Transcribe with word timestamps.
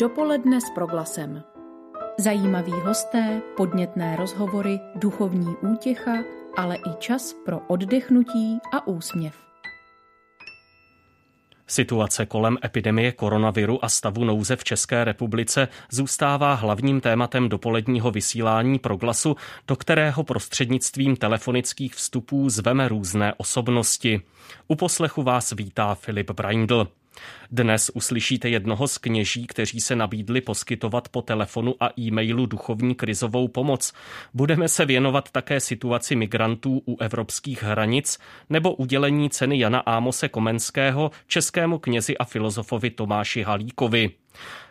Dopoledne 0.00 0.60
s 0.60 0.70
proglasem. 0.70 1.42
Zajímaví 2.18 2.72
hosté, 2.72 3.42
podnětné 3.56 4.16
rozhovory, 4.16 4.80
duchovní 4.94 5.56
útěcha, 5.72 6.12
ale 6.56 6.76
i 6.76 6.94
čas 6.98 7.34
pro 7.44 7.58
oddechnutí 7.58 8.58
a 8.72 8.86
úsměv. 8.86 9.34
Situace 11.66 12.26
kolem 12.26 12.58
epidemie 12.64 13.12
koronaviru 13.12 13.84
a 13.84 13.88
stavu 13.88 14.24
nouze 14.24 14.56
v 14.56 14.64
České 14.64 15.04
republice 15.04 15.68
zůstává 15.90 16.54
hlavním 16.54 17.00
tématem 17.00 17.48
dopoledního 17.48 18.10
vysílání 18.10 18.78
proglasu, 18.78 19.36
do 19.68 19.76
kterého 19.76 20.24
prostřednictvím 20.24 21.16
telefonických 21.16 21.94
vstupů 21.94 22.50
zveme 22.50 22.88
různé 22.88 23.34
osobnosti. 23.36 24.22
U 24.68 24.76
poslechu 24.76 25.22
vás 25.22 25.52
vítá 25.52 25.94
Filip 25.94 26.30
Braindl. 26.30 26.88
Dnes 27.50 27.90
uslyšíte 27.94 28.48
jednoho 28.48 28.88
z 28.88 28.98
kněží, 28.98 29.46
kteří 29.46 29.80
se 29.80 29.96
nabídli 29.96 30.40
poskytovat 30.40 31.08
po 31.08 31.22
telefonu 31.22 31.74
a 31.80 31.90
e-mailu 32.00 32.46
duchovní 32.46 32.94
krizovou 32.94 33.48
pomoc. 33.48 33.92
Budeme 34.34 34.68
se 34.68 34.84
věnovat 34.86 35.30
také 35.30 35.60
situaci 35.60 36.16
migrantů 36.16 36.82
u 36.86 36.96
evropských 37.00 37.62
hranic 37.62 38.18
nebo 38.50 38.74
udělení 38.74 39.30
ceny 39.30 39.58
Jana 39.58 39.78
Ámose 39.78 40.28
Komenského 40.28 41.10
českému 41.26 41.78
knězi 41.78 42.18
a 42.18 42.24
filozofovi 42.24 42.90
Tomáši 42.90 43.42
Halíkovi. 43.42 44.10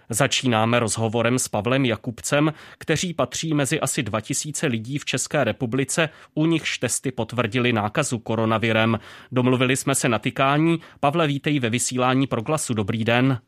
Začínáme 0.10 0.80
rozhovorem 0.80 1.40
s 1.40 1.48
Pavlem 1.48 1.86
Jakubcem, 1.86 2.54
kteří 2.78 3.14
patří 3.14 3.54
mezi 3.54 3.80
asi 3.80 4.04
2000 4.04 4.68
lidí 4.68 4.98
v 4.98 5.06
České 5.06 5.44
republice, 5.44 6.10
u 6.34 6.46
nichž 6.46 6.78
testy 6.78 7.12
potvrdili 7.12 7.74
nákazu 7.74 8.20
koronavirem. 8.20 9.00
Domluvili 9.32 9.76
jsme 9.76 9.96
se 9.96 10.10
na 10.10 10.20
tykání. 10.20 10.82
Pavle, 11.00 11.28
vítej 11.28 11.60
ve 11.60 11.70
vysílání 11.70 12.28
Proglasu. 12.28 12.74
Dobrý 12.74 13.06
den. 13.06 13.40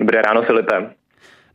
Dobré 0.00 0.22
ráno, 0.22 0.42
Filipe. 0.42 1.05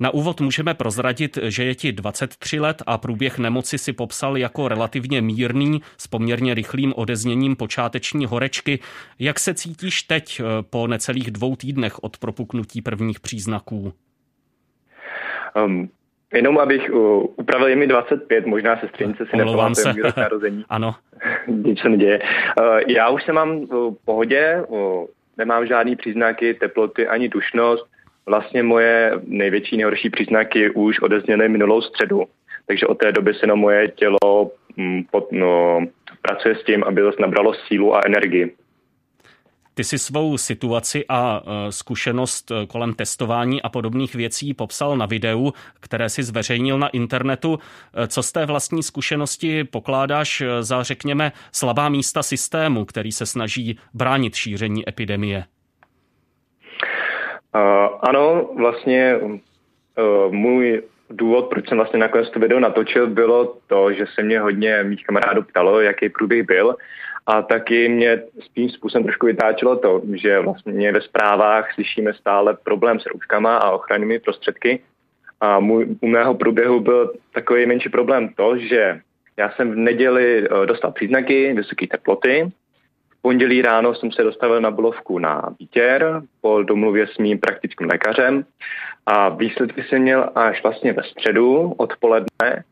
Na 0.01 0.09
úvod 0.09 0.41
můžeme 0.41 0.73
prozradit, 0.73 1.37
že 1.43 1.63
je 1.63 1.75
ti 1.75 1.91
23 1.91 2.59
let 2.59 2.83
a 2.87 2.97
průběh 2.97 3.39
nemoci 3.39 3.77
si 3.77 3.93
popsal 3.93 4.37
jako 4.37 4.67
relativně 4.67 5.21
mírný 5.21 5.81
s 5.97 6.07
poměrně 6.07 6.53
rychlým 6.53 6.93
odezněním 6.95 7.55
počáteční 7.55 8.25
horečky. 8.25 8.79
Jak 9.19 9.39
se 9.39 9.53
cítíš 9.53 10.03
teď 10.03 10.39
eh, 10.39 10.43
po 10.69 10.87
necelých 10.87 11.31
dvou 11.31 11.55
týdnech 11.55 12.03
od 12.03 12.17
propuknutí 12.17 12.81
prvních 12.81 13.19
příznaků? 13.19 13.93
Um, 15.65 15.89
jenom 16.33 16.57
abych 16.57 16.89
uh, 16.93 17.25
upravil, 17.35 17.67
je 17.67 17.75
mi 17.75 17.87
25, 17.87 18.45
možná 18.45 18.79
sestřenice 18.79 19.25
si 19.25 19.37
nepamatuje 19.37 19.93
můj 19.93 20.11
narození. 20.17 20.65
ano. 20.69 20.95
Nic 21.47 21.79
se 21.79 21.89
neděje. 21.89 22.19
Uh, 22.59 22.77
já 22.87 23.09
už 23.09 23.23
se 23.23 23.33
mám 23.33 23.65
v 23.65 23.95
pohodě, 24.05 24.63
uh, 24.67 25.05
nemám 25.37 25.67
žádný 25.67 25.95
příznaky 25.95 26.53
teploty 26.53 27.07
ani 27.07 27.29
dušnost 27.29 27.91
Vlastně 28.25 28.63
moje 28.63 29.11
největší, 29.25 29.77
nejhorší 29.77 30.09
příznaky 30.09 30.69
už 30.69 30.99
odezněly 30.99 31.49
minulou 31.49 31.81
středu, 31.81 32.23
takže 32.67 32.87
od 32.87 32.95
té 32.95 33.11
doby 33.11 33.33
se 33.33 33.47
na 33.47 33.55
moje 33.55 33.87
tělo 33.87 34.51
mm, 34.77 35.03
pod, 35.11 35.31
no, 35.31 35.85
pracuje 36.21 36.55
s 36.55 36.63
tím, 36.63 36.83
aby 36.83 37.01
zase 37.01 37.21
nabralo 37.21 37.53
sílu 37.53 37.95
a 37.95 38.01
energii. 38.05 38.55
Ty 39.73 39.83
si 39.83 39.99
svou 39.99 40.37
situaci 40.37 41.05
a 41.09 41.41
e, 41.43 41.71
zkušenost 41.71 42.51
e, 42.51 42.65
kolem 42.67 42.93
testování 42.93 43.61
a 43.61 43.69
podobných 43.69 44.15
věcí 44.15 44.53
popsal 44.53 44.97
na 44.97 45.05
videu, 45.05 45.53
které 45.79 46.09
si 46.09 46.23
zveřejnil 46.23 46.79
na 46.79 46.87
internetu. 46.87 47.59
E, 47.93 48.07
co 48.07 48.23
z 48.23 48.31
té 48.31 48.45
vlastní 48.45 48.83
zkušenosti 48.83 49.63
pokládáš 49.63 50.43
za, 50.59 50.83
řekněme, 50.83 51.31
slabá 51.51 51.89
místa 51.89 52.23
systému, 52.23 52.85
který 52.85 53.11
se 53.11 53.25
snaží 53.25 53.77
bránit 53.93 54.35
šíření 54.35 54.89
epidemie? 54.89 55.43
Uh, 57.55 57.99
ano, 58.01 58.49
vlastně 58.55 59.17
uh, 59.17 60.33
můj 60.33 60.83
důvod, 61.09 61.49
proč 61.49 61.67
jsem 61.67 61.77
vlastně 61.77 61.99
nakonec 61.99 62.29
to 62.29 62.39
video 62.39 62.59
natočil, 62.59 63.07
bylo 63.07 63.57
to, 63.67 63.93
že 63.93 64.05
se 64.15 64.23
mě 64.23 64.39
hodně 64.39 64.83
mých 64.83 65.03
kamarádů 65.03 65.41
ptalo, 65.41 65.81
jaký 65.81 66.09
průběh 66.09 66.45
byl. 66.45 66.75
A 67.27 67.41
taky 67.41 67.89
mě 67.89 68.21
spíš 68.39 68.73
způsobem 68.73 69.03
trošku 69.03 69.25
vytáčelo 69.25 69.75
to, 69.75 70.01
že 70.13 70.39
vlastně 70.39 70.91
ve 70.91 71.01
zprávách 71.01 71.73
slyšíme 71.73 72.13
stále 72.13 72.57
problém 72.63 72.99
s 72.99 73.05
rouškama 73.05 73.57
a 73.57 73.71
ochrannými 73.71 74.19
prostředky. 74.19 74.79
A 75.41 75.59
můj, 75.59 75.87
u 76.01 76.07
mého 76.07 76.35
průběhu 76.35 76.79
byl 76.79 77.13
takový 77.33 77.65
menší 77.65 77.89
problém 77.89 78.29
to, 78.35 78.57
že 78.57 78.99
já 79.37 79.51
jsem 79.51 79.71
v 79.71 79.75
neděli 79.75 80.47
dostal 80.65 80.91
příznaky 80.91 81.53
vysoké 81.53 81.87
teploty, 81.87 82.51
pondělí 83.21 83.61
ráno 83.61 83.95
jsem 83.95 84.11
se 84.11 84.23
dostavil 84.23 84.61
na 84.61 84.71
bolovku 84.71 85.19
na 85.19 85.49
výtěr 85.59 86.21
po 86.41 86.63
domluvě 86.63 87.07
s 87.07 87.17
mým 87.17 87.39
praktickým 87.39 87.87
lékařem 87.87 88.45
a 89.05 89.29
výsledky 89.29 89.83
jsem 89.83 90.01
měl 90.01 90.29
až 90.35 90.63
vlastně 90.63 90.93
ve 90.93 91.03
středu 91.03 91.73
odpoledne 91.77 92.63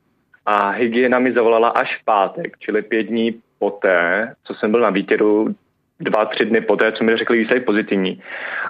a 0.46 0.70
hygiena 0.70 1.20
mi 1.20 1.34
zavolala 1.34 1.70
až 1.70 2.02
v 2.02 2.06
pátek, 2.06 2.58
čili 2.59 2.82
pět 2.82 3.04
dní 3.04 3.42
poté, 3.59 4.34
co 4.44 4.54
jsem 4.54 4.72
byl 4.72 4.80
na 4.80 4.90
výtěru, 4.90 5.56
dva, 6.00 6.26
tři 6.26 6.46
dny 6.46 6.62
poté, 6.62 6.92
co 6.92 7.04
mi 7.04 7.18
řekli 7.18 7.38
výsledek 7.38 7.66
pozitivní. 7.66 8.22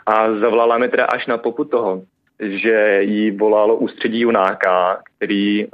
A 0.06 0.34
zavolala 0.34 0.78
mi 0.78 0.90
teda 0.90 1.06
až 1.06 1.28
na 1.28 1.38
poput 1.38 1.72
toho, 1.72 2.02
že 2.40 3.00
jí 3.02 3.32
volalo 3.32 3.76
ústředí 3.76 4.20
junáka, 4.20 5.02
který 5.04 5.66
uh, 5.66 5.72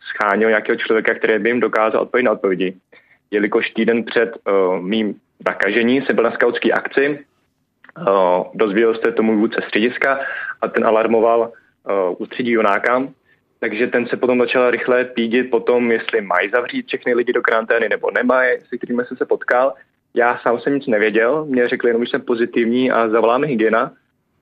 schánil 0.00 0.48
nějakého 0.48 0.76
člověka, 0.76 1.14
který 1.14 1.38
by 1.38 1.48
jim 1.48 1.60
dokázal 1.60 2.02
odpovědět 2.02 2.26
na 2.26 2.32
odpovědi. 2.32 2.76
Jelikož 3.30 3.70
týden 3.70 4.04
před 4.04 4.36
uh, 4.36 4.80
mým 4.80 5.14
nakažení, 5.46 6.02
jsem 6.02 6.16
byl 6.16 6.24
na 6.24 6.30
skautské 6.30 6.72
akci, 6.72 7.24
uh, 7.98 8.44
dozvěděl 8.54 8.94
jste 8.94 9.12
tomu 9.12 9.38
vůdce 9.38 9.60
střediska 9.66 10.20
a 10.60 10.68
ten 10.68 10.86
alarmoval 10.86 11.40
uh, 11.40 12.16
ústředí 12.18 12.50
Jonáka, 12.50 13.08
takže 13.60 13.86
ten 13.86 14.06
se 14.06 14.16
potom 14.16 14.40
začal 14.40 14.70
rychle 14.70 15.04
pídit 15.04 15.44
potom, 15.44 15.92
jestli 15.92 16.20
mají 16.20 16.50
zavřít 16.50 16.86
všechny 16.86 17.14
lidi 17.14 17.32
do 17.32 17.42
karantény 17.42 17.88
nebo 17.88 18.10
nemají, 18.10 18.60
se 18.68 18.76
kterými 18.76 19.04
jsem 19.04 19.16
se 19.16 19.26
potkal. 19.26 19.74
Já 20.14 20.38
sám 20.38 20.60
jsem 20.60 20.74
nic 20.74 20.86
nevěděl, 20.86 21.44
mě 21.44 21.68
řekli 21.68 21.90
jenom, 21.90 22.04
že 22.04 22.10
jsem 22.10 22.20
pozitivní 22.20 22.90
a 22.90 23.08
zavoláme 23.08 23.46
hygiena. 23.46 23.92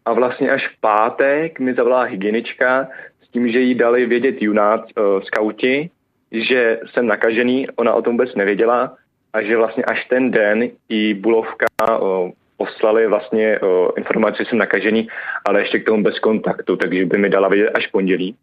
A 0.05 0.13
vlastně 0.13 0.51
až 0.51 0.69
v 0.69 0.81
pátek 0.81 1.61
mi 1.61 1.75
zavolala 1.75 2.03
hygienička 2.03 2.89
s 3.25 3.29
tím, 3.29 3.49
že 3.49 3.61
jí 3.61 3.75
dali 3.75 4.07
vědět 4.07 4.43
junát 4.43 4.81
uh, 4.81 5.23
skauti, 5.23 5.91
že 6.33 6.81
jsem 6.87 7.07
nakažený, 7.07 7.69
ona 7.77 7.95
o 7.95 8.03
tom 8.03 8.13
vůbec 8.13 8.35
nevěděla 8.35 8.97
a 9.33 9.43
že 9.43 9.57
vlastně 9.57 9.85
až 9.85 10.05
ten 10.05 10.31
den 10.31 10.71
i 10.89 11.15
Bulovka 11.15 11.67
o, 12.01 12.33
poslali 12.57 13.07
vlastně 13.07 13.59
o, 13.59 13.93
informaci, 13.97 14.45
že 14.45 14.51
jsem 14.51 14.59
nakažený, 14.59 15.09
ale 15.49 15.61
ještě 15.61 15.79
k 15.79 15.87
tomu 15.87 16.03
bez 16.03 16.19
kontaktu, 16.19 16.77
takže 16.77 17.07
by 17.07 17.19
mi 17.19 17.29
dala 17.29 17.49
vědět 17.49 17.71
až 17.71 17.87
pondělí. 17.87 18.37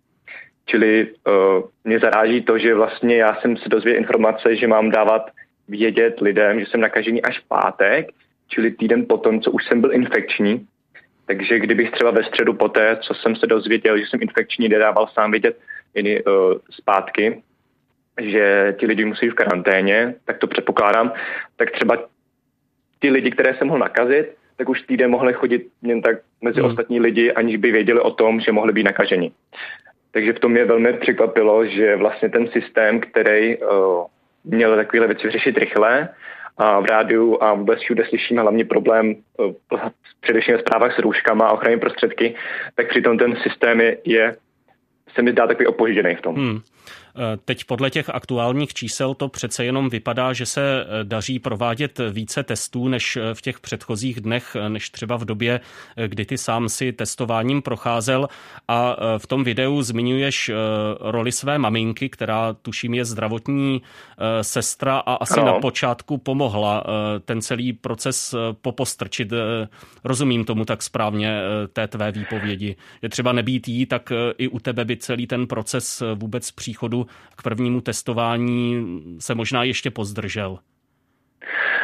Čili 0.65 1.07
o, 1.27 1.63
mě 1.83 1.99
zaráží 1.99 2.41
to, 2.41 2.57
že 2.57 2.75
vlastně 2.75 3.15
já 3.15 3.35
jsem 3.35 3.57
se 3.57 3.69
dozvěděl 3.69 4.01
informace, 4.01 4.55
že 4.55 4.67
mám 4.67 4.91
dávat 4.91 5.31
vědět 5.67 6.21
lidem, 6.21 6.59
že 6.59 6.65
jsem 6.65 6.81
nakažený 6.81 7.21
až 7.21 7.39
pátek, 7.39 8.07
čili 8.47 8.71
týden 8.71 9.05
potom, 9.09 9.41
co 9.41 9.51
už 9.51 9.65
jsem 9.65 9.81
byl 9.81 9.93
infekční. 9.93 10.65
Takže 11.25 11.59
kdybych 11.59 11.91
třeba 11.91 12.11
ve 12.11 12.23
středu 12.23 12.53
poté, 12.53 12.97
co 13.01 13.13
jsem 13.13 13.35
se 13.35 13.47
dozvěděl, 13.47 13.97
že 13.97 14.03
jsem 14.05 14.21
infekční, 14.21 14.69
nedával 14.69 15.07
sám 15.13 15.31
vědět 15.31 15.57
jiný, 15.95 16.23
uh, 16.23 16.53
zpátky, 16.71 17.41
že 18.21 18.75
ti 18.79 18.85
lidi 18.85 19.05
musí 19.05 19.29
v 19.29 19.33
karanténě, 19.33 20.15
tak 20.25 20.37
to 20.37 20.47
předpokládám, 20.47 21.13
tak 21.55 21.71
třeba 21.71 21.97
ty 22.99 23.09
lidi, 23.09 23.31
které 23.31 23.55
jsem 23.55 23.67
mohl 23.67 23.79
nakazit, 23.79 24.35
tak 24.57 24.69
už 24.69 24.81
týden 24.81 25.11
mohli 25.11 25.33
chodit 25.33 25.67
jen 25.81 26.01
tak 26.01 26.17
mezi 26.41 26.59
hmm. 26.59 26.69
ostatní 26.69 26.99
lidi, 26.99 27.31
aniž 27.31 27.57
by 27.57 27.71
věděli 27.71 27.99
o 27.99 28.11
tom, 28.11 28.39
že 28.39 28.51
mohli 28.51 28.73
být 28.73 28.83
nakaženi. 28.83 29.31
Takže 30.11 30.33
v 30.33 30.39
tom 30.39 30.51
mě 30.51 30.65
velmi 30.65 30.93
překvapilo, 30.93 31.65
že 31.65 31.95
vlastně 31.95 32.29
ten 32.29 32.47
systém, 32.47 32.99
který 32.99 33.57
uh, 33.57 33.67
měl 34.43 34.75
takovéhle 34.75 35.07
věci 35.07 35.31
řešit 35.31 35.57
rychle, 35.57 36.09
a 36.57 36.79
v 36.79 36.85
rádiu 36.85 37.37
a 37.43 37.53
vůbec 37.53 37.79
všude 37.79 38.05
slyšíme 38.05 38.41
hlavně 38.41 38.65
problém 38.65 39.15
uh, 39.37 39.79
především 40.21 40.53
ve 40.55 40.59
zprávách 40.59 40.95
s 40.95 40.99
růžkama 40.99 41.47
a 41.47 41.51
ochrannými 41.51 41.81
prostředky, 41.81 42.35
tak 42.75 42.89
přitom 42.89 43.17
ten 43.17 43.35
systém 43.35 43.81
je, 43.81 43.97
je 44.05 44.35
se 45.15 45.21
mi 45.21 45.31
zdá 45.31 45.47
takový 45.47 45.67
opožděný 45.67 46.15
v 46.15 46.21
tom. 46.21 46.35
Hmm. 46.35 46.59
Eh, 47.17 47.37
teď 47.45 47.63
podle 47.63 47.89
těch 47.89 48.09
aktuálních 48.09 48.73
čísel 48.73 49.13
to 49.13 49.27
přece 49.27 49.65
jenom 49.65 49.89
vypadá, 49.89 50.33
že 50.33 50.45
se 50.45 50.61
eh, 50.61 51.03
daří 51.03 51.39
provádět 51.39 51.99
více 52.11 52.43
testů 52.43 52.87
než 52.87 53.15
eh, 53.15 53.33
v 53.33 53.41
těch 53.41 53.59
předchozích 53.59 54.21
dnech, 54.21 54.55
než 54.67 54.89
třeba 54.89 55.17
v 55.17 55.25
době, 55.25 55.59
kdy 56.07 56.25
ty 56.25 56.37
sám 56.37 56.69
si 56.69 56.93
testováním 56.93 57.61
procházel 57.61 58.27
a 58.67 58.95
v 59.17 59.27
tom 59.27 59.43
videu 59.43 59.81
zmiňuješ 59.81 60.51
roli 60.99 61.31
své 61.31 61.57
maminky, 61.57 62.09
která 62.09 62.53
tuším 62.53 62.93
je 62.93 63.05
zdravotní 63.05 63.81
sestra 64.41 64.97
a 64.97 65.13
asi 65.13 65.39
no. 65.39 65.45
na 65.45 65.53
počátku 65.53 66.17
pomohla 66.17 66.83
ten 67.25 67.41
celý 67.41 67.73
proces 67.73 68.35
popostrčit. 68.61 69.33
Rozumím 70.03 70.45
tomu 70.45 70.65
tak 70.65 70.83
správně 70.83 71.39
té 71.73 71.87
tvé 71.87 72.11
výpovědi. 72.11 72.75
Je 73.01 73.09
třeba 73.09 73.31
nebýt 73.31 73.67
jí, 73.67 73.85
tak 73.85 74.11
i 74.37 74.47
u 74.47 74.59
tebe 74.59 74.85
by 74.85 74.97
celý 74.97 75.27
ten 75.27 75.47
proces 75.47 76.03
vůbec 76.15 76.51
příchodu 76.51 77.04
k 77.37 77.43
prvnímu 77.43 77.81
testování 77.81 78.85
se 79.19 79.35
možná 79.35 79.63
ještě 79.63 79.91
pozdržel. 79.91 80.57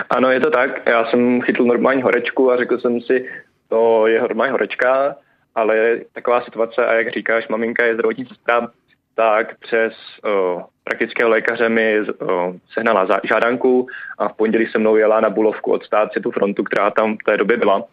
Ano, 0.10 0.32
je 0.32 0.40
to 0.40 0.50
tak. 0.50 0.90
Já 0.90 1.06
jsem 1.06 1.42
chytl 1.42 1.64
normální 1.64 2.02
horečku 2.02 2.52
a 2.52 2.58
řekl 2.58 2.80
jsem 2.80 3.02
si, 3.02 3.30
to 3.70 4.08
je 4.08 4.22
normální 4.22 4.52
horečka 4.52 5.16
ale 5.56 6.00
taková 6.14 6.42
situace, 6.42 6.86
a 6.86 6.94
jak 6.94 7.14
říkáš, 7.14 7.48
maminka 7.48 7.86
je 7.86 7.94
zdravotní 7.94 8.26
sestra, 8.26 8.72
tak 9.16 9.60
přes 9.60 9.94
o, 10.24 10.64
praktického 10.84 11.30
lékaře 11.30 11.70
mi 11.70 12.00
o, 12.02 12.54
sehnala 12.74 13.08
žádanku 13.24 13.88
a 14.18 14.28
v 14.28 14.36
pondělí 14.36 14.68
se 14.68 14.80
mnou 14.80 14.96
jela 14.96 15.20
na 15.20 15.30
Bulovku 15.30 15.72
odstávat 15.72 16.14
si 16.14 16.20
tu 16.20 16.32
frontu, 16.32 16.64
která 16.64 16.92
tam 16.92 17.18
v 17.18 17.24
té 17.24 17.38
době 17.38 17.58
byla. 17.58 17.84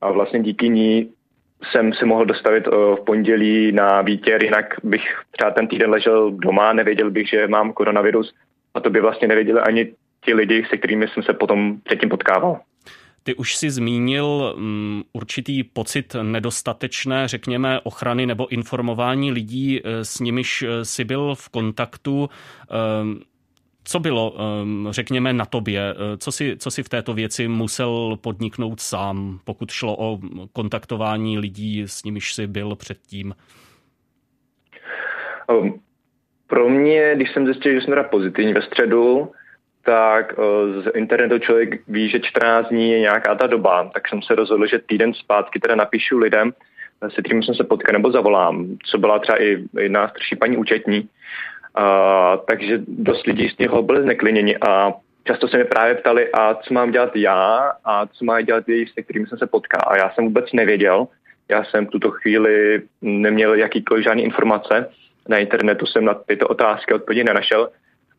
A 0.00 0.10
vlastně 0.10 0.42
díky 0.42 0.68
ní 0.68 1.12
jsem 1.70 1.92
se 1.92 2.06
mohl 2.06 2.24
dostavit 2.24 2.68
o, 2.68 2.96
v 2.96 3.04
pondělí 3.04 3.72
na 3.72 4.02
výtěr, 4.02 4.44
jinak 4.44 4.74
bych 4.84 5.02
třeba 5.30 5.50
ten 5.50 5.68
týden 5.68 5.90
ležel 5.90 6.30
doma, 6.30 6.72
nevěděl 6.72 7.10
bych, 7.10 7.28
že 7.28 7.48
mám 7.48 7.72
koronavirus 7.72 8.34
a 8.74 8.80
to 8.80 8.90
by 8.90 9.00
vlastně 9.00 9.28
nevěděli 9.28 9.60
ani 9.60 9.92
ti 10.24 10.34
lidi, 10.34 10.66
se 10.70 10.76
kterými 10.76 11.08
jsem 11.08 11.22
se 11.22 11.32
potom 11.32 11.80
předtím 11.84 12.08
potkával. 12.08 12.60
Ty 13.22 13.34
už 13.34 13.56
si 13.56 13.70
zmínil 13.70 14.54
um, 14.56 15.04
určitý 15.12 15.64
pocit 15.64 16.16
nedostatečné, 16.22 17.28
řekněme, 17.28 17.80
ochrany 17.80 18.26
nebo 18.26 18.48
informování 18.48 19.32
lidí, 19.32 19.80
eh, 19.84 20.04
s 20.04 20.20
nimiž 20.20 20.62
eh, 20.62 20.84
si 20.84 21.04
byl 21.04 21.34
v 21.34 21.48
kontaktu. 21.48 22.28
Um, 23.02 23.20
co 23.90 24.00
bylo, 24.00 24.30
um, 24.30 24.88
řekněme, 24.90 25.32
na 25.32 25.44
tobě? 25.44 25.94
Co 26.18 26.32
si, 26.32 26.56
co 26.56 26.70
si 26.70 26.82
v 26.82 26.88
této 26.88 27.14
věci 27.14 27.48
musel 27.48 28.18
podniknout 28.20 28.80
sám, 28.80 29.40
pokud 29.44 29.70
šlo 29.70 29.96
o 29.98 30.18
kontaktování 30.52 31.38
lidí, 31.38 31.82
s 31.82 32.04
nimiž 32.04 32.34
si 32.34 32.46
byl 32.46 32.76
předtím? 32.76 33.34
Um, 35.50 35.80
pro 36.46 36.68
mě, 36.68 37.12
když 37.14 37.32
jsem 37.32 37.46
zjistil, 37.46 37.72
že 37.74 37.80
jsem 37.80 37.90
teda 37.90 38.02
pozitivní 38.02 38.52
ve 38.52 38.62
středu, 38.62 39.32
tak 39.84 40.34
eh, 40.38 40.80
z 40.82 40.90
internetu 40.94 41.38
člověk 41.38 41.88
ví, 41.88 42.10
že 42.10 42.20
14 42.20 42.68
dní 42.68 42.90
je 42.90 43.00
nějaká 43.00 43.34
ta 43.34 43.46
doba, 43.46 43.90
tak 43.94 44.08
jsem 44.08 44.22
se 44.22 44.34
rozhodl, 44.34 44.66
že 44.66 44.78
týden 44.78 45.14
zpátky 45.14 45.60
teda 45.60 45.74
napíšu 45.74 46.18
lidem, 46.18 46.52
se 47.14 47.22
kterým 47.22 47.42
jsem 47.42 47.54
se 47.54 47.64
potkal 47.64 47.92
nebo 47.92 48.12
zavolám, 48.12 48.76
co 48.84 48.98
byla 48.98 49.18
třeba 49.18 49.42
i 49.42 49.64
jedna 49.78 50.08
starší 50.08 50.36
paní 50.36 50.56
účetní. 50.56 51.08
A, 51.74 52.36
takže 52.36 52.80
dost 52.88 53.26
lidí 53.26 53.48
z 53.48 53.58
něho 53.58 53.82
byli 53.82 54.02
znekliněni 54.02 54.56
a 54.56 54.92
často 55.24 55.48
se 55.48 55.58
mi 55.58 55.64
právě 55.64 55.94
ptali, 55.94 56.32
a 56.32 56.54
co 56.54 56.74
mám 56.74 56.90
dělat 56.90 57.16
já 57.16 57.72
a 57.84 58.06
co 58.06 58.24
má 58.24 58.40
dělat 58.40 58.68
její, 58.68 58.86
se 58.86 59.02
kterým 59.02 59.26
jsem 59.26 59.38
se 59.38 59.46
potkal. 59.46 59.82
A 59.86 59.96
já 59.96 60.10
jsem 60.10 60.24
vůbec 60.24 60.52
nevěděl, 60.52 61.08
já 61.48 61.64
jsem 61.64 61.86
v 61.86 61.90
tuto 61.90 62.10
chvíli 62.10 62.82
neměl 63.02 63.54
jakýkoliv 63.54 64.04
žádný 64.04 64.24
informace. 64.24 64.90
Na 65.28 65.38
internetu 65.38 65.86
jsem 65.86 66.04
na 66.04 66.14
tyto 66.14 66.48
otázky 66.48 66.94
odpovědi 66.94 67.24
nenašel. 67.24 67.68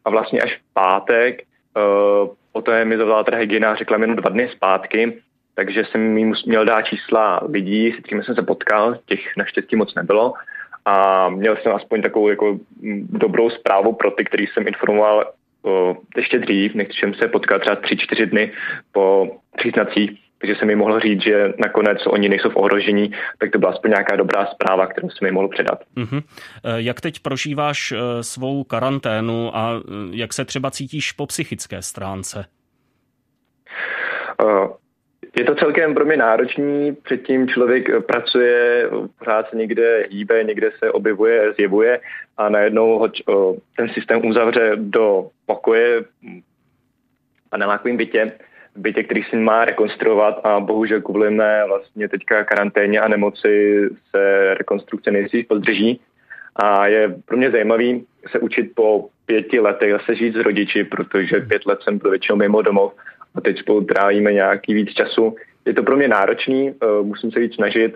A 0.05 0.09
vlastně 0.09 0.41
až 0.41 0.57
v 0.57 0.73
pátek 0.73 1.41
Uh, 1.77 2.29
poté 2.51 2.85
mi 2.85 2.97
zavolala 2.97 3.23
teda 3.23 3.37
hygiena 3.37 3.75
řekla 3.75 3.97
mi 3.97 4.03
jenom 4.03 4.15
dva 4.15 4.29
dny 4.29 4.49
zpátky, 4.55 5.21
takže 5.55 5.85
jsem 5.85 6.01
mi 6.01 6.31
měl 6.45 6.65
dát 6.65 6.81
čísla 6.81 7.41
lidí, 7.49 7.91
s 7.91 7.99
kterými 7.99 8.23
jsem 8.23 8.35
se 8.35 8.41
potkal, 8.41 8.97
těch 9.05 9.37
naštěstí 9.37 9.75
moc 9.75 9.95
nebylo. 9.95 10.33
A 10.85 11.29
měl 11.29 11.57
jsem 11.57 11.71
aspoň 11.71 12.01
takovou 12.01 12.29
jako 12.29 12.59
mm, 12.81 13.07
dobrou 13.11 13.49
zprávu 13.49 13.93
pro 13.93 14.11
ty, 14.11 14.25
který 14.25 14.47
jsem 14.47 14.67
informoval 14.67 15.25
uh, 15.61 15.95
ještě 16.17 16.39
dřív, 16.39 16.73
než 16.73 16.87
jsem 16.99 17.13
se 17.13 17.27
potkal 17.27 17.59
třeba 17.59 17.75
tři, 17.75 17.97
čtyři 17.97 18.25
dny 18.25 18.51
po 18.91 19.27
příznacích 19.57 20.19
takže 20.41 20.55
jsem 20.55 20.67
mi 20.67 20.75
mohl 20.75 20.99
říct, 20.99 21.23
že 21.23 21.53
nakonec 21.57 21.97
oni 22.07 22.29
nejsou 22.29 22.49
v 22.49 22.55
ohrožení, 22.55 23.11
tak 23.37 23.51
to 23.51 23.59
byla 23.59 23.71
aspoň 23.71 23.91
nějaká 23.91 24.15
dobrá 24.15 24.45
zpráva, 24.45 24.87
kterou 24.87 25.09
jsem 25.09 25.25
mi 25.27 25.31
mohl 25.31 25.47
předat. 25.47 25.79
Uh-huh. 25.97 26.23
Jak 26.75 27.01
teď 27.01 27.19
prožíváš 27.19 27.91
eh, 27.91 28.23
svou 28.23 28.63
karanténu 28.63 29.57
a 29.57 29.71
eh, 29.75 29.81
jak 30.11 30.33
se 30.33 30.45
třeba 30.45 30.71
cítíš 30.71 31.11
po 31.11 31.25
psychické 31.25 31.81
stránce? 31.81 32.45
Je 35.37 35.43
to 35.43 35.55
celkem 35.55 35.93
pro 35.93 36.05
mě 36.05 36.17
náročný, 36.17 36.95
předtím 37.03 37.47
člověk 37.47 38.05
pracuje, 38.05 38.89
pořád 39.19 39.49
se 39.49 39.57
někde 39.57 40.07
hýbe, 40.09 40.43
někde 40.43 40.71
se 40.79 40.91
objevuje, 40.91 41.53
zjevuje 41.53 41.99
a 42.37 42.49
najednou 42.49 42.99
ho 42.99 43.09
ten 43.77 43.89
systém 43.89 44.25
uzavře 44.25 44.71
do 44.75 45.29
pokoje 45.45 46.03
a 47.51 47.57
nelákovým 47.57 47.97
bytě 47.97 48.31
bytě, 48.75 49.03
který 49.03 49.23
si 49.23 49.35
má 49.35 49.65
rekonstruovat 49.65 50.45
a 50.45 50.59
bohužel 50.59 51.01
kvůli 51.01 51.31
mé 51.31 51.63
vlastně 51.67 52.09
teďka 52.09 52.43
karanténě 52.43 52.99
a 52.99 53.07
nemoci 53.07 53.81
se 54.09 54.53
rekonstrukce 54.53 55.11
nejdřív 55.11 55.47
pozdrží. 55.47 56.01
A 56.55 56.87
je 56.87 57.15
pro 57.25 57.37
mě 57.37 57.51
zajímavý 57.51 58.05
se 58.31 58.39
učit 58.39 58.71
po 58.75 59.09
pěti 59.25 59.59
letech 59.59 59.91
zase 59.91 60.15
žít 60.15 60.35
s 60.35 60.39
rodiči, 60.39 60.83
protože 60.83 61.39
pět 61.39 61.65
let 61.65 61.79
jsem 61.81 61.97
byl 61.97 62.09
většinou 62.11 62.35
mimo 62.35 62.61
domov 62.61 62.93
a 63.35 63.41
teď 63.41 63.59
spolu 63.59 63.83
trávíme 63.83 64.33
nějaký 64.33 64.73
víc 64.73 64.93
času. 64.93 65.35
Je 65.65 65.73
to 65.73 65.83
pro 65.83 65.97
mě 65.97 66.07
náročný, 66.07 66.69
eh, 66.69 67.03
musím 67.03 67.31
se 67.31 67.39
víc 67.39 67.55
snažit 67.55 67.95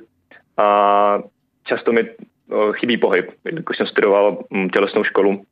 a 0.58 1.20
často 1.64 1.92
mi 1.92 2.02
eh, 2.02 2.74
chybí 2.74 2.98
pohyb. 2.98 3.32
Když 3.44 3.78
jsem 3.78 3.88
studoval 3.88 4.44
hm, 4.54 4.70
tělesnou 4.70 5.04
školu, 5.04 5.44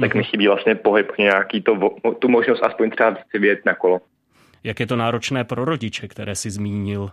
tak 0.00 0.14
mi 0.14 0.20
mhm. 0.20 0.24
chybí 0.30 0.46
vlastně 0.46 0.74
pohyb, 0.74 1.12
nějaký 1.18 1.62
to, 1.62 1.90
tu 2.18 2.28
možnost 2.28 2.62
aspoň 2.62 2.90
třeba 2.90 3.16
si 3.30 3.38
vyjet 3.38 3.66
na 3.66 3.74
kolo. 3.74 4.00
Jak 4.64 4.80
je 4.80 4.86
to 4.86 4.96
náročné 4.96 5.44
pro 5.44 5.64
rodiče, 5.64 6.08
které 6.08 6.34
si 6.34 6.50
zmínil? 6.50 7.10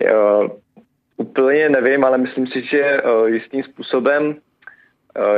Jo, 0.00 0.50
úplně 1.16 1.68
nevím, 1.68 2.04
ale 2.04 2.18
myslím 2.18 2.46
si, 2.46 2.62
že 2.62 3.00
jistým 3.26 3.62
způsobem 3.62 4.36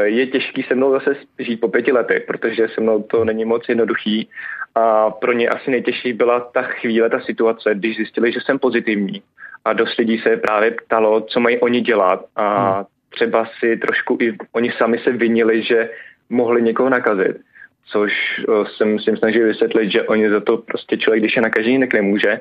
je 0.03 0.27
těžký 0.27 0.63
se 0.63 0.75
mnou 0.75 0.93
zase 0.93 1.17
žít 1.39 1.57
po 1.57 1.69
pěti 1.69 1.93
letech, 1.93 2.25
protože 2.27 2.69
se 2.69 2.81
mnou 2.81 3.03
to 3.03 3.25
není 3.25 3.45
moc 3.45 3.69
jednoduchý. 3.69 4.29
A 4.75 5.11
pro 5.11 5.33
ně 5.33 5.49
asi 5.49 5.71
nejtěžší 5.71 6.13
byla 6.13 6.41
ta 6.41 6.63
chvíle, 6.63 7.11
ta 7.11 7.21
situace, 7.21 7.75
když 7.75 7.97
zjistili, 7.97 8.33
že 8.33 8.41
jsem 8.41 8.59
pozitivní. 8.59 9.23
A 9.65 9.73
dost 9.73 9.99
lidí 9.99 10.19
se 10.19 10.37
právě 10.37 10.71
ptalo, 10.71 11.21
co 11.21 11.41
mají 11.41 11.59
oni 11.59 11.81
dělat. 11.81 12.25
A 12.37 12.73
hmm. 12.73 12.85
třeba 13.09 13.49
si 13.59 13.77
trošku 13.77 14.19
i 14.21 14.37
oni 14.53 14.73
sami 14.73 14.99
se 14.99 15.13
vinili, 15.13 15.63
že 15.63 15.91
mohli 16.31 16.63
někoho 16.63 16.89
nakazit 16.89 17.37
což 17.93 18.13
jsem 18.77 18.99
si 18.99 19.17
snažil 19.17 19.47
vysvětlit, 19.47 19.91
že 19.91 20.03
oni 20.03 20.31
za 20.31 20.41
to 20.41 20.57
prostě 20.57 20.97
člověk, 20.97 21.23
když 21.23 21.37
je 21.37 21.43
nakažený, 21.43 21.81
tak 21.81 21.95
nemůže. 21.95 22.41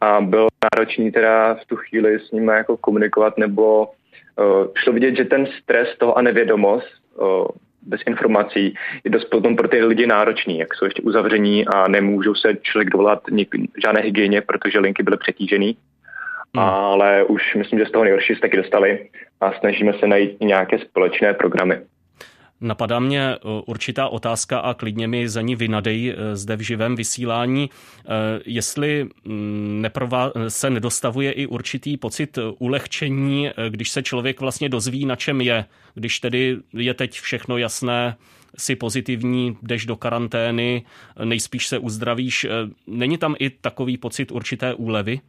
A 0.00 0.20
bylo 0.20 0.48
náročný 0.74 1.12
teda 1.12 1.54
v 1.54 1.64
tu 1.66 1.76
chvíli 1.76 2.20
s 2.20 2.30
nimi 2.30 2.52
jako 2.52 2.76
komunikovat, 2.76 3.38
nebo 3.38 3.86
uh, 3.86 4.66
šlo 4.74 4.92
vidět, 4.92 5.16
že 5.16 5.24
ten 5.24 5.46
stres 5.62 5.88
toho 5.98 6.18
a 6.18 6.22
nevědomost 6.22 6.88
uh, 7.16 7.46
bez 7.86 8.00
informací 8.06 8.74
je 9.04 9.10
dost 9.10 9.24
potom 9.24 9.56
pro 9.56 9.68
ty 9.68 9.84
lidi 9.84 10.06
náročný, 10.06 10.58
jak 10.58 10.74
jsou 10.74 10.84
ještě 10.84 11.02
uzavření 11.02 11.66
a 11.66 11.88
nemůžou 11.88 12.34
se 12.34 12.56
člověk 12.62 12.90
dovolat 12.90 13.22
žádné 13.84 14.02
hygieně, 14.02 14.40
protože 14.40 14.78
linky 14.78 15.02
byly 15.02 15.16
přetížený. 15.16 15.76
Hmm. 16.54 16.64
Ale 16.64 17.24
už 17.24 17.54
myslím, 17.54 17.78
že 17.78 17.86
z 17.86 17.90
toho 17.90 18.04
nejhorší 18.04 18.34
se 18.34 18.40
taky 18.40 18.56
dostali 18.56 19.08
a 19.40 19.52
snažíme 19.52 19.92
se 19.92 20.06
najít 20.06 20.40
nějaké 20.40 20.78
společné 20.78 21.34
programy. 21.34 21.80
Napadá 22.62 22.98
mě 22.98 23.20
e, 23.20 23.38
určitá 23.66 24.08
otázka 24.08 24.58
a 24.58 24.74
klidně 24.74 25.08
mi 25.08 25.28
za 25.28 25.40
ní 25.40 25.56
vynadej 25.56 26.10
e, 26.10 26.36
zde 26.36 26.56
v 26.56 26.60
živém 26.60 26.96
vysílání. 26.96 27.70
E, 27.70 28.08
jestli 28.46 29.08
mm, 29.24 29.84
se 30.48 30.70
nedostavuje 30.70 31.32
i 31.32 31.46
určitý 31.46 31.96
pocit 31.96 32.38
ulehčení, 32.58 33.50
když 33.68 33.90
se 33.90 34.02
člověk 34.02 34.40
vlastně 34.40 34.68
dozví, 34.68 35.06
na 35.06 35.16
čem 35.16 35.40
je, 35.40 35.64
když 35.94 36.20
tedy 36.20 36.56
je 36.72 36.94
teď 36.94 37.20
všechno 37.20 37.58
jasné, 37.58 38.16
si 38.58 38.76
pozitivní, 38.76 39.56
jdeš 39.62 39.86
do 39.86 39.96
karantény, 39.96 40.82
nejspíš 41.24 41.66
se 41.66 41.78
uzdravíš. 41.78 42.46
Není 42.86 43.18
tam 43.18 43.34
i 43.38 43.50
takový 43.50 43.98
pocit 43.98 44.32
určité 44.32 44.74
úlevy? 44.74 45.20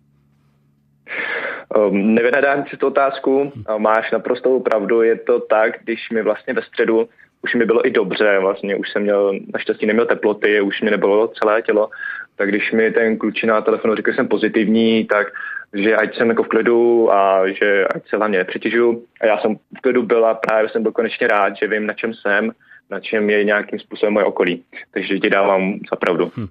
Um, 1.77 2.15
nevynadám 2.15 2.65
si 2.69 2.77
tu 2.77 2.87
otázku, 2.87 3.51
máš 3.77 4.11
naprostou 4.11 4.59
pravdu, 4.59 5.01
je 5.01 5.15
to 5.15 5.39
tak, 5.39 5.79
když 5.83 6.09
mi 6.09 6.21
vlastně 6.21 6.53
ve 6.53 6.61
středu 6.61 7.09
už 7.43 7.55
mi 7.55 7.65
bylo 7.65 7.87
i 7.87 7.91
dobře, 7.91 8.39
vlastně 8.41 8.75
už 8.75 8.91
jsem 8.91 9.01
měl, 9.01 9.39
naštěstí 9.53 9.85
neměl 9.85 10.05
teploty, 10.05 10.61
už 10.61 10.81
mi 10.81 10.91
nebylo 10.91 11.27
celé 11.27 11.61
tělo, 11.61 11.89
tak 12.35 12.49
když 12.49 12.71
mi 12.71 12.91
ten 12.91 13.17
klučina 13.17 13.53
na 13.53 13.61
telefonu 13.61 13.95
řekl, 13.95 14.11
že 14.11 14.15
jsem 14.15 14.27
pozitivní, 14.27 15.05
tak 15.05 15.27
že 15.73 15.95
ať 15.95 16.17
jsem 16.17 16.29
jako 16.29 16.43
v 16.43 16.47
klidu 16.47 17.13
a 17.13 17.47
že 17.47 17.85
ať 17.95 18.09
se 18.09 18.17
hlavně 18.17 18.37
nepřetěžu. 18.37 19.05
A 19.21 19.25
já 19.25 19.37
jsem 19.37 19.55
v 19.55 19.81
klidu 19.81 20.03
byl 20.03 20.25
a 20.25 20.33
právě 20.33 20.69
jsem 20.69 20.83
byl 20.83 20.91
konečně 20.91 21.27
rád, 21.27 21.53
že 21.61 21.67
vím, 21.67 21.85
na 21.85 21.93
čem 21.93 22.13
jsem, 22.13 22.51
na 22.89 22.99
čem 22.99 23.29
je 23.29 23.43
nějakým 23.43 23.79
způsobem 23.79 24.13
moje 24.13 24.25
okolí. 24.25 24.63
Takže 24.91 25.19
ti 25.19 25.29
dávám 25.29 25.79
za 25.89 25.95
pravdu. 25.95 26.31
Hm. 26.37 26.47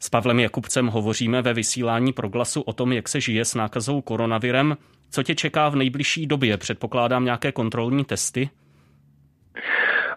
S 0.00 0.08
Pavlem 0.08 0.40
Jakubcem 0.40 0.86
hovoříme 0.86 1.42
ve 1.42 1.54
vysílání 1.54 2.12
proglasu 2.12 2.60
o 2.60 2.72
tom, 2.72 2.92
jak 2.92 3.08
se 3.08 3.20
žije 3.20 3.44
s 3.44 3.54
nákazou 3.54 4.00
koronavirem. 4.00 4.76
Co 5.10 5.22
tě 5.22 5.34
čeká 5.34 5.68
v 5.68 5.76
nejbližší 5.76 6.26
době? 6.26 6.56
Předpokládám 6.56 7.24
nějaké 7.24 7.52
kontrolní 7.52 8.04
testy? 8.04 8.48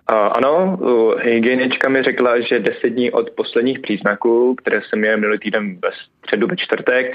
Ano, 0.09 0.79
hygienička 1.21 1.89
mi 1.89 2.03
řekla, 2.03 2.39
že 2.39 2.59
deset 2.59 2.89
dní 2.89 3.11
od 3.11 3.29
posledních 3.29 3.79
příznaků, 3.79 4.55
které 4.55 4.81
jsem 4.81 4.99
měl 4.99 5.17
minulý 5.17 5.39
týden 5.39 5.79
ve 5.81 5.89
středu, 6.17 6.47
ve 6.47 6.57
čtvrtek, 6.57 7.13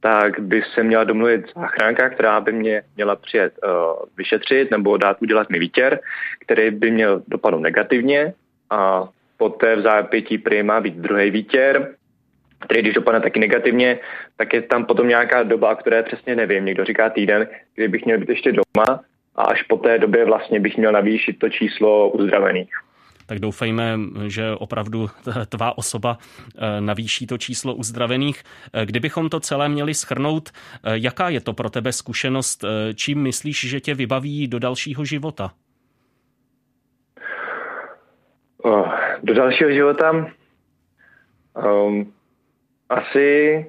tak 0.00 0.40
by 0.40 0.62
se 0.74 0.82
měla 0.82 1.04
domluvit 1.04 1.44
záchranka, 1.54 2.10
která 2.10 2.40
by 2.40 2.52
mě 2.52 2.82
měla 2.96 3.16
přijet 3.16 3.52
uh, 3.64 3.70
vyšetřit 4.16 4.70
nebo 4.70 4.96
dát 4.96 5.16
udělat 5.22 5.50
mi 5.50 5.58
výtěr, 5.58 6.00
který 6.40 6.70
by 6.70 6.90
měl 6.90 7.22
dopadnout 7.28 7.60
negativně 7.60 8.32
a 8.70 9.08
poté 9.36 9.76
v 9.76 9.82
zápětí 9.82 10.38
prý 10.38 10.62
má 10.62 10.80
být 10.80 10.94
druhý 10.94 11.30
výtěr 11.30 11.94
který 12.60 12.82
když 12.82 12.94
dopadne 12.94 13.20
taky 13.20 13.40
negativně, 13.40 13.98
tak 14.36 14.54
je 14.54 14.62
tam 14.62 14.84
potom 14.84 15.08
nějaká 15.08 15.42
doba, 15.42 15.74
které 15.74 16.02
přesně 16.02 16.36
nevím. 16.36 16.64
Někdo 16.64 16.84
říká 16.84 17.10
týden, 17.10 17.48
kdy 17.74 17.88
bych 17.88 18.04
měl 18.04 18.18
být 18.18 18.28
ještě 18.28 18.52
doma 18.52 19.00
a 19.36 19.42
až 19.42 19.62
po 19.62 19.76
té 19.76 19.98
době 19.98 20.24
vlastně 20.24 20.60
bych 20.60 20.76
měl 20.76 20.92
navýšit 20.92 21.38
to 21.38 21.48
číslo 21.48 22.08
uzdravených 22.10 22.70
tak 23.26 23.38
doufejme, 23.38 23.98
že 24.26 24.52
opravdu 24.58 25.06
tvá 25.48 25.78
osoba 25.78 26.18
eh, 26.18 26.80
navýší 26.80 27.26
to 27.26 27.38
číslo 27.38 27.74
uzdravených. 27.74 28.42
Eh, 28.72 28.86
kdybychom 28.86 29.28
to 29.28 29.40
celé 29.40 29.68
měli 29.68 29.94
schrnout, 29.94 30.48
eh, 30.50 30.90
jaká 30.94 31.28
je 31.28 31.40
to 31.40 31.52
pro 31.52 31.70
tebe 31.70 31.92
zkušenost? 31.92 32.64
Čím 32.94 33.22
myslíš, 33.22 33.68
že 33.68 33.80
tě 33.80 33.94
vybaví 33.94 34.48
do 34.48 34.58
dalšího 34.58 35.04
života? 35.04 35.52
Do 39.22 39.34
dalšího 39.34 39.70
života? 39.72 40.26
Um, 41.54 42.12
asi 42.88 43.66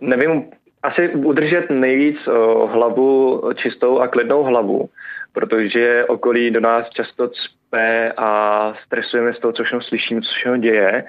nevím, 0.00 0.44
asi 0.82 1.08
udržet 1.08 1.70
nejvíc 1.70 2.28
o, 2.28 2.66
hlavu 2.66 3.42
čistou 3.54 3.98
a 3.98 4.08
klidnou 4.08 4.42
hlavu, 4.42 4.88
protože 5.32 6.04
okolí 6.04 6.50
do 6.50 6.60
nás 6.60 6.90
často 6.90 7.28
cpe 7.28 8.12
a 8.16 8.74
stresujeme 8.86 9.34
z 9.34 9.38
toho, 9.38 9.52
co 9.52 9.64
všechno 9.64 9.82
slyším, 9.82 10.22
co 10.22 10.32
všechno 10.32 10.56
děje. 10.56 11.04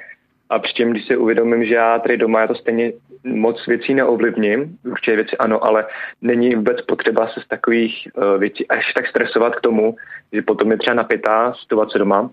A 0.50 0.60
přičem, 0.60 0.92
když 0.92 1.06
si 1.06 1.18
uvědomím, 1.18 1.66
že 1.66 1.76
já 1.76 2.00
tady 2.00 2.18
doma 2.18 2.42
já 2.42 2.48
to 2.48 2.56
stejně 2.56 2.92
moc 3.24 3.68
věcí 3.68 3.94
neovlivním, 3.94 4.78
určitě 4.92 5.16
věci 5.16 5.38
ano, 5.38 5.66
ale 5.66 5.86
není 6.22 6.56
vůbec 6.56 6.82
potřeba 6.82 7.28
se 7.28 7.42
z 7.42 7.48
takových 7.48 8.08
uh, 8.14 8.40
věcí 8.40 8.68
až 8.68 8.94
tak 8.94 9.08
stresovat 9.08 9.56
k 9.56 9.62
tomu, 9.62 9.96
že 10.34 10.42
potom 10.42 10.72
je 10.72 10.78
třeba 10.78 10.96
napětá 10.96 11.54
situace 11.54 12.00
doma, 12.00 12.30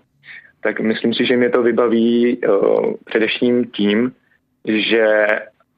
tak 0.63 0.79
myslím 0.79 1.13
si, 1.13 1.25
že 1.25 1.37
mě 1.37 1.49
to 1.49 1.63
vybaví 1.63 2.37
uh, 2.37 2.93
především 3.05 3.65
tím, 3.65 4.11
že 4.65 5.25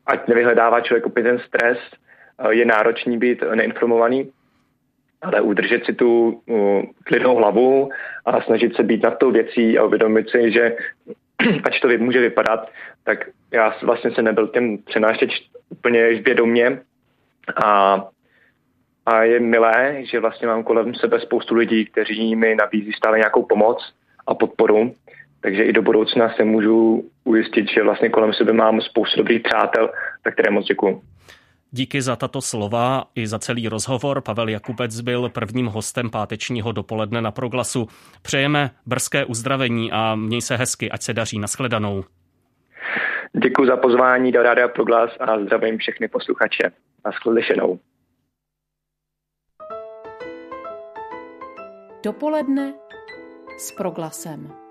ať 0.06 0.28
nevyhledává 0.28 0.82
člověk 0.82 1.06
opět 1.06 1.24
ten 1.24 1.40
stres, 1.40 1.78
uh, 2.46 2.50
je 2.50 2.66
náročný 2.66 3.18
být 3.18 3.44
neinformovaný, 3.56 4.32
ale 5.22 5.42
udržet 5.42 5.86
si 5.86 5.94
tu 5.94 6.42
uh, 6.46 6.82
klidnou 7.04 7.36
hlavu 7.36 7.90
a 8.26 8.42
snažit 8.42 8.76
se 8.76 8.84
být 8.84 9.04
nad 9.04 9.18
tou 9.18 9.32
věcí 9.32 9.78
a 9.78 9.84
uvědomit 9.84 10.30
si, 10.30 10.52
že 10.52 10.76
ať 11.64 11.82
to 11.82 11.88
může 11.98 12.20
vypadat, 12.20 12.70
tak 13.04 13.30
já 13.52 13.76
vlastně 13.84 14.12
se 14.12 14.22
nebyl 14.22 14.48
těm 14.48 14.78
přenášet 14.78 15.30
úplně 15.70 16.08
vědomě. 16.14 16.80
A, 17.66 18.02
a 19.06 19.24
je 19.24 19.40
milé, 19.40 19.98
že 20.02 20.20
vlastně 20.20 20.48
mám 20.48 20.64
kolem 20.64 20.96
sebe 20.96 21.20
spoustu 21.20 21.56
lidí, 21.56 21.86
kteří 21.86 22.36
mi 22.36 22.56
nabízí 22.56 22.94
stále 22.94 23.18
nějakou 23.18 23.44
pomoc 23.44 23.94
a 24.28 24.34
podporu, 24.36 24.94
takže 25.44 25.64
i 25.64 25.74
do 25.74 25.82
budoucna 25.82 26.34
se 26.34 26.44
můžu 26.44 27.10
ujistit, 27.24 27.70
že 27.70 27.84
vlastně 27.84 28.10
kolem 28.10 28.34
sebe 28.34 28.54
mám 28.54 28.82
spoustu 28.82 29.18
dobrých 29.18 29.42
přátel, 29.42 29.90
tak 30.24 30.34
které 30.34 30.52
moc 30.52 30.66
děkuji. 30.66 31.02
Díky 31.72 32.02
za 32.02 32.16
tato 32.16 32.42
slova 32.42 33.04
i 33.16 33.28
za 33.28 33.40
celý 33.40 33.68
rozhovor. 33.68 34.22
Pavel 34.22 34.50
Jakubec 34.50 35.02
byl 35.02 35.30
prvním 35.30 35.66
hostem 35.66 36.10
pátečního 36.10 36.72
dopoledne 36.72 37.22
na 37.22 37.32
Proglasu. 37.32 37.88
Přejeme 38.22 38.70
brzké 38.86 39.26
uzdravení 39.26 39.92
a 39.92 40.16
měj 40.16 40.42
se 40.42 40.56
hezky, 40.56 40.92
ať 40.92 41.02
se 41.02 41.14
daří. 41.14 41.40
Naschledanou. 41.40 42.04
Děkuji 43.44 43.68
za 43.68 43.78
pozvání 43.78 44.32
do 44.32 44.44
Rádia 44.44 44.68
Proglas 44.68 45.12
a 45.20 45.40
zdravím 45.40 45.78
všechny 45.78 46.08
posluchače. 46.08 46.72
Naschledanou. 47.06 47.80
Dopoledne 52.04 52.74
s 53.58 53.72
Proglasem. 53.72 54.63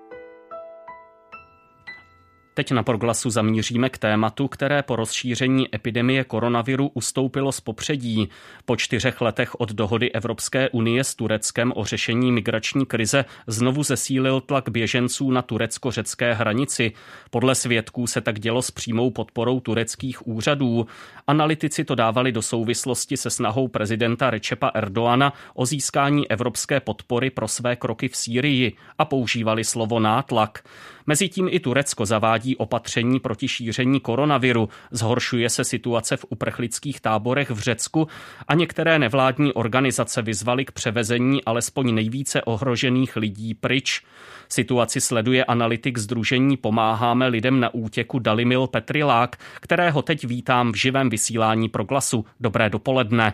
Teď 2.54 2.72
na 2.72 2.82
proglasu 2.82 3.30
zamíříme 3.30 3.88
k 3.88 3.98
tématu, 3.98 4.48
které 4.48 4.82
po 4.82 4.96
rozšíření 4.96 5.74
epidemie 5.74 6.24
koronaviru 6.24 6.90
ustoupilo 6.94 7.52
z 7.52 7.60
popředí. 7.60 8.28
Po 8.64 8.76
čtyřech 8.76 9.20
letech 9.20 9.60
od 9.60 9.72
dohody 9.72 10.12
Evropské 10.12 10.70
unie 10.70 11.04
s 11.04 11.14
Tureckem 11.14 11.72
o 11.76 11.84
řešení 11.84 12.32
migrační 12.32 12.86
krize 12.86 13.24
znovu 13.46 13.82
zesílil 13.82 14.40
tlak 14.40 14.68
běženců 14.68 15.30
na 15.30 15.42
turecko-řecké 15.42 16.34
hranici. 16.34 16.92
Podle 17.30 17.54
svědků 17.54 18.06
se 18.06 18.20
tak 18.20 18.40
dělo 18.40 18.62
s 18.62 18.70
přímou 18.70 19.10
podporou 19.10 19.60
tureckých 19.60 20.26
úřadů. 20.26 20.86
Analytici 21.26 21.84
to 21.84 21.94
dávali 21.94 22.32
do 22.32 22.42
souvislosti 22.42 23.16
se 23.16 23.30
snahou 23.30 23.68
prezidenta 23.68 24.30
Rečepa 24.30 24.68
Erdoana 24.74 25.32
o 25.54 25.66
získání 25.66 26.30
evropské 26.30 26.80
podpory 26.80 27.30
pro 27.30 27.48
své 27.48 27.76
kroky 27.76 28.08
v 28.08 28.16
Sýrii 28.16 28.76
a 28.98 29.04
používali 29.04 29.64
slovo 29.64 30.00
nátlak. 30.00 30.64
Mezitím 31.06 31.48
i 31.50 31.60
Turecko 31.60 32.06
zavádí 32.06 32.56
opatření 32.56 33.20
proti 33.20 33.48
šíření 33.48 34.00
koronaviru, 34.00 34.68
zhoršuje 34.90 35.48
se 35.48 35.64
situace 35.64 36.16
v 36.16 36.24
uprchlických 36.28 37.00
táborech 37.00 37.50
v 37.50 37.58
Řecku 37.58 38.08
a 38.48 38.54
některé 38.54 38.98
nevládní 38.98 39.52
organizace 39.52 40.22
vyzvaly 40.22 40.64
k 40.64 40.72
převezení 40.72 41.44
alespoň 41.44 41.94
nejvíce 41.94 42.42
ohrožených 42.42 43.16
lidí 43.16 43.54
pryč. 43.54 44.02
Situaci 44.48 45.00
sleduje 45.00 45.44
analytik 45.44 45.98
Združení 45.98 46.56
Pomáháme 46.56 47.26
lidem 47.26 47.60
na 47.60 47.74
útěku 47.74 48.18
Dalimil 48.18 48.66
Petrilák, 48.66 49.36
kterého 49.60 50.02
teď 50.02 50.24
vítám 50.24 50.72
v 50.72 50.76
živém 50.76 51.10
vysílání 51.10 51.68
pro 51.68 51.84
glasu. 51.84 52.24
Dobré 52.40 52.70
dopoledne. 52.70 53.32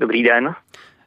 Dobrý 0.00 0.22
den. 0.22 0.54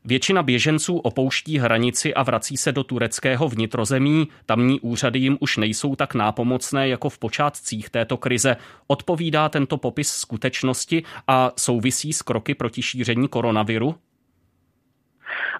Většina 0.05 0.43
běženců 0.43 0.97
opouští 0.97 1.59
hranici 1.59 2.13
a 2.13 2.23
vrací 2.23 2.57
se 2.57 2.71
do 2.71 2.83
tureckého 2.83 3.49
vnitrozemí. 3.49 4.27
Tamní 4.45 4.79
úřady 4.79 5.19
jim 5.19 5.37
už 5.39 5.57
nejsou 5.57 5.95
tak 5.95 6.13
nápomocné 6.13 6.87
jako 6.87 7.09
v 7.09 7.17
počátcích 7.17 7.89
této 7.89 8.17
krize. 8.17 8.57
Odpovídá 8.87 9.49
tento 9.49 9.77
popis 9.77 10.09
skutečnosti 10.09 11.03
a 11.27 11.51
souvisí 11.57 12.13
s 12.13 12.21
kroky 12.21 12.55
proti 12.55 12.81
šíření 12.81 13.27
koronaviru? 13.27 13.95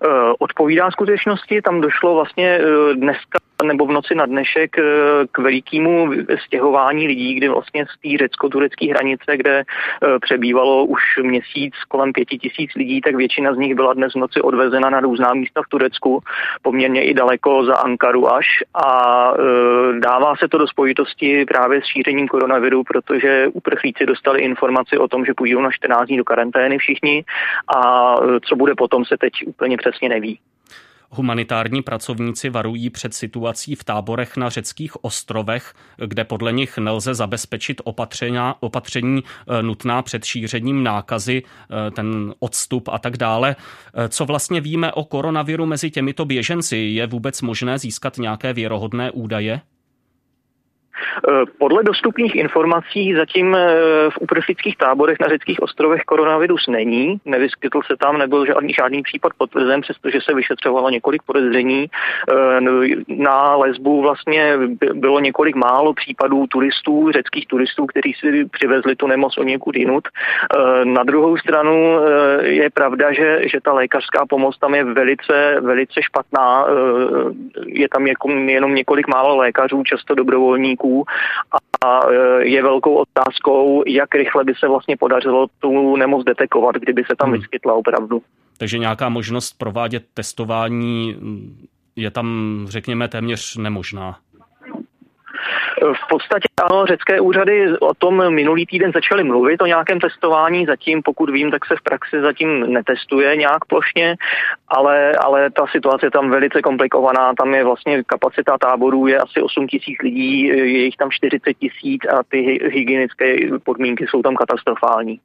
Eh, 0.06 0.34
odpovídá 0.40 0.92
skutečnosti. 0.92 1.62
Tam 1.62 1.82
došlo 1.82 2.16
vlastně 2.16 2.60
eh, 2.62 2.94
dneska 2.94 3.40
nebo 3.64 3.86
v 3.86 3.92
noci 3.92 4.16
na 4.16 4.26
dnešek 4.26 4.78
eh, 4.80 4.84
k 5.32 5.38
velikému 5.38 6.12
stěhování 6.46 7.08
lidí, 7.08 7.36
kdy 7.36 7.48
vlastně 7.48 7.86
z 7.86 8.02
té 8.02 8.18
řecko-turecké 8.18 8.90
hranice, 8.90 9.38
kde 9.38 9.64
přebývalo 10.22 10.86
už 10.86 11.02
měsíc 11.22 11.74
kolem 11.88 12.14
pěti 12.14 12.38
tisíc 12.38 12.72
lidí, 12.76 13.02
tak 13.02 13.16
většina 13.16 13.54
z 13.54 13.58
nich 13.58 13.76
byla 13.76 13.94
dnes 13.94 14.14
v 14.14 14.18
noci 14.18 14.42
odvezena 14.42 14.90
na 14.90 15.00
různá 15.00 15.34
místa 15.34 15.62
v 15.62 15.70
Turecku, 15.70 16.20
poměrně 16.62 17.04
i 17.06 17.14
daleko 17.14 17.66
za 17.66 17.76
Ankaru 17.76 18.34
až 18.34 18.46
a 18.74 19.34
dává 20.00 20.36
se 20.36 20.48
to 20.48 20.58
do 20.58 20.68
spojitosti 20.68 21.46
právě 21.46 21.82
s 21.82 21.86
šířením 21.86 22.28
koronaviru, 22.28 22.84
protože 22.84 23.48
uprchlíci 23.54 24.06
dostali 24.06 24.42
informaci 24.42 24.98
o 24.98 25.08
tom, 25.08 25.26
že 25.26 25.34
půjdou 25.38 25.62
na 25.62 25.72
14 25.72 26.08
dní 26.08 26.18
do 26.18 26.24
karantény 26.24 26.78
všichni 26.78 27.24
a 27.76 28.16
co 28.46 28.56
bude 28.56 28.76
potom 28.76 29.06
se 29.06 29.18
teď 29.18 29.34
úplně 29.46 29.78
přesně 29.94 30.10
neví. 30.10 30.40
Humanitární 31.10 31.82
pracovníci 31.82 32.50
varují 32.50 32.90
před 32.90 33.14
situací 33.14 33.76
v 33.76 33.84
táborech 33.84 34.38
na 34.38 34.50
řeckých 34.50 35.04
ostrovech, 35.04 35.74
kde 36.06 36.24
podle 36.24 36.52
nich 36.54 36.78
nelze 36.78 37.14
zabezpečit 37.14 37.82
opatření, 37.84 38.38
opatření 38.60 39.24
eh, 39.24 39.64
nutná 39.64 40.02
před 40.02 40.26
šířením 40.26 40.84
nákazy, 40.84 41.44
eh, 41.44 41.92
ten 41.92 42.34
odstup 42.40 42.88
a 42.88 43.00
tak 43.00 43.18
dále. 43.18 43.56
Eh, 43.94 44.10
co 44.10 44.26
vlastně 44.26 44.62
víme 44.62 44.94
o 44.94 45.04
koronaviru 45.04 45.66
mezi 45.66 45.92
těmito 45.92 46.26
běženci? 46.26 46.78
Je 46.78 47.08
vůbec 47.08 47.42
možné 47.42 47.80
získat 47.80 48.18
nějaké 48.18 48.54
věrohodné 48.54 49.12
údaje? 49.12 49.62
Eh, 51.30 51.46
podle 51.58 51.84
dostupných 51.84 52.36
informací 52.36 53.14
zatím 53.14 53.56
eh, 53.56 53.68
v 54.10 54.18
uprchlických 54.20 54.78
táborech 54.78 55.18
na 55.20 55.28
řeckých 55.28 55.62
ostrovech 55.62 56.02
koronavirus 56.02 56.68
není. 56.68 57.18
Nevyskytl 57.26 57.80
se 57.88 57.98
tam, 57.98 58.18
nebyl 58.18 58.46
žádný, 58.46 58.74
žádný 58.74 59.04
případ 59.04 59.32
potvrzen, 59.38 59.82
přestože 59.82 60.20
se 60.22 60.34
vyšetřovalo 60.34 60.90
několik 60.90 61.24
podezření. 61.24 61.86
Eh, 61.86 62.62
na 63.08 63.56
lesbu 63.56 64.02
vlastně 64.02 64.58
bylo 64.94 65.20
několik 65.20 65.56
málo 65.56 65.94
případů 65.94 66.48
turistů, 66.48 67.12
řeckých 67.12 67.48
turistů, 67.48 67.86
kteří 67.86 68.14
si 68.14 68.46
přivezli 68.46 68.96
tu 68.96 69.08
nemoc 69.08 69.38
o 69.38 69.44
někud 69.44 69.76
jinut. 69.76 70.08
Na 70.84 71.04
druhou 71.04 71.38
stranu 71.38 72.00
je 72.42 72.70
pravda, 72.70 73.14
že, 73.14 73.40
že 73.50 73.62
ta 73.62 73.74
lékařská 73.74 74.26
pomoc 74.26 74.58
tam 74.60 74.76
je 74.76 74.84
velice, 74.84 75.58
velice 75.62 76.02
špatná. 76.04 76.66
Je 77.66 77.90
tam 77.90 78.08
jako 78.08 78.30
jenom 78.30 78.76
několik 78.76 79.08
málo 79.08 79.38
lékařů, 79.38 79.84
často 79.84 80.16
dobrovolníků 80.16 80.83
a 81.86 82.00
e, 82.12 82.46
je 82.48 82.64
velkou 82.64 82.96
otázkou, 82.96 83.84
jak 83.88 84.16
rychle 84.16 84.44
by 84.44 84.54
se 84.60 84.68
vlastně 84.68 84.98
podařilo 84.98 85.48
tu 85.60 85.96
nemoc 85.96 86.26
detekovat, 86.26 86.76
kdyby 86.76 87.04
se 87.04 87.16
tam 87.18 87.30
hmm. 87.30 87.40
vyskytla 87.40 87.74
opravdu. 87.74 88.22
Takže 88.58 88.78
nějaká 88.78 89.10
možnost 89.10 89.54
provádět 89.58 90.04
testování 90.14 91.18
je 91.96 92.12
tam, 92.12 92.28
řekněme, 92.70 93.08
téměř 93.08 93.58
nemožná. 93.58 94.18
V 95.84 96.08
podstatě 96.10 96.48
ano, 96.70 96.86
řecké 96.86 97.20
úřady 97.22 97.78
o 97.78 97.94
tom 97.94 98.34
minulý 98.34 98.66
týden 98.66 98.92
začaly 98.94 99.24
mluvit 99.24 99.62
o 99.62 99.66
nějakém 99.66 100.00
testování, 100.00 100.66
zatím 100.66 101.02
pokud 101.02 101.30
vím, 101.30 101.52
tak 101.52 101.66
se 101.66 101.76
v 101.76 101.82
praxi 101.82 102.22
zatím 102.22 102.74
netestuje 102.74 103.36
nějak 103.36 103.66
plošně, 103.66 104.16
ale, 104.68 105.12
ale 105.12 105.52
ta 105.52 105.66
situace 105.72 106.06
je 106.06 106.12
tam 106.12 106.30
velice 106.30 106.62
komplikovaná, 106.62 107.34
tam 107.34 107.54
je 107.54 107.64
vlastně 107.64 108.04
kapacita 108.04 108.58
táborů 108.58 109.08
je 109.08 109.18
asi 109.18 109.42
8 109.42 109.68
tisíc 109.68 109.98
lidí, 110.04 110.44
je 110.44 110.84
jich 110.84 110.96
tam 110.96 111.12
40 111.12 111.54
tisíc 111.54 112.02
a 112.06 112.24
ty 112.28 112.60
hygienické 112.72 113.36
podmínky 113.64 114.06
jsou 114.10 114.22
tam 114.22 114.36
katastrofální. 114.36 115.20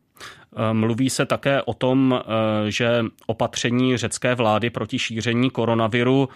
Mluví 0.72 1.10
se 1.10 1.26
také 1.26 1.62
o 1.62 1.74
tom, 1.74 2.20
že 2.68 2.88
opatření 3.26 3.96
řecké 3.96 4.34
vlády 4.34 4.70
proti 4.70 4.98
šíření 4.98 5.50
koronaviru 5.50 6.28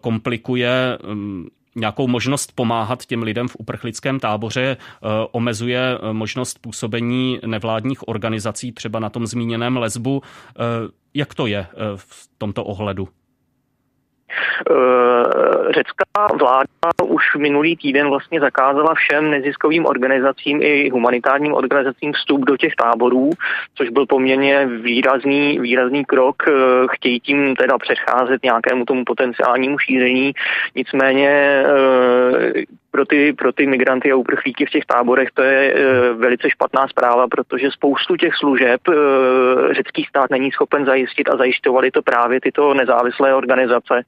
komplikuje 0.00 0.98
nějakou 1.74 2.08
možnost 2.08 2.52
pomáhat 2.54 3.06
těm 3.06 3.22
lidem 3.22 3.48
v 3.48 3.56
uprchlickém 3.58 4.20
táboře, 4.20 4.76
eh, 4.76 5.06
omezuje 5.32 5.80
eh, 5.80 6.12
možnost 6.12 6.58
působení 6.58 7.38
nevládních 7.46 8.08
organizací, 8.08 8.72
třeba 8.72 8.98
na 8.98 9.10
tom 9.10 9.26
zmíněném 9.26 9.76
lesbu. 9.76 10.22
Eh, 10.22 10.60
jak 11.14 11.34
to 11.34 11.46
je 11.46 11.66
v 11.96 12.28
tomto 12.38 12.64
ohledu? 12.64 13.08
Eh, 14.70 15.72
řecká 15.72 16.26
vláda 16.40 17.04
už 17.04 17.22
minulý 17.38 17.76
týden 17.76 18.08
vlastně 18.08 18.40
zakázala 18.40 18.94
všem 18.94 19.30
neziskovým 19.30 19.86
organizacím 19.86 20.62
i 20.62 20.90
humanitárním 20.90 21.54
organizacím 21.54 22.12
vstup 22.12 22.44
do 22.44 22.56
těch 22.56 22.72
táborů, 22.76 23.30
což 23.74 23.88
byl 23.88 24.06
poměrně 24.06 24.66
výrazný, 24.66 25.58
výrazný 25.60 26.04
krok. 26.04 26.36
Eh, 26.48 26.52
chtějí 26.90 27.20
tím 27.20 27.56
teda 27.56 27.78
předcházet 27.78 28.42
nějakému 28.42 28.84
tomu 28.84 29.04
potenciálnímu 29.04 29.78
šíření. 29.78 30.32
Nicméně 30.74 31.30
eh, 31.66 32.64
pro 32.94 33.06
ty, 33.06 33.32
pro 33.32 33.52
ty 33.52 33.66
migranty 33.66 34.12
a 34.12 34.16
uprchlíky 34.16 34.66
v 34.66 34.70
těch 34.70 34.84
táborech 34.86 35.28
to 35.34 35.42
je 35.42 35.74
e, 35.74 36.12
velice 36.12 36.50
špatná 36.50 36.88
zpráva, 36.88 37.28
protože 37.28 37.70
spoustu 37.70 38.16
těch 38.16 38.34
služeb 38.34 38.80
e, 38.88 38.94
řecký 39.74 40.04
stát 40.04 40.30
není 40.30 40.52
schopen 40.52 40.84
zajistit 40.84 41.28
a 41.28 41.36
zajišťovali 41.36 41.90
to 41.90 42.02
právě 42.02 42.40
tyto 42.40 42.74
nezávislé 42.74 43.34
organizace, 43.34 44.02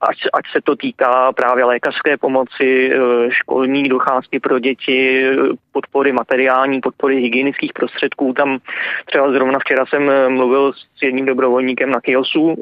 ať, 0.00 0.16
ať 0.32 0.44
se 0.52 0.60
to 0.64 0.76
týká 0.76 1.32
právě 1.32 1.64
lékařské 1.64 2.16
pomoci, 2.16 2.92
e, 2.92 2.98
školní 3.30 3.88
docházky 3.88 4.40
pro 4.40 4.58
děti, 4.58 5.30
podpory 5.72 6.12
materiální, 6.12 6.80
podpory 6.80 7.16
hygienických 7.16 7.72
prostředků. 7.72 8.32
Tam 8.32 8.58
třeba 9.06 9.32
zrovna 9.32 9.58
včera 9.58 9.86
jsem 9.86 10.32
mluvil 10.32 10.72
s 10.72 11.02
jedním 11.02 11.26
dobrovolníkem 11.26 11.90
na 11.90 12.00
Kiosu 12.00 12.56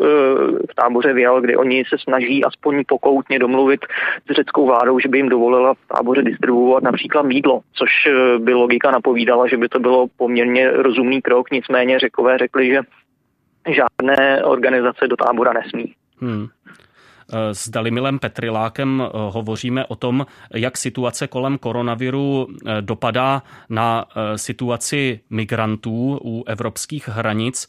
v 0.71 0.75
táboře 0.75 1.13
Vial, 1.13 1.41
kde 1.41 1.57
oni 1.57 1.85
se 1.89 1.97
snaží 1.99 2.45
aspoň 2.45 2.85
pokoutně 2.89 3.39
domluvit 3.39 3.81
s 4.31 4.35
řeckou 4.35 4.67
vládou, 4.67 4.99
že 4.99 5.09
by 5.09 5.19
jim 5.19 5.29
dovolili 5.29 5.58
dovolila 5.59 5.75
v 5.75 5.97
táboře 5.97 6.23
distribuovat 6.23 6.83
například 6.83 7.23
mídlo, 7.23 7.61
což 7.73 7.91
eh, 8.07 8.39
by 8.39 8.55
logika 8.55 8.91
napovídala, 8.91 9.49
že 9.49 9.57
by 9.57 9.69
to 9.69 9.79
bylo 9.79 10.07
poměrně 10.17 10.71
rozumný 10.71 11.23
krok, 11.23 11.51
nicméně 11.51 11.99
řekové 11.99 12.39
řekli, 12.39 12.67
že 12.71 12.81
žádné 13.69 14.45
organizace 14.45 15.09
do 15.09 15.17
tábora 15.17 15.53
nesmí. 15.53 15.95
Hmm. 16.21 16.47
Eh, 17.33 17.55
s 17.55 17.69
Dalimilem 17.69 18.19
Petrilákem 18.19 19.03
eh, 19.03 19.11
hovoříme 19.13 19.87
o 19.87 19.97
tom, 19.97 20.27
jak 20.55 20.77
situace 20.77 21.27
kolem 21.27 21.59
koronaviru 21.59 22.49
eh, 22.49 22.83
dopadá 22.83 23.43
na 23.69 24.05
situaci 24.37 25.21
migrantů 25.31 26.21
u 26.25 26.45
evropských 26.47 27.09
hranic. 27.09 27.67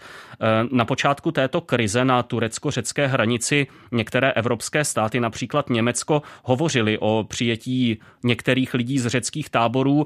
Na 0.72 0.86
počátku 0.86 1.32
této 1.32 1.62
krize 1.62 2.06
na 2.06 2.24
turecko-řecké 2.24 3.08
hranici 3.08 3.68
některé 3.92 4.32
evropské 4.32 4.86
státy, 4.86 5.20
například 5.20 5.70
Německo, 5.70 6.22
hovořili 6.44 6.98
o 6.98 7.26
přijetí 7.30 8.00
některých 8.24 8.74
lidí 8.74 9.00
z 9.00 9.08
řeckých 9.08 9.50
táborů 9.50 10.06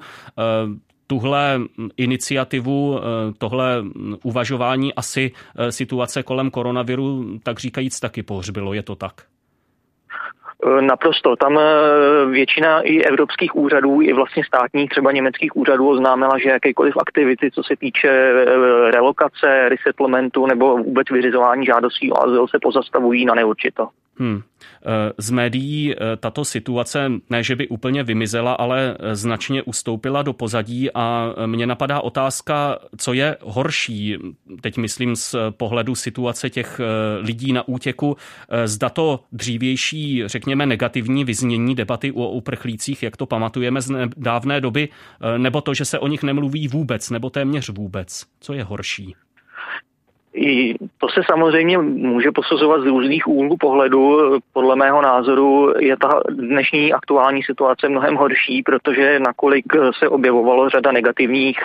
tuhle 1.08 1.60
iniciativu, 1.98 3.00
tohle 3.38 3.84
uvažování 4.24 4.94
asi 4.94 5.32
situace 5.70 6.24
kolem 6.24 6.52
koronaviru, 6.52 7.40
tak 7.44 7.60
říkajíc, 7.60 8.00
taky 8.00 8.24
pohřbilo. 8.24 8.74
Je 8.74 8.84
to 8.84 8.96
tak? 8.96 9.33
Eh, 10.66 10.82
naprosto. 10.82 11.36
Tam 11.36 11.60
eh, 11.60 12.26
většina 12.30 12.82
i 12.82 13.02
evropských 13.02 13.56
úřadů, 13.56 14.02
i 14.02 14.14
vlastně 14.14 14.44
státních, 14.44 14.90
třeba 14.90 15.12
německých 15.12 15.56
úřadů 15.56 15.90
oznámila, 15.90 16.38
že 16.38 16.50
jakékoliv 16.50 16.94
aktivity, 16.98 17.52
co 17.52 17.64
se 17.64 17.76
týče 17.76 18.10
eh, 18.10 18.92
relokace, 18.92 19.70
resettlementu 19.70 20.46
nebo 20.46 20.78
vůbec 20.78 21.10
vyřizování 21.10 21.66
žádostí 21.66 22.12
o 22.12 22.24
azyl 22.24 22.48
se 22.48 22.58
pozastavují 22.62 23.26
na 23.26 23.36
neurčito. 23.36 23.88
Hmm. 24.18 24.42
Z 25.18 25.30
médií 25.30 25.96
tato 26.20 26.46
situace 26.46 27.12
ne, 27.30 27.44
že 27.44 27.56
by 27.56 27.68
úplně 27.68 28.04
vymizela, 28.04 28.54
ale 28.54 28.98
značně 29.14 29.64
ustoupila 29.64 30.22
do 30.22 30.34
pozadí 30.34 30.92
a 30.94 31.34
mě 31.46 31.68
napadá 31.68 32.02
otázka, 32.02 32.80
co 32.98 33.14
je 33.14 33.38
horší, 33.42 34.18
teď 34.62 34.78
myslím 34.78 35.16
z 35.16 35.36
pohledu 35.50 35.96
situace 35.96 36.50
těch 36.50 36.82
lidí 37.20 37.54
na 37.54 37.68
útěku, 37.68 38.18
zda 38.66 38.90
to 38.90 39.20
dřívější, 39.32 40.24
řekněme, 40.26 40.66
negativní 40.66 41.24
vyznění 41.26 41.76
debaty 41.76 42.12
o 42.12 42.30
uprchlících, 42.30 43.04
jak 43.04 43.18
to 43.18 43.26
pamatujeme 43.26 43.82
z 43.82 43.92
dávné 44.18 44.62
doby, 44.62 44.90
nebo 45.38 45.62
to, 45.62 45.74
že 45.74 45.86
se 45.86 46.00
o 46.00 46.08
nich 46.08 46.24
nemluví 46.24 46.68
vůbec, 46.68 47.10
nebo 47.10 47.30
téměř 47.30 47.70
vůbec. 47.70 48.26
Co 48.40 48.54
je 48.54 48.64
horší? 48.64 49.16
I 50.34 50.76
to 50.98 51.10
se 51.10 51.22
samozřejmě 51.32 51.78
může 51.78 52.32
posuzovat 52.32 52.82
z 52.82 52.86
různých 52.86 53.28
úhlů 53.28 53.58
pohledu. 53.58 54.38
Podle 54.54 54.76
mého 54.76 55.02
názoru 55.02 55.74
je 55.80 55.98
ta 55.98 56.22
dnešní 56.30 56.94
aktuální 56.94 57.44
situace 57.44 57.90
mnohem 57.90 58.16
horší, 58.16 58.64
protože 58.64 59.20
nakolik 59.20 59.66
se 60.00 60.10
objevovalo 60.10 60.70
řada 60.70 60.92
negativních 60.92 61.60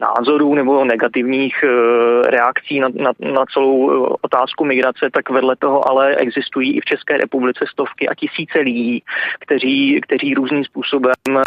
názorů 0.00 0.54
nebo 0.54 0.84
negativních 0.84 1.64
eh, 1.64 2.30
reakcí 2.30 2.80
na, 2.80 2.88
na, 2.94 3.12
na 3.32 3.44
celou 3.52 3.90
eh, 3.90 4.14
otázku 4.20 4.64
migrace, 4.64 5.08
tak 5.12 5.30
vedle 5.30 5.56
toho 5.56 5.88
ale 5.90 6.16
existují 6.16 6.76
i 6.76 6.80
v 6.80 6.84
České 6.84 7.16
republice 7.16 7.64
stovky 7.72 8.08
a 8.08 8.14
tisíce 8.14 8.58
lidí, 8.58 9.02
kteří, 9.40 10.00
kteří 10.02 10.34
různým 10.34 10.64
způsobem 10.64 11.14
eh, 11.28 11.42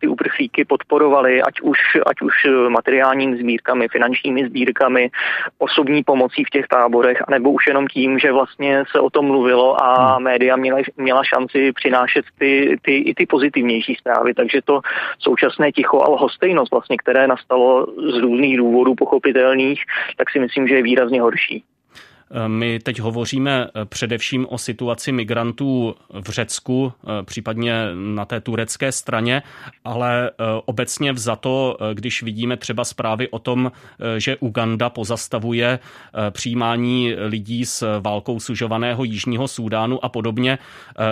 ty 0.00 0.06
uprchlíky 0.06 0.64
podporovali, 0.64 1.42
ať 1.42 1.60
už, 1.60 1.78
ať 2.06 2.22
už 2.22 2.32
materiálními 2.68 3.38
sbírkami, 3.38 3.88
finančními 3.88 4.48
sbírkami, 4.48 5.10
osobní 5.58 6.01
pomocí 6.06 6.44
v 6.44 6.50
těch 6.50 6.66
táborech, 6.68 7.22
anebo 7.28 7.50
už 7.50 7.66
jenom 7.66 7.86
tím, 7.88 8.18
že 8.18 8.32
vlastně 8.32 8.84
se 8.90 9.00
o 9.00 9.10
tom 9.10 9.26
mluvilo 9.26 9.84
a 9.84 10.14
hmm. 10.14 10.24
média 10.24 10.56
měla, 10.56 10.78
měla 10.96 11.24
šanci 11.24 11.72
přinášet 11.72 12.24
ty, 12.38 12.76
ty, 12.82 12.96
i 12.96 13.14
ty 13.14 13.26
pozitivnější 13.26 13.94
zprávy. 13.94 14.34
Takže 14.34 14.60
to 14.64 14.80
současné 15.18 15.72
ticho 15.72 16.02
a 16.02 16.10
lhostejnost, 16.10 16.70
vlastně, 16.70 16.96
které 16.96 17.26
nastalo 17.26 17.86
z 17.86 18.18
různých 18.18 18.56
důvodů 18.56 18.94
pochopitelných, 18.94 19.82
tak 20.16 20.30
si 20.30 20.38
myslím, 20.38 20.68
že 20.68 20.74
je 20.74 20.82
výrazně 20.82 21.20
horší. 21.20 21.64
My 22.46 22.78
teď 22.78 23.00
hovoříme 23.00 23.66
eh, 23.66 23.84
především 23.84 24.46
o 24.50 24.58
situaci 24.58 25.12
migrantů 25.12 25.94
v 26.20 26.30
Řecku, 26.30 26.92
eh, 26.92 27.22
případně 27.22 27.74
na 27.94 28.24
té 28.24 28.40
turecké 28.40 28.92
straně, 28.92 29.42
ale 29.84 30.30
eh, 30.30 30.32
obecně 30.64 31.12
vzato, 31.12 31.76
když 31.94 32.22
vidíme 32.22 32.56
třeba 32.56 32.84
zprávy 32.84 33.28
o 33.28 33.38
tom, 33.38 33.72
že 34.18 34.36
Uganda 34.36 34.90
pozastavuje 34.90 35.78
přijímání 36.30 37.14
lidí 37.14 37.64
s 37.64 38.00
válkou 38.00 38.40
sužovaného 38.40 39.04
Jižního 39.04 39.48
Súdánu 39.48 40.04
a 40.04 40.08
podobně, 40.08 40.58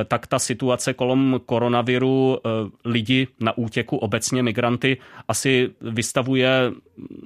tak 0.09 0.27
ta 0.27 0.39
situace 0.39 0.95
kolem 0.95 1.41
koronaviru 1.47 2.39
lidi 2.85 3.29
na 3.41 3.59
útěku, 3.59 3.97
obecně 3.97 4.43
migranty, 4.43 4.97
asi 5.29 5.71
vystavuje 5.81 6.73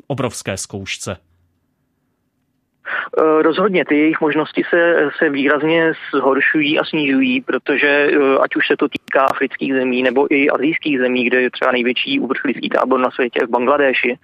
obrovské 0.07 0.57
zkoušce. 0.57 1.17
Eh, 3.19 3.43
rozhodně 3.43 3.85
ty 3.85 3.99
jejich 3.99 4.21
možnosti 4.21 4.63
se, 4.71 5.11
se 5.19 5.31
výrazně 5.31 5.93
zhoršují 6.15 6.79
a 6.79 6.85
snižují, 6.85 7.41
protože 7.41 7.89
eh, 7.89 8.39
ať 8.41 8.57
už 8.57 8.67
se 8.67 8.77
to 8.77 8.89
týká 8.89 9.21
afrických 9.21 9.75
zemí 9.75 10.03
nebo 10.03 10.35
i 10.35 10.51
azijských 10.51 10.99
zemí, 10.99 11.25
kde 11.25 11.43
je 11.43 11.51
třeba 11.51 11.73
největší 11.73 12.21
uprchlický 12.21 12.69
tábor 12.69 13.01
na 13.01 13.11
světě 13.11 13.41
v 13.47 13.51
Bangladeši, 13.51 14.19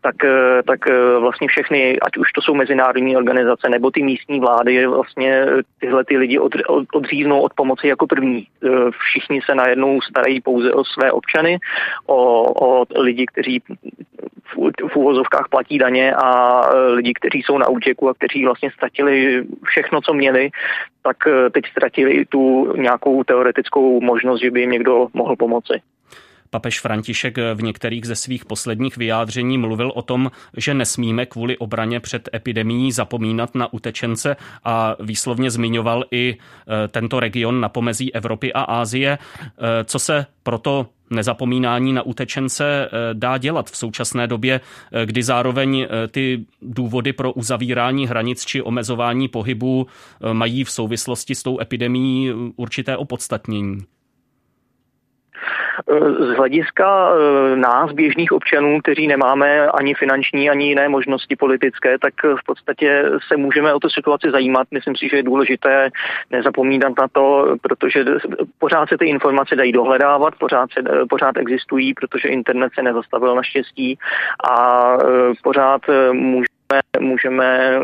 tak, 0.00 0.24
eh, 0.24 0.62
tak 0.66 0.80
vlastně 1.20 1.48
všechny, 1.48 2.00
ať 2.00 2.16
už 2.16 2.32
to 2.32 2.42
jsou 2.42 2.54
mezinárodní 2.54 3.16
organizace 3.16 3.68
nebo 3.68 3.90
ty 3.90 4.02
místní 4.02 4.40
vlády, 4.40 4.86
vlastně 4.86 5.46
tyhle 5.80 6.04
ty 6.04 6.16
lidi 6.16 6.38
od, 6.38 6.52
od, 6.68 6.84
odříznou 6.94 7.40
od 7.40 7.54
pomoci 7.54 7.88
jako 7.88 8.06
první. 8.06 8.46
Všichni 8.90 9.40
se 9.42 9.54
najednou 9.54 10.00
starají 10.00 10.40
pouze 10.40 10.72
o 10.72 10.84
své 10.84 11.12
občany, 11.12 11.58
o, 12.06 12.16
o 12.66 12.84
lidi, 13.02 13.26
kteří 13.26 13.62
v 14.92 14.96
úvozovkách 14.96 15.48
platí 15.50 15.78
daně 15.78 16.14
a 16.14 16.60
lidi, 16.86 17.12
kteří 17.14 17.42
jsou 17.42 17.58
na 17.58 17.68
útěku 17.68 18.08
a 18.08 18.14
kteří 18.14 18.44
vlastně 18.44 18.70
ztratili 18.70 19.44
všechno, 19.64 20.00
co 20.00 20.14
měli, 20.14 20.50
tak 21.02 21.16
eh, 21.26 21.50
teď 21.50 21.64
ztratili 21.70 22.24
tu 22.24 22.72
nějakou 22.76 23.24
teoretickou 23.24 24.00
možnost, 24.00 24.40
že 24.40 24.50
by 24.50 24.60
jim 24.60 24.70
někdo 24.70 25.08
mohl 25.14 25.36
pomoci. 25.36 25.80
Papež 26.50 26.80
František 26.80 27.38
v 27.54 27.62
některých 27.62 28.04
ze 28.04 28.16
svých 28.16 28.44
posledních 28.44 28.96
vyjádření 28.96 29.58
mluvil 29.58 29.92
o 29.94 30.02
tom, 30.02 30.30
že 30.56 30.74
nesmíme 30.74 31.26
kvůli 31.26 31.58
obraně 31.58 32.00
před 32.00 32.28
epidemií 32.34 32.92
zapomínat 32.92 33.54
na 33.54 33.72
utečence 33.72 34.36
a 34.64 34.96
výslovně 35.00 35.50
zmiňoval 35.50 36.04
i 36.10 36.36
e, 36.36 36.88
tento 36.88 37.20
region 37.20 37.60
na 37.60 37.68
pomezí 37.68 38.14
Evropy 38.14 38.52
a 38.52 38.62
Ázie. 38.62 39.18
E, 39.18 39.18
co 39.84 39.98
se 39.98 40.26
proto 40.42 40.86
nezapomínání 41.10 41.92
na 41.92 42.02
utečence 42.02 42.64
e, 42.64 42.88
dá 43.14 43.38
dělat 43.38 43.70
v 43.70 43.76
současné 43.76 44.26
době, 44.26 44.60
kdy 45.04 45.22
zároveň 45.22 45.86
ty 46.10 46.44
důvody 46.62 47.12
pro 47.12 47.32
uzavírání 47.32 48.06
hranic 48.06 48.44
či 48.44 48.62
omezování 48.62 49.28
pohybu 49.28 49.86
mají 50.32 50.64
v 50.64 50.70
souvislosti 50.70 51.34
s 51.34 51.42
tou 51.42 51.60
epidemií 51.60 52.32
určité 52.56 52.96
opodstatnění? 52.96 53.78
Z 56.18 56.36
hlediska 56.36 57.10
eh, 57.10 57.56
nás, 57.56 57.92
běžných 57.92 58.32
občanů, 58.32 58.78
kteří 58.80 59.06
nemáme 59.06 59.66
ani 59.66 59.94
finanční, 59.94 60.50
ani 60.50 60.68
jiné 60.68 60.88
možnosti 60.88 61.36
politické, 61.36 61.98
tak 61.98 62.14
v 62.24 62.44
podstatě 62.46 63.04
se 63.28 63.36
můžeme 63.36 63.74
o 63.74 63.80
tu 63.80 63.88
situaci 63.88 64.30
zajímat. 64.30 64.66
Myslím 64.70 64.96
si, 64.96 65.08
že 65.08 65.16
je 65.16 65.22
důležité 65.22 65.90
nezapomínat 66.30 66.92
na 66.98 67.08
to, 67.12 67.56
protože 67.62 68.04
pořád 68.58 68.88
se 68.88 68.98
ty 68.98 69.06
informace 69.06 69.56
dají 69.56 69.72
dohledávat, 69.72 70.34
pořád, 70.38 70.72
se, 70.72 70.82
pořád 71.08 71.36
existují, 71.36 71.94
protože 71.94 72.28
internet 72.28 72.72
se 72.74 72.82
nezastavil 72.82 73.34
naštěstí 73.34 73.98
a 74.50 74.96
eh, 74.96 75.32
pořád 75.42 75.80
eh, 75.88 76.12
můžeme, 76.12 76.80
můžeme 77.00 77.80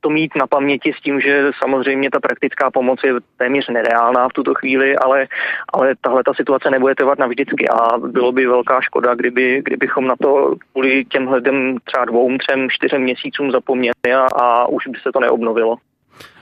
to 0.00 0.10
mít 0.10 0.36
na 0.36 0.46
paměti 0.46 0.92
s 0.98 1.00
tím, 1.02 1.20
že 1.20 1.50
samozřejmě 1.62 2.10
ta 2.10 2.20
praktická 2.20 2.70
pomoc 2.70 3.00
je 3.04 3.14
téměř 3.36 3.68
nereálná 3.68 4.28
v 4.28 4.32
tuto 4.32 4.54
chvíli, 4.54 4.96
ale, 4.96 5.26
ale 5.72 5.94
tahle 6.00 6.22
ta 6.24 6.34
situace 6.34 6.70
nebude 6.70 6.94
trvat 6.94 7.18
navždycky 7.18 7.68
a 7.68 7.98
bylo 7.98 8.32
by 8.32 8.46
velká 8.46 8.80
škoda, 8.80 9.14
kdyby, 9.14 9.62
kdybychom 9.64 10.06
na 10.06 10.14
to 10.22 10.54
kvůli 10.72 11.04
těmhle 11.04 11.40
třeba 11.84 12.04
dvou, 12.04 12.38
třem, 12.38 12.70
čtyřem 12.70 13.02
měsícům 13.02 13.50
zapomněli 13.50 14.14
a, 14.14 14.26
a 14.42 14.66
už 14.66 14.86
by 14.86 14.98
se 15.02 15.12
to 15.12 15.20
neobnovilo. 15.20 15.76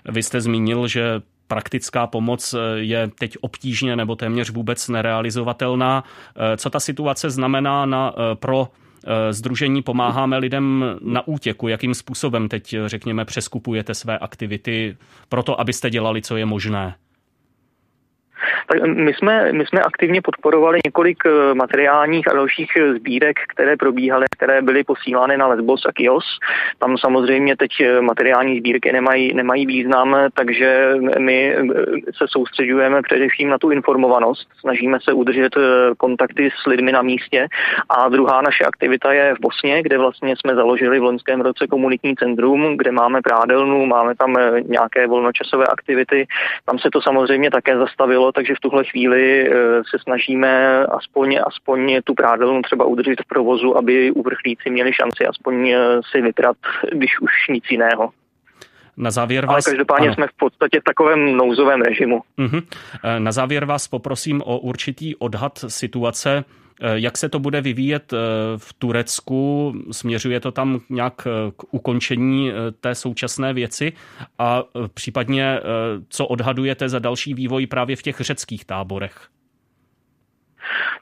Vy 0.08 0.22
jste 0.22 0.40
zmínil, 0.40 0.88
že 0.88 1.02
praktická 1.46 2.06
pomoc 2.06 2.54
je 2.74 3.08
teď 3.18 3.36
obtížně 3.40 3.96
nebo 3.96 4.16
téměř 4.16 4.50
vůbec 4.50 4.88
nerealizovatelná. 4.88 6.04
Co 6.56 6.70
ta 6.70 6.80
situace 6.80 7.30
znamená 7.30 7.86
na, 7.86 8.12
pro 8.34 8.68
Združení 9.30 9.80
eh, 9.80 9.82
pomáháme 9.82 10.38
lidem 10.38 10.84
na 11.00 11.28
útěku. 11.28 11.68
Jakým 11.68 11.94
způsobem 11.94 12.48
teď, 12.48 12.72
eh, 12.72 12.88
řekněme, 12.88 13.24
přeskupujete 13.24 13.94
své 13.94 14.18
aktivity 14.18 14.96
pro 15.28 15.42
to, 15.42 15.60
abyste 15.60 15.90
dělali, 15.90 16.22
co 16.22 16.36
je 16.36 16.46
možné? 16.46 16.94
Tak 18.66 18.82
my 18.86 19.14
jsme, 19.14 19.52
my 19.52 19.66
jsme 19.66 19.80
aktivně 19.80 20.22
podporovali 20.22 20.78
několik 20.86 21.18
eh, 21.26 21.54
materiálních 21.54 22.28
a 22.28 22.34
dalších 22.34 22.70
eh, 22.76 22.94
sbírek, 22.94 23.36
které 23.48 23.76
probíhaly, 23.76 24.26
které 24.36 24.62
byly 24.62 24.84
posílány 24.84 25.36
na 25.36 25.46
Lesbos 25.46 25.86
a 25.86 25.92
Kios. 25.92 26.24
Tam 26.78 26.98
samozřejmě 26.98 27.56
teď 27.56 27.70
eh, 27.80 28.00
materiální 28.00 28.58
sbírky 28.58 28.92
nemají, 28.92 29.34
nemají 29.34 29.66
význam, 29.66 30.16
takže 30.34 30.94
my 31.18 31.56
se 32.16 32.24
soustředujeme 32.28 33.02
především 33.02 33.48
na 33.48 33.58
tu 33.58 33.70
informovanost. 33.70 34.48
Snažíme 34.60 34.98
se 35.02 35.12
udržet 35.12 35.52
kontakty 35.96 36.50
s 36.62 36.66
lidmi 36.66 36.92
na 36.92 37.02
místě. 37.02 37.46
A 37.88 38.08
druhá 38.08 38.42
naše 38.42 38.64
aktivita 38.64 39.12
je 39.12 39.34
v 39.34 39.40
Bosně, 39.40 39.82
kde 39.82 39.98
vlastně 39.98 40.34
jsme 40.36 40.54
založili 40.54 41.00
v 41.00 41.02
loňském 41.02 41.40
roce 41.40 41.66
komunitní 41.66 42.16
centrum, 42.16 42.76
kde 42.76 42.92
máme 42.92 43.22
prádelnu, 43.22 43.86
máme 43.86 44.14
tam 44.14 44.36
nějaké 44.66 45.06
volnočasové 45.06 45.66
aktivity. 45.66 46.26
Tam 46.64 46.78
se 46.78 46.88
to 46.92 47.02
samozřejmě 47.02 47.50
také 47.50 47.78
zastavilo, 47.78 48.32
takže 48.34 48.54
v 48.54 48.60
tuhle 48.60 48.84
chvíli 48.84 49.48
eh, 49.48 49.52
se 49.90 49.98
snažíme 50.02 50.84
aspoň, 50.86 51.40
aspoň 51.46 52.00
tu 52.04 52.14
prádelnu 52.14 52.62
třeba 52.62 52.84
udržet 52.84 53.20
v 53.20 53.28
provozu, 53.28 53.76
aby 53.76 54.10
uvrchlíci 54.10 54.70
měli 54.70 54.92
šanci 54.92 55.26
aspoň 55.26 55.68
eh, 55.68 56.00
si 56.10 56.22
vyprat, 56.22 56.56
když 56.92 57.20
už 57.20 57.30
nic 57.48 57.64
jiného. 57.70 58.10
Na 58.96 59.10
závěr 59.10 59.46
vás... 59.46 59.66
Ale 59.66 59.74
každopádně 59.74 60.06
ano. 60.06 60.14
jsme 60.14 60.26
v 60.26 60.36
podstatě 60.36 60.80
v 60.80 60.84
takovém 60.84 61.36
nouzovém 61.36 61.80
režimu. 61.80 62.20
Uh-huh. 62.38 62.62
Na 63.18 63.32
závěr 63.32 63.64
vás 63.64 63.88
poprosím 63.88 64.42
o 64.42 64.58
určitý 64.58 65.16
odhad 65.16 65.64
situace 65.68 66.44
jak 66.94 67.18
se 67.18 67.28
to 67.28 67.38
bude 67.38 67.60
vyvíjet 67.60 68.12
eh, 68.12 68.16
v 68.56 68.72
Turecku? 68.72 69.74
Směřuje 69.90 70.40
to 70.40 70.52
tam 70.52 70.80
nějak 70.90 71.26
eh, 71.26 71.50
k 71.56 71.74
ukončení 71.74 72.52
té 72.80 72.94
současné 72.94 73.52
věci? 73.52 73.92
A 74.38 74.62
případně, 74.94 75.60
co 76.08 76.26
odhadujete 76.26 76.88
za 76.88 76.98
další 76.98 77.34
vývoj 77.34 77.66
právě 77.66 77.96
v 77.96 78.02
těch 78.02 78.20
řeckých 78.20 78.64
táborech? 78.64 79.28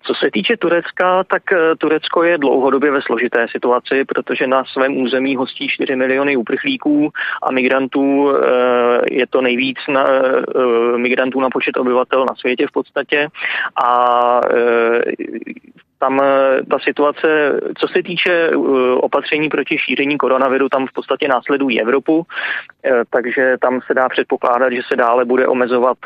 Co 0.02 0.14
se 0.14 0.30
týče 0.30 0.56
Turecka, 0.56 1.24
tak 1.24 1.52
eh, 1.52 1.76
Turecko 1.78 2.22
je 2.22 2.38
dlouhodobě 2.38 2.90
ve 2.90 3.02
složité 3.02 3.46
situaci, 3.50 4.04
protože 4.04 4.46
na 4.46 4.64
svém 4.64 4.96
území 4.96 5.36
hostí 5.36 5.68
4 5.68 5.96
miliony 5.96 6.36
uprchlíků 6.36 7.10
a 7.42 7.52
migrantů. 7.52 8.36
Eh, 8.36 9.00
je 9.10 9.26
to 9.26 9.40
nejvíc 9.40 9.78
na, 9.88 10.06
eh, 10.08 10.98
migrantů 10.98 11.40
na 11.40 11.50
počet 11.50 11.76
obyvatel 11.76 12.24
na 12.24 12.34
světě 12.34 12.66
v 12.66 12.72
podstatě. 12.72 13.28
A 13.84 14.40
tam 16.02 16.20
eh, 16.22 16.62
ta 16.70 16.78
situace, 16.78 17.60
co 17.78 17.88
se 17.88 18.02
týče 18.02 18.32
eh, 18.32 18.56
opatření 18.96 19.48
proti 19.48 19.78
šíření 19.78 20.18
koronaviru, 20.18 20.68
tam 20.68 20.86
v 20.86 20.92
podstatě 20.92 21.28
následují 21.28 21.80
Evropu, 21.80 22.26
eh, 22.84 23.02
takže 23.10 23.56
tam 23.60 23.80
se 23.86 23.94
dá 23.94 24.08
předpokládat, 24.08 24.72
že 24.72 24.82
se 24.88 24.96
dále 24.96 25.24
bude 25.24 25.46
omezovat 25.46 25.98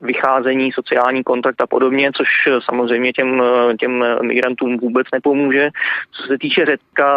vycházení, 0.00 0.72
sociální 0.72 1.24
kontakt 1.24 1.60
a 1.60 1.66
podobně, 1.66 2.10
což 2.16 2.28
samozřejmě 2.64 3.12
těm, 3.12 3.42
těm 3.80 4.04
migrantům 4.22 4.78
vůbec 4.78 5.06
nepomůže. 5.14 5.70
Co 6.12 6.22
se 6.22 6.38
týče 6.38 6.64
Řecka, 6.64 7.16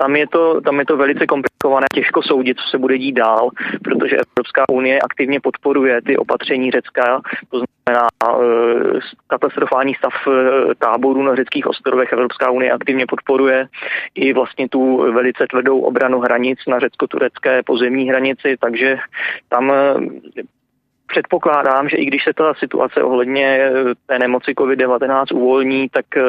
tam 0.00 0.16
je, 0.16 0.26
to, 0.26 0.60
tam 0.60 0.78
je 0.78 0.86
to 0.86 0.96
velice 0.96 1.26
komplikované, 1.26 1.86
těžko 1.94 2.22
soudit, 2.22 2.56
co 2.58 2.68
se 2.70 2.78
bude 2.78 2.98
dít 2.98 3.12
dál, 3.12 3.50
protože 3.84 4.16
Evropská 4.16 4.64
unie 4.68 5.00
aktivně 5.00 5.40
podporuje 5.40 6.02
ty 6.02 6.16
opatření 6.16 6.70
Řecka, 6.70 7.20
to 7.50 7.58
znamená 7.58 8.08
uh, 8.38 9.00
katastrofální 9.26 9.94
stav 9.94 10.12
uh, 10.26 10.34
táborů 10.78 11.22
na 11.22 11.34
řeckých 11.34 11.66
ostrovech. 11.66 12.12
Evropská 12.12 12.50
unie 12.50 12.72
aktivně 12.72 13.06
podporuje 13.06 13.66
i 14.14 14.32
vlastně 14.32 14.68
tu 14.68 15.12
velice 15.12 15.46
tvrdou 15.50 15.80
obranu 15.80 16.20
hranic 16.20 16.58
na 16.68 16.78
řecko-turecké 16.78 17.62
pozemní 17.62 18.08
hranici, 18.08 18.56
takže 18.60 18.98
tam 19.48 19.68
uh, 19.68 19.76
předpokládám, 21.08 21.88
že 21.88 21.96
i 21.96 22.04
když 22.04 22.24
se 22.24 22.32
ta 22.32 22.54
situace 22.54 23.02
ohledně 23.02 23.46
eh, 23.46 23.72
té 24.06 24.18
nemoci 24.18 24.52
COVID-19 24.52 25.24
uvolní, 25.34 25.88
tak 25.88 26.16
eh, 26.16 26.22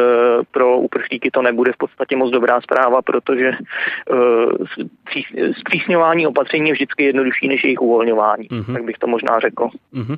pro 0.52 0.78
uprchlíky 0.78 1.32
to 1.32 1.42
nebude 1.42 1.72
v 1.72 1.78
podstatě 1.78 2.16
moc 2.16 2.32
dobrá 2.32 2.62
zpráva, 2.62 3.02
protože 3.02 3.52
eh, 3.52 5.54
zpřísňování 5.60 6.28
opatření 6.28 6.68
je 6.68 6.74
vždycky 6.74 7.04
jednodušší 7.04 7.48
než 7.48 7.64
jejich 7.64 7.82
uvolňování, 7.82 8.48
mm-hmm. 8.48 8.74
tak 8.74 8.84
bych 8.84 8.98
to 8.98 9.08
možná 9.08 9.40
řekl. 9.40 9.70
Mm-hmm. 9.94 10.18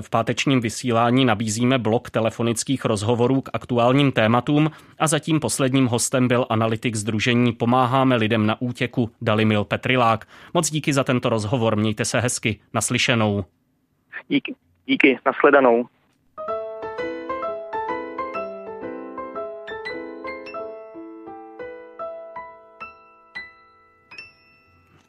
V 0.00 0.10
pátečním 0.10 0.60
vysílání 0.60 1.24
nabízíme 1.24 1.78
blok 1.78 2.10
telefonických 2.10 2.84
rozhovorů 2.84 3.40
k 3.40 3.50
aktuálním 3.52 4.12
tématům 4.12 4.70
a 4.98 5.06
zatím 5.06 5.40
posledním 5.40 5.86
hostem 5.86 6.28
byl 6.28 6.46
analytik 6.50 6.94
Združení 6.94 7.52
Pomáháme 7.52 8.16
lidem 8.16 8.46
na 8.46 8.60
útěku 8.60 9.10
Dalimil 9.22 9.64
Petrilák. 9.64 10.24
Moc 10.54 10.70
díky 10.70 10.92
za 10.92 11.04
tento 11.04 11.28
rozhovor, 11.28 11.76
mějte 11.76 12.04
se 12.04 12.20
hezky, 12.20 12.60
naslyšenou. 12.74 13.44
Díky, 14.28 14.54
díky, 14.86 15.18
nashledanou. 15.26 15.86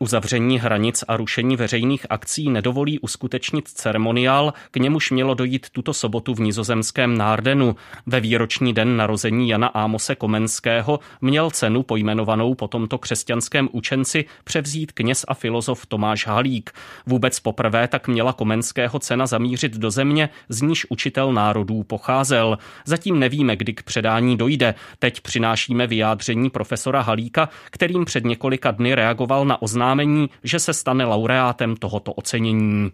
Uzavření 0.04 0.60
hranic 0.60 1.04
a 1.08 1.18
rušení 1.18 1.56
veřejných 1.56 2.06
akcí 2.10 2.50
nedovolí 2.50 3.00
uskutečnit 3.00 3.68
ceremoniál, 3.68 4.54
k 4.72 4.78
němuž 4.78 5.12
mělo 5.12 5.34
dojít 5.34 5.70
tuto 5.70 5.94
sobotu 5.94 6.34
v 6.34 6.40
nizozemském 6.40 7.18
Nárdenu. 7.18 7.76
Ve 8.06 8.20
výroční 8.20 8.74
den 8.74 8.98
narození 8.98 9.50
Jana 9.50 9.68
Ámose 9.68 10.16
Komenského 10.16 11.00
měl 11.22 11.52
cenu 11.52 11.84
pojmenovanou 11.84 12.56
po 12.56 12.68
tomto 12.68 12.98
křesťanském 12.98 13.70
učenci 13.72 14.26
převzít 14.44 14.92
kněz 14.92 15.26
a 15.28 15.34
filozof 15.34 15.86
Tomáš 15.86 16.28
Halík. 16.28 16.72
Vůbec 17.06 17.40
poprvé 17.40 17.88
tak 17.88 18.08
měla 18.08 18.34
Komenského 18.34 19.00
cena 19.00 19.26
zamířit 19.26 19.78
do 19.78 19.92
země, 19.92 20.30
z 20.50 20.62
níž 20.62 20.86
učitel 20.90 21.34
národů 21.34 21.84
pocházel. 21.84 22.58
Zatím 22.86 23.20
nevíme, 23.20 23.56
kdy 23.56 23.74
k 23.74 23.84
předání 23.84 24.38
dojde. 24.38 24.76
Teď 25.00 25.22
přinášíme 25.22 25.88
vyjádření 25.88 26.50
profesora 26.50 27.02
Halíka, 27.02 27.50
kterým 27.72 28.06
před 28.06 28.26
několika 28.26 28.72
dny 28.72 28.96
reagoval 28.96 29.46
na 29.46 29.62
oznámení 29.62 29.93
oznámení, 29.94 30.30
že 30.44 30.60
se 30.60 30.74
stane 30.74 31.06
laureátem 31.06 31.76
tohoto 31.76 32.14
ocenění. 32.14 32.92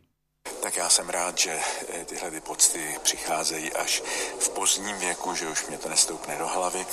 Tak 0.70 0.78
já 0.78 0.90
jsem 0.90 1.10
rád, 1.10 1.38
že 1.38 1.60
eh, 1.90 2.06
tyhle 2.06 2.32
ty 2.32 2.42
pocty 2.42 3.00
přicházejí 3.04 3.74
až 3.74 4.04
v 4.40 4.50
pozdním 4.50 4.98
věku, 4.98 5.36
že 5.36 5.48
už 5.48 5.68
mě 5.68 5.78
to 5.78 5.90
nestoupne 5.90 6.36
do 6.38 6.48
hlavy 6.48 6.86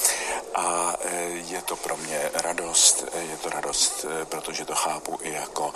a 0.55 0.95
eh, 1.01 1.23
je 1.29 1.63
to 1.63 1.77
pro 1.77 1.97
mě 1.97 2.31
radost, 2.35 3.05
eh, 3.13 3.21
je 3.21 3.37
to 3.37 3.51
radost, 3.51 4.05
protože 4.25 4.65
to 4.65 4.75
chápu 4.75 5.19
i 5.23 5.33
jako 5.33 5.75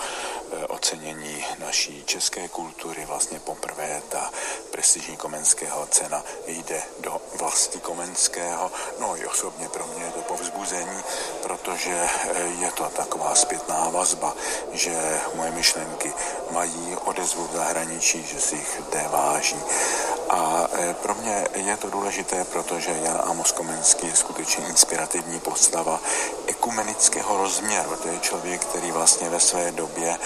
ocenění 0.68 1.44
naší 1.58 2.04
české 2.04 2.48
kultury. 2.48 3.04
Vlastně 3.06 3.40
poprvé 3.40 4.02
ta 4.08 4.30
prestižní 4.70 5.16
Komenského 5.16 5.86
cena 5.86 6.24
jde 6.46 6.82
do 7.00 7.20
vlasti 7.34 7.80
Komenského. 7.80 8.72
No 9.00 9.16
i 9.16 9.26
osobně 9.26 9.68
pro 9.68 9.86
mě 9.86 10.04
je 10.04 10.10
to 10.10 10.20
povzbuzení, 10.20 11.02
protože 11.42 12.08
je 12.60 12.70
to 12.72 12.84
taková 12.84 13.34
zpětná 13.34 13.88
vazba, 13.88 14.36
že 14.72 15.20
moje 15.34 15.50
myšlenky 15.50 16.12
mají 16.50 16.96
odezvu 17.04 17.46
v 17.46 17.52
zahraničí 17.60 18.24
že 18.24 18.40
si 18.40 18.54
jich 18.56 18.80
lidé 18.80 19.04
váží. 19.12 19.60
A 20.30 20.68
e, 20.72 20.94
pro 20.94 21.14
mě 21.14 21.46
je 21.54 21.76
to 21.76 21.90
důležité, 21.90 22.44
protože 22.44 22.90
Jan 23.02 23.20
Amos 23.24 23.52
Komenský 23.52 24.06
je 24.06 24.16
skutečně 24.16 24.66
inspirativní 24.66 25.40
postava 25.40 26.00
ekumenického 26.46 27.36
rozměru. 27.36 27.96
To 28.02 28.08
je 28.08 28.18
člověk, 28.18 28.64
který 28.64 28.90
vlastně 28.90 29.28
ve 29.28 29.40
své 29.40 29.72
době 29.72 30.18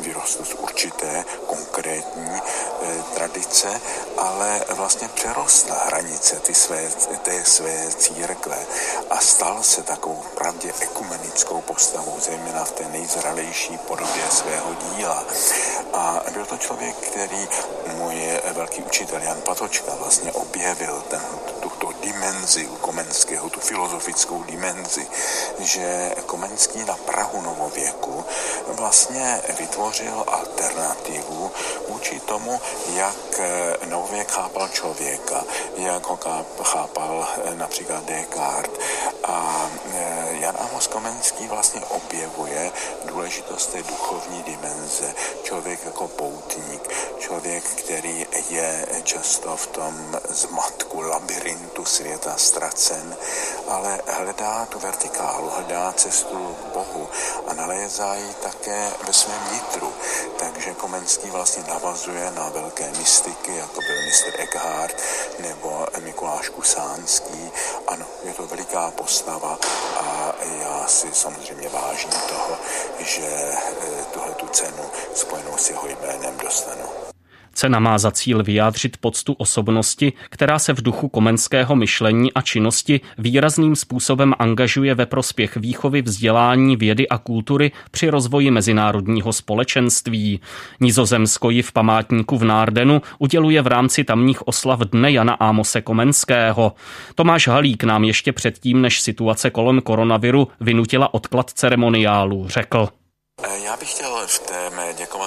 vyrostl 0.00 0.44
z 0.44 0.54
určité 0.54 1.24
konkrétní 1.46 2.30
e, 2.30 3.02
tradice, 3.14 3.80
ale 4.16 4.64
vlastně 4.70 5.08
přerostl 5.08 5.74
hranice 5.86 6.40
ty 6.40 6.54
své, 6.54 6.88
té 7.22 7.44
své 7.44 7.90
církve 7.90 8.58
a 9.10 9.20
stal 9.20 9.62
se 9.62 9.82
takovou 9.82 10.22
pravdě 10.34 10.72
ekumenickou 10.80 11.60
postavou, 11.60 12.16
zejména 12.20 12.64
v 12.64 12.72
té 12.72 12.84
nejzralejší 12.88 13.78
podobě 13.78 14.22
svého 14.30 14.74
díla. 14.74 15.24
A 15.92 16.22
byl 16.32 16.46
to 16.46 16.56
člověk, 16.56 16.69
který 16.76 17.48
můj 17.96 18.40
velký 18.52 18.82
učitel 18.82 19.22
Jan 19.22 19.40
Patočka 19.40 19.94
vlastně 19.94 20.32
objevil 20.32 21.02
ten, 21.08 21.20
tuto 21.60 21.92
dimenzi 22.00 22.66
u 22.66 22.76
Komenského, 22.76 23.50
tu 23.50 23.60
filozofickou 23.60 24.42
dimenzi, 24.42 25.06
že 25.58 26.14
Komenský 26.26 26.84
na 26.84 26.96
Prahu 26.96 27.40
novověku 27.40 28.24
vlastně 28.68 29.42
vytvořil 29.58 30.24
alternativu 30.26 31.50
vůči 31.88 32.20
tomu, 32.20 32.60
jak 32.94 33.40
novověk 33.88 34.30
chápal 34.30 34.68
člověka, 34.68 35.44
jak 35.76 36.06
ho 36.06 36.18
chápal 36.62 37.28
například 37.60 38.04
Descartes. 38.04 38.80
A 39.24 39.70
Jan 40.30 40.56
Amos 40.58 40.86
Komenský 40.86 41.48
vlastně 41.48 41.80
objevuje 41.80 42.72
důležitost 43.04 43.66
té 43.66 43.82
duchovní 43.82 44.42
dimenze. 44.42 45.14
Člověk 45.42 45.84
jako 45.84 46.08
poutník, 46.08 46.88
člověk, 47.18 47.64
který 47.64 48.26
je 48.48 48.86
často 49.02 49.56
v 49.56 49.66
tom 49.66 50.20
zmatku, 50.28 51.00
labirintu 51.00 51.84
světa 51.84 52.34
ztracen, 52.36 53.16
ale 53.68 54.00
hledá 54.06 54.66
tu 54.66 54.78
vertikálu, 54.78 55.50
hledá 55.50 55.92
cestu 55.92 56.56
k 56.62 56.74
Bohu 56.74 57.08
a 57.46 57.54
nalézá 57.54 58.14
ji 58.14 58.34
také 58.34 58.90
ve 59.06 59.12
svém 59.12 59.40
nitru. 59.52 59.92
Takže 60.38 60.74
Komenský 60.74 61.30
vlastně 61.30 61.64
navazuje 61.68 62.30
na 62.30 62.48
velké 62.48 62.90
mystiky, 62.98 63.56
jako 63.56 63.80
byl 63.80 64.02
mistr 64.06 64.40
Eckhart 64.40 64.96
nebo 65.38 65.86
Mikuláš 66.00 66.48
Kusánský. 66.48 67.49
Ano, 67.88 68.06
je 68.24 68.34
to 68.34 68.46
veliká 68.46 68.90
postava 68.90 69.58
a 69.96 70.34
já 70.62 70.86
si 70.86 71.08
samozřejmě 71.12 71.68
vážím 71.68 72.10
toho, 72.10 72.58
že 72.98 73.22
eh, 73.22 74.04
tuhle 74.12 74.34
tu 74.34 74.46
cenu 74.46 74.90
spojenou 75.14 75.56
s 75.56 75.70
jeho 75.70 75.86
jménem 75.86 76.36
dostanu. 76.38 77.09
Cena 77.60 77.78
má 77.78 77.98
za 77.98 78.10
cíl 78.10 78.42
vyjádřit 78.42 78.96
poctu 78.96 79.32
osobnosti, 79.32 80.12
která 80.30 80.58
se 80.58 80.72
v 80.72 80.82
duchu 80.82 81.08
komenského 81.08 81.76
myšlení 81.76 82.32
a 82.32 82.40
činnosti 82.40 83.00
výrazným 83.18 83.76
způsobem 83.76 84.34
angažuje 84.38 84.94
ve 84.94 85.06
prospěch 85.06 85.56
výchovy, 85.56 86.02
vzdělání, 86.02 86.76
vědy 86.76 87.08
a 87.08 87.18
kultury 87.18 87.72
při 87.90 88.10
rozvoji 88.10 88.50
mezinárodního 88.50 89.32
společenství. 89.32 90.40
Nizozemsko 90.80 91.50
ji 91.50 91.62
v 91.62 91.72
památníku 91.72 92.38
v 92.38 92.44
Nárdenu 92.44 93.02
uděluje 93.18 93.62
v 93.62 93.66
rámci 93.66 94.04
tamních 94.04 94.48
oslav 94.48 94.80
Dne 94.80 95.12
Jana 95.12 95.34
Ámose 95.34 95.80
Komenského. 95.80 96.72
Tomáš 97.14 97.48
Halík 97.48 97.84
nám 97.84 98.04
ještě 98.04 98.32
předtím, 98.32 98.82
než 98.82 99.00
situace 99.00 99.50
kolem 99.50 99.80
koronaviru 99.80 100.48
vynutila 100.60 101.14
odklad 101.14 101.50
ceremoniálu, 101.50 102.48
řekl. 102.48 102.88
Já 103.64 103.76
bych 103.76 103.90
chtěl 103.90 104.26
v 104.26 104.49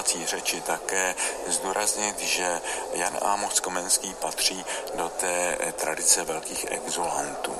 děkovací 0.03 0.25
řeči 0.25 0.61
také 0.61 1.15
zdůraznit, 1.47 2.19
že 2.19 2.61
Jan 2.93 3.17
Amos 3.21 3.59
Komenský 3.59 4.13
patří 4.13 4.65
do 4.93 5.09
té 5.09 5.57
tradice 5.75 6.23
velkých 6.23 6.65
exulantů. 6.69 7.55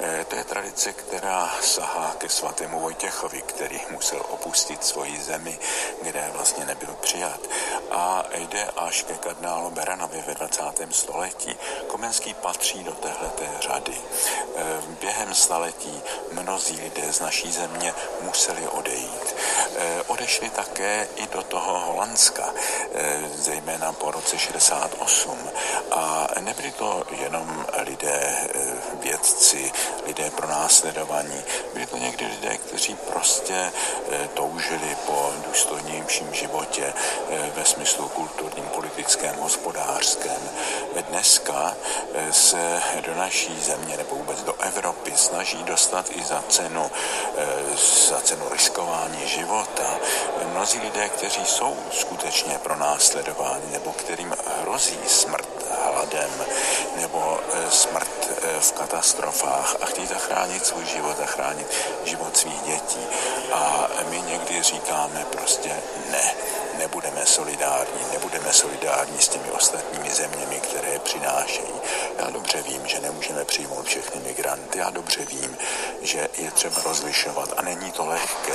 Eh, 0.00 0.24
to 0.24 0.36
je 0.36 0.44
tradice, 0.44 0.92
která 0.92 1.50
sahá 1.62 2.14
ke 2.18 2.28
svatému 2.28 2.80
Vojtěchovi, 2.80 3.42
který 3.42 3.80
musel 3.90 4.22
opustit 4.28 4.84
svoji 4.84 5.22
zemi, 5.22 5.58
kde 6.02 6.30
vlastně 6.32 6.64
nebyl 6.64 6.96
přijat. 7.00 7.40
A 7.90 8.24
jde 8.34 8.64
až 8.76 9.02
ke 9.02 9.14
kardinálu 9.14 9.70
Beranovi 9.70 10.24
ve 10.26 10.34
20. 10.34 10.92
století. 10.92 11.56
Komenský 11.86 12.34
patří 12.34 12.84
do 12.84 12.92
téhleté 12.92 13.48
řady. 13.60 14.00
Eh, 14.56 14.62
během 15.00 15.34
staletí 15.34 16.02
mnozí 16.32 16.80
lidé 16.80 17.12
z 17.12 17.20
naší 17.20 17.52
země 17.52 17.94
museli 18.20 18.68
odejít. 18.68 19.34
Eh, 19.76 20.02
odešli 20.06 20.50
také 20.50 21.08
i 21.16 21.26
do 21.26 21.42
toho 21.42 21.75
Holandska, 21.78 22.54
zejména 23.34 23.92
po 23.92 24.10
roce 24.10 24.38
68. 24.38 25.38
A 25.90 26.26
nebyli 26.40 26.70
to 26.70 27.04
jenom 27.10 27.66
lidé 27.78 28.36
vědci, 29.00 29.72
lidé 30.06 30.30
pro 30.30 30.48
následování. 30.48 31.44
Byli 31.74 31.86
to 31.86 31.96
někdy 31.96 32.26
lidé, 32.26 32.56
kteří 32.56 32.94
prostě 32.94 33.72
eh, 34.10 34.28
toužili 34.34 34.96
po 35.06 35.32
důstojnějším 35.48 36.34
životě 36.34 36.92
eh, 37.30 37.52
ve 37.56 37.64
smyslu 37.64 38.08
kulturním, 38.08 38.64
politickém, 38.64 39.36
hospodářském. 39.36 40.40
Dneska 41.08 41.76
eh, 42.14 42.32
se 42.32 42.82
do 43.06 43.14
naší 43.14 43.60
země 43.60 43.96
nebo 43.96 44.16
vůbec 44.16 44.42
do 44.42 44.54
Evropy 44.60 45.12
snaží 45.14 45.64
dostat 45.64 46.06
i 46.10 46.22
za 46.22 46.44
cenu, 46.48 46.90
za 48.08 48.20
cenu 48.20 48.48
riskování 48.48 49.28
života 49.28 49.98
mnozí 50.52 50.78
lidé, 50.78 51.08
kteří 51.08 51.46
jsou 51.46 51.65
skutečně 51.90 52.58
pro 52.58 52.76
následování 52.76 53.72
nebo 53.72 53.92
kterým 53.92 54.34
hrozí 54.60 54.98
smrt 55.06 55.48
hladem 55.84 56.30
nebo 56.96 57.40
smrt 57.68 58.28
v 58.60 58.72
katastrofách 58.72 59.76
a 59.80 59.86
chtějí 59.86 60.06
zachránit 60.06 60.66
svůj 60.66 60.84
život, 60.84 61.16
zachránit 61.16 61.66
život 62.04 62.36
svých 62.36 62.62
dětí. 62.62 63.06
A 63.52 63.88
my 64.10 64.22
někdy 64.22 64.62
říkáme 64.62 65.26
prostě 65.30 65.76
ne, 66.10 66.34
nebudeme 66.78 67.26
solidární, 67.26 68.00
nebudeme 68.12 68.52
solidární 68.52 69.20
s 69.20 69.28
těmi 69.28 69.50
ostatními 69.50 70.10
zeměmi, 70.10 70.60
které 70.60 70.88
je 70.90 70.98
přinášejí. 70.98 71.74
Já 72.18 72.30
dobře 72.30 72.62
vím, 72.62 72.86
že 72.86 73.00
nemůžeme 73.00 73.44
přijmout 73.44 73.86
všechny 73.86 74.20
migranty, 74.20 74.78
já 74.78 74.90
dobře 74.90 75.24
vím, 75.24 75.58
že 76.02 76.28
je 76.38 76.50
třeba 76.50 76.82
rozlišovat 76.82 77.52
a 77.56 77.62
není 77.62 77.92
to 77.92 78.06
lehké 78.06 78.52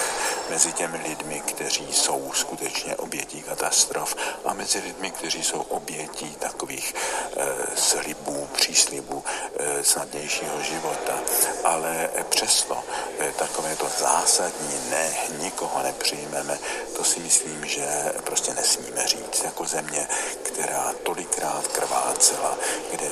mezi 0.52 0.74
těmi 0.74 0.98
lidmi, 0.98 1.42
kteří 1.46 1.94
jsou 1.94 2.32
skutečně 2.34 2.96
obětí 2.96 3.42
katastrof 3.42 4.16
a 4.46 4.54
mezi 4.54 4.80
lidmi, 4.80 5.12
kteří 5.12 5.44
jsou 5.44 5.62
obětí 5.62 6.36
takových 6.40 6.96
e, 6.96 7.46
slibů, 7.76 8.48
příslibů 8.54 9.24
e, 9.24 9.84
snadnějšího 9.84 10.64
života. 10.64 11.20
Ale 11.64 12.10
přesto 12.30 12.84
e, 13.20 13.32
takové 13.32 13.76
to 13.76 13.88
zásadní 14.00 14.76
ne, 14.90 15.14
nikoho 15.40 15.84
nepřijmeme, 15.84 16.60
to 16.96 17.04
si 17.04 17.20
myslím, 17.20 17.66
že 17.66 18.14
prostě 18.24 18.54
nesmíme 18.54 19.08
říct 19.08 19.44
jako 19.44 19.66
země, 19.66 20.08
která 20.44 20.94
tolikrát 21.04 21.68
krvácela, 21.68 22.58
kde, 22.92 23.12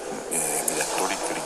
kde 0.67 0.83
tolik 0.97 1.29
lidí 1.29 1.38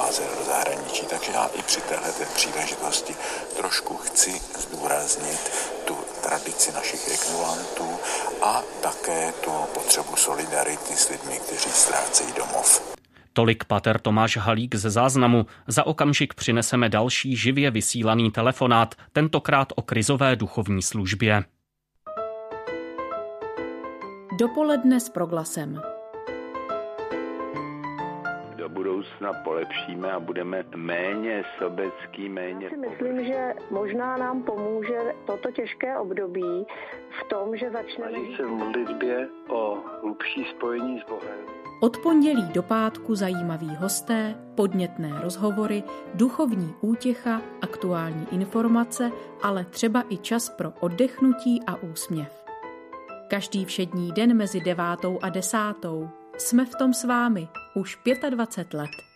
odcházelo 0.00 0.30
do 0.38 0.44
zahraničí. 0.44 1.06
Takže 1.10 1.32
já 1.32 1.46
i 1.46 1.62
při 1.62 1.80
této 1.80 2.32
příležitosti 2.34 3.14
trošku 3.56 3.96
chci 3.96 4.40
zdůraznit 4.58 5.50
tu 5.84 5.96
tradici 6.22 6.72
našich 6.72 7.08
exulantů 7.08 7.88
a 8.42 8.62
také 8.82 9.32
tu 9.32 9.50
potřebu 9.74 10.16
solidarity 10.16 10.96
s 10.96 11.08
lidmi, 11.08 11.40
kteří 11.46 11.70
ztrácejí 11.70 12.32
domov. 12.32 12.96
Tolik 13.32 13.64
pater 13.64 14.00
Tomáš 14.00 14.36
Halík 14.36 14.74
ze 14.74 14.90
záznamu. 14.90 15.46
Za 15.66 15.86
okamžik 15.86 16.34
přineseme 16.34 16.88
další 16.88 17.36
živě 17.36 17.70
vysílaný 17.70 18.30
telefonát, 18.30 18.94
tentokrát 19.12 19.72
o 19.76 19.82
krizové 19.82 20.36
duchovní 20.36 20.82
službě. 20.82 21.44
Dopoledne 24.38 25.00
s 25.00 25.08
proglasem. 25.08 25.82
Budoucna 29.00 29.32
polepšíme 29.32 30.12
a 30.12 30.20
budeme 30.20 30.64
méně 30.76 31.44
sobecký, 31.58 32.28
méně... 32.28 32.64
Já 32.64 32.70
si 32.70 32.76
myslím, 32.76 33.24
že 33.24 33.54
možná 33.70 34.16
nám 34.16 34.42
pomůže 34.42 34.98
toto 35.26 35.50
těžké 35.50 35.98
období 35.98 36.66
v 37.20 37.28
tom, 37.28 37.56
že 37.56 37.70
začneme... 37.70 38.36
se 38.36 38.46
v 38.46 38.50
modlitbě 38.50 39.28
o 39.48 39.78
hlubší 40.00 40.44
spojení 40.56 41.00
s 41.00 41.08
Bohem. 41.08 41.38
Od 41.80 41.98
pondělí 41.98 42.48
do 42.52 42.62
pátku 42.62 43.14
zajímaví 43.14 43.76
hosté, 43.76 44.34
podnětné 44.54 45.20
rozhovory, 45.22 45.82
duchovní 46.14 46.74
útěcha, 46.80 47.42
aktuální 47.62 48.26
informace, 48.30 49.10
ale 49.42 49.64
třeba 49.64 50.04
i 50.08 50.16
čas 50.16 50.48
pro 50.48 50.72
oddechnutí 50.80 51.60
a 51.66 51.82
úsměv. 51.82 52.44
Každý 53.28 53.64
všední 53.64 54.12
den 54.12 54.36
mezi 54.36 54.60
devátou 54.60 55.18
a 55.22 55.28
desátou. 55.28 56.08
Jsme 56.40 56.64
v 56.64 56.74
tom 56.74 56.94
s 56.94 57.04
vámi 57.04 57.48
už 57.74 57.98
25 58.30 58.74
let. 58.78 59.09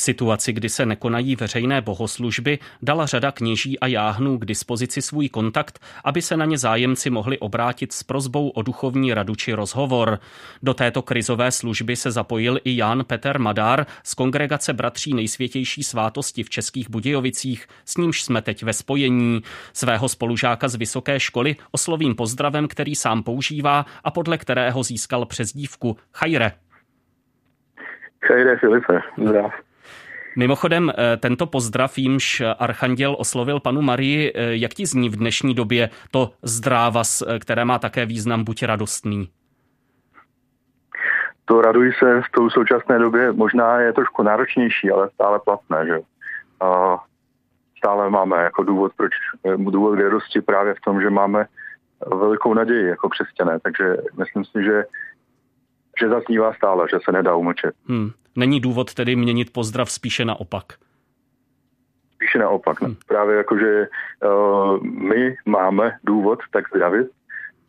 Situaci, 0.00 0.52
kdy 0.52 0.68
se 0.68 0.86
nekonají 0.86 1.36
veřejné 1.36 1.80
bohoslužby, 1.80 2.58
dala 2.82 3.06
řada 3.06 3.32
kněží 3.32 3.80
a 3.80 3.86
jáhnů 3.86 4.38
k 4.38 4.44
dispozici 4.44 5.02
svůj 5.02 5.28
kontakt, 5.28 5.78
aby 6.04 6.22
se 6.22 6.36
na 6.36 6.44
ně 6.44 6.58
zájemci 6.58 7.10
mohli 7.10 7.38
obrátit 7.38 7.92
s 7.92 8.02
prozbou 8.02 8.48
o 8.48 8.62
duchovní 8.62 9.14
radu 9.14 9.34
či 9.34 9.52
rozhovor. 9.52 10.18
Do 10.62 10.74
této 10.74 11.02
krizové 11.02 11.50
služby 11.50 11.96
se 11.96 12.10
zapojil 12.10 12.58
i 12.64 12.76
Jan 12.76 13.04
Peter 13.04 13.38
Madár 13.38 13.86
z 14.04 14.14
kongregace 14.14 14.72
Bratří 14.72 15.14
nejsvětější 15.14 15.82
svátosti 15.82 16.42
v 16.42 16.50
Českých 16.50 16.90
Budějovicích, 16.90 17.66
s 17.84 17.96
nímž 17.96 18.22
jsme 18.22 18.42
teď 18.42 18.62
ve 18.62 18.72
spojení. 18.72 19.40
Svého 19.72 20.08
spolužáka 20.08 20.68
z 20.68 20.74
vysoké 20.74 21.20
školy 21.20 21.56
oslovím 21.70 22.14
pozdravem, 22.14 22.68
který 22.68 22.94
sám 22.94 23.22
používá 23.22 23.86
a 24.04 24.10
podle 24.10 24.38
kterého 24.38 24.82
získal 24.82 25.26
přezdívku 25.26 25.96
Chajre. 26.14 26.52
Chajre 28.26 28.56
Filipe, 28.56 29.00
zdrav. 29.18 29.52
Mimochodem, 30.36 30.90
eh, 30.90 31.16
tento 31.16 31.46
pozdrav, 31.46 31.98
jímž 31.98 32.42
Archanděl 32.58 33.16
oslovil 33.18 33.60
panu 33.60 33.82
Marii, 33.82 34.32
eh, 34.34 34.56
jak 34.56 34.74
ti 34.74 34.86
zní 34.86 35.08
v 35.08 35.16
dnešní 35.16 35.54
době 35.54 35.90
to 36.10 36.32
zdrávas, 36.42 37.22
eh, 37.22 37.38
které 37.38 37.64
má 37.64 37.78
také 37.78 38.06
význam 38.06 38.44
buď 38.44 38.62
radostný? 38.62 39.28
To 41.44 41.60
raduji 41.60 41.92
se 41.92 42.20
v 42.20 42.32
tou 42.34 42.50
současné 42.50 42.98
době 42.98 43.32
možná 43.32 43.80
je 43.80 43.92
trošku 43.92 44.22
náročnější, 44.22 44.90
ale 44.90 45.10
stále 45.10 45.38
platné, 45.38 45.86
že 45.86 46.00
a 46.60 46.98
stále 47.78 48.10
máme 48.10 48.36
jako 48.36 48.62
důvod, 48.62 48.92
proč 48.96 49.12
důvod 49.56 49.96
k 49.96 50.00
radosti 50.00 50.40
právě 50.40 50.74
v 50.74 50.80
tom, 50.80 51.00
že 51.00 51.10
máme 51.10 51.46
velikou 52.06 52.54
naději 52.54 52.86
jako 52.86 53.08
křesťané, 53.08 53.60
takže 53.60 53.96
myslím 54.18 54.44
si, 54.44 54.64
že 54.64 54.84
že 56.00 56.08
zaznívá 56.08 56.52
stále, 56.52 56.86
že 56.90 56.98
se 57.04 57.12
nedá 57.12 57.34
umlčet. 57.34 57.74
Hmm. 57.88 58.10
Není 58.40 58.60
důvod 58.60 58.94
tedy 58.94 59.16
měnit 59.16 59.52
pozdrav 59.52 59.90
spíše 59.90 60.24
naopak? 60.24 60.64
Spíše 62.14 62.38
naopak. 62.38 62.82
Hmm. 62.82 62.96
Právě 63.06 63.36
jako, 63.36 63.58
že 63.58 63.88
uh, 63.88 64.82
my 64.82 65.36
máme 65.46 65.98
důvod 66.04 66.38
tak 66.52 66.64
zdravit 66.68 67.08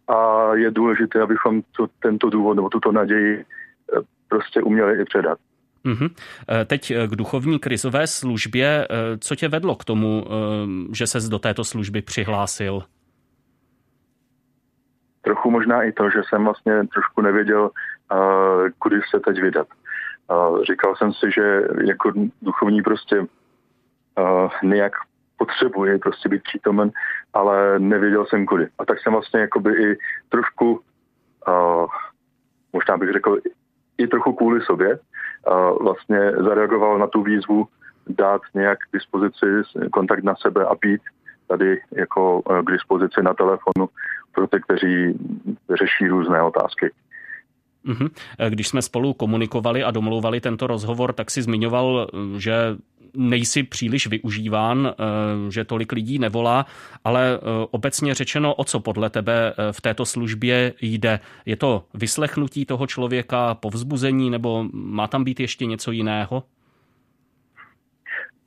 a 0.08 0.50
je 0.56 0.72
důležité, 0.72 1.22
abychom 1.22 1.62
to, 1.78 1.88
tento 2.00 2.30
důvod 2.30 2.54
nebo 2.54 2.70
tuto 2.70 2.92
naději 2.92 3.38
uh, 3.38 3.44
prostě 4.28 4.62
uměli 4.62 5.02
i 5.02 5.06
předat. 5.06 5.40
Mm-hmm. 5.86 6.10
Teď 6.66 6.94
k 7.08 7.16
duchovní 7.16 7.60
krizové 7.60 8.08
službě. 8.08 8.88
Co 9.20 9.36
tě 9.36 9.48
vedlo 9.48 9.76
k 9.76 9.86
tomu, 9.86 10.26
že 10.94 11.08
ses 11.08 11.30
do 11.30 11.40
této 11.40 11.64
služby 11.64 12.02
přihlásil? 12.02 12.84
Trochu 15.22 15.52
možná 15.52 15.84
i 15.84 15.92
to, 15.92 16.10
že 16.10 16.22
jsem 16.30 16.44
vlastně 16.44 16.74
trošku 16.94 17.22
nevěděl, 17.22 17.70
kudy 18.80 19.02
se 19.10 19.20
teď 19.20 19.42
vydat. 19.42 19.68
Říkal 20.68 20.96
jsem 20.96 21.14
si, 21.14 21.32
že 21.32 21.62
jako 21.88 22.12
duchovní 22.42 22.82
prostě 22.82 23.26
nějak 24.64 24.94
potřebuje 25.38 26.00
prostě 26.00 26.30
být 26.30 26.44
přítomen, 26.44 26.92
ale 27.34 27.80
nevěděl 27.80 28.26
jsem 28.26 28.46
kudy. 28.46 28.68
A 28.80 28.86
tak 28.86 29.00
jsem 29.00 29.14
vlastně 29.14 29.40
jakoby 29.40 29.74
i 29.74 29.98
trošku, 30.30 30.82
možná 32.74 32.98
bych 32.98 33.12
řekl, 33.12 33.38
i 33.98 34.08
trochu 34.08 34.34
kvůli 34.34 34.62
sobě, 34.62 35.00
vlastně 35.82 36.32
zareagoval 36.32 36.98
na 36.98 37.08
tu 37.08 37.24
výzvu 37.24 37.68
dát 38.08 38.42
nějak 38.54 38.80
k 38.80 38.94
dispozici 38.94 39.46
kontakt 39.94 40.24
na 40.24 40.36
sebe 40.36 40.66
a 40.66 40.76
být 40.82 41.02
tady 41.48 41.82
jako 41.92 42.42
k 42.42 42.72
dispozici 42.72 43.24
na 43.24 43.34
telefonu 43.34 43.90
pro 44.32 44.48
ty, 44.48 44.62
kteří 44.62 45.20
řeší 45.70 46.08
různé 46.08 46.42
otázky. 46.42 46.92
Mhm. 47.84 48.08
Když 48.50 48.68
jsme 48.68 48.82
spolu 48.82 49.14
komunikovali 49.14 49.84
a 49.84 49.92
domlouvali 49.92 50.42
tento 50.42 50.68
rozhovor, 50.68 51.14
tak 51.14 51.32
si 51.32 51.42
zmiňoval, 51.42 52.08
že 52.38 52.78
nejsi 53.16 53.64
příliš 53.64 54.08
využíván, 54.08 54.88
eh, 54.88 55.52
že 55.52 55.66
tolik 55.66 55.92
lidí 55.92 56.20
nevolá, 56.20 56.66
ale 57.04 57.36
eh, 57.36 57.40
obecně 57.72 58.14
řečeno, 58.14 58.56
o 58.56 58.64
co 58.64 58.80
podle 58.80 59.10
tebe 59.10 59.54
eh, 59.58 59.74
v 59.74 59.82
této 59.82 60.06
službě 60.06 60.74
jde? 60.82 61.20
Je 61.46 61.56
to 61.56 61.84
vyslechnutí 61.94 62.66
toho 62.66 62.88
člověka, 62.88 63.56
povzbuzení, 63.56 64.30
nebo 64.30 64.66
má 64.74 65.08
tam 65.08 65.24
být 65.24 65.40
ještě 65.40 65.66
něco 65.66 65.92
jiného? 65.92 66.44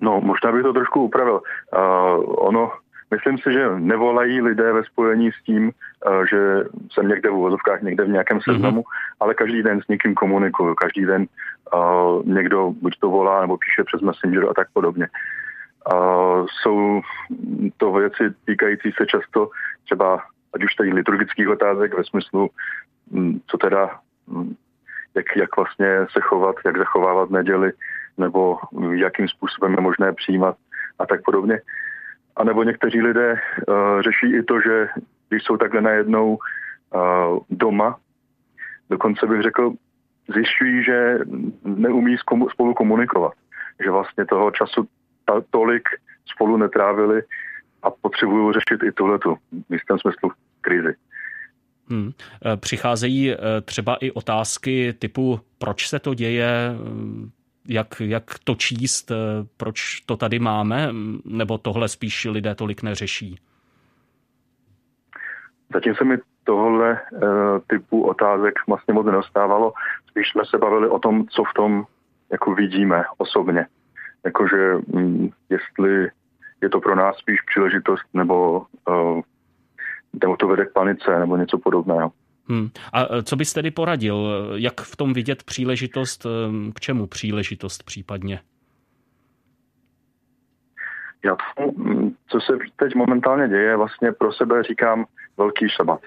No, 0.01 0.21
možná 0.21 0.53
bych 0.53 0.63
to 0.63 0.73
trošku 0.73 1.05
upravil. 1.05 1.35
Uh, 1.35 2.35
ono 2.49 2.71
Myslím 3.11 3.39
si, 3.39 3.53
že 3.53 3.69
nevolají 3.79 4.41
lidé 4.41 4.73
ve 4.73 4.85
spojení 4.85 5.33
s 5.33 5.43
tím, 5.43 5.71
eh, 5.71 6.27
že 6.31 6.65
jsem 6.93 7.09
někde 7.09 7.31
v 7.31 7.35
uvozovkách, 7.35 7.83
někde 7.83 8.05
v 8.05 8.09
nějakém 8.09 8.37
mhm. 8.37 8.43
seznamu, 8.43 8.81
mm-hmm. 8.81 9.17
ale 9.21 9.35
každý 9.35 9.63
den 9.63 9.81
s 9.81 9.89
někým 9.89 10.15
komunikuju. 10.15 10.75
Každý 10.75 11.07
den 11.07 11.27
uh, 11.75 12.27
někdo 12.27 12.71
buď 12.71 12.99
to 13.01 13.11
volá, 13.11 13.41
nebo 13.41 13.57
píše 13.57 13.85
přes 13.85 14.01
Messenger 14.01 14.45
a 14.51 14.55
tak 14.55 14.69
podobně. 14.73 15.09
Uh, 15.93 16.47
jsou 16.47 17.01
to 17.77 17.93
věci 17.93 18.23
týkající 18.45 18.93
se 18.93 19.07
často 19.07 19.51
třeba, 19.85 20.23
ať 20.55 20.65
už 20.65 20.75
tady 20.75 20.93
liturgických 20.93 21.49
otázek 21.49 21.95
ve 21.95 22.05
smyslu, 22.05 22.49
hm, 23.13 23.41
co 23.47 23.59
teda, 23.59 23.99
hm, 24.29 24.55
jak, 25.15 25.27
jak 25.37 25.57
vlastně 25.57 26.07
se 26.13 26.21
chovat, 26.21 26.57
jak 26.65 26.79
zachovávat 26.79 27.31
neděli, 27.31 27.73
nebo 28.19 28.59
jakým 28.93 29.29
způsobem 29.29 29.75
je 29.75 29.81
možné 29.81 30.13
přijímat 30.13 30.57
a 30.99 31.07
tak 31.07 31.23
podobně. 31.25 31.61
A 32.37 32.45
nebo 32.45 32.63
někteří 32.63 33.01
lidé 33.01 33.33
uh, 33.33 34.03
řeší 34.03 34.37
i 34.37 34.43
to, 34.43 34.61
že 34.61 34.89
když 35.29 35.43
jsou 35.43 35.57
takhle 35.57 35.81
najednou 35.81 36.39
uh, 36.95 37.39
doma, 37.51 37.99
dokonce 38.91 39.27
bych 39.27 39.43
řekl, 39.43 39.73
zjišťují, 40.35 40.85
že 40.85 41.19
neumí 41.65 42.17
spolu 42.53 42.75
komunikovat. 42.75 43.33
Že 43.85 43.91
vlastně 43.91 44.25
toho 44.27 44.51
času 44.51 44.89
ta, 45.25 45.43
tolik 45.51 45.89
spolu 46.27 46.57
netrávili 46.57 47.23
a 47.83 47.91
potřebují 47.91 48.55
řešit 48.55 48.83
i 48.83 48.93
tuhletu 48.93 49.37
v 49.69 49.73
jistém 49.73 49.99
smyslu 49.99 50.31
krizi. 50.61 50.95
Hmm. 51.91 52.13
E, 52.47 52.57
přicházejí 52.57 53.35
třeba 53.65 53.97
i 53.97 54.11
otázky 54.11 54.95
typu, 54.99 55.41
proč 55.59 55.89
se 55.89 55.99
to 55.99 56.15
děje, 56.15 56.77
jak, 57.69 58.01
jak 58.01 58.25
to 58.45 58.55
číst, 58.55 59.11
eh, 59.11 59.15
proč 59.57 60.01
to 60.01 60.17
tady 60.17 60.39
máme, 60.39 60.89
nebo 61.25 61.59
tohle 61.59 61.89
spíš 61.89 62.25
lidé 62.25 62.55
tolik 62.55 62.83
neřeší? 62.83 63.39
Zatím 65.75 65.95
se 65.95 66.05
mi 66.05 66.17
tohle 66.45 67.01
uh, 67.13 67.21
typu 67.67 68.03
otázek 68.03 68.55
vlastně 68.69 68.95
moc 68.95 69.07
nedostávalo. 69.07 69.73
Spíš 70.09 70.31
jsme 70.31 70.43
se 70.51 70.59
bavili 70.59 70.89
o 70.89 70.99
tom, 70.99 71.29
co 71.29 71.45
v 71.45 71.55
tom 71.55 71.85
jako 72.33 72.55
vidíme 72.55 73.05
osobně. 73.19 73.67
Jakože 74.25 74.75
um, 74.75 75.33
jestli 75.49 76.11
je 76.61 76.69
to 76.69 76.81
pro 76.81 76.95
nás 76.95 77.17
spíš 77.17 77.41
příležitost, 77.43 78.03
nebo, 78.15 78.67
uh, 78.89 79.21
nebo 80.23 80.37
to 80.37 80.49
vede 80.49 80.67
k 80.67 80.73
panice, 80.73 81.19
nebo 81.19 81.37
něco 81.37 81.59
podobného. 81.59 82.13
Hmm. 82.49 82.69
A 82.93 83.17
e, 83.17 83.23
co 83.23 83.37
bys 83.37 83.53
tedy 83.53 83.71
poradil? 83.71 84.29
Jak 84.55 84.81
v 84.81 84.97
tom 84.97 85.13
vidět 85.13 85.43
příležitost? 85.43 86.27
E, 86.27 86.29
k 86.73 86.81
čemu 86.81 87.07
příležitost 87.07 87.83
případně? 87.83 88.41
Já 91.25 91.37
to, 91.57 91.73
co 92.29 92.41
se 92.41 92.53
teď 92.77 92.95
momentálně 92.95 93.49
děje, 93.49 93.77
vlastně 93.77 94.13
pro 94.13 94.33
sebe 94.33 94.63
říkám 94.63 95.05
velký 95.37 95.69
šabat. 95.69 96.01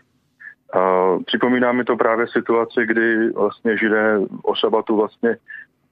Připomíná 1.26 1.72
mi 1.72 1.84
to 1.84 1.96
právě 1.96 2.28
situaci, 2.28 2.86
kdy 2.86 3.30
vlastně 3.30 3.78
židé 3.78 4.20
o 4.44 4.56
šabatu 4.56 4.96
vlastně 4.96 5.38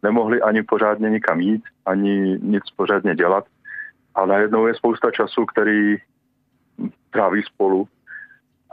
nemohli 0.03 0.41
ani 0.41 0.63
pořádně 0.63 1.10
nikam 1.10 1.39
jít, 1.39 1.63
ani 1.86 2.39
nic 2.41 2.63
pořádně 2.75 3.15
dělat. 3.15 3.45
A 4.15 4.25
najednou 4.25 4.67
je 4.67 4.75
spousta 4.75 5.12
času, 5.12 5.45
který 5.45 5.95
tráví 7.10 7.43
spolu 7.43 7.88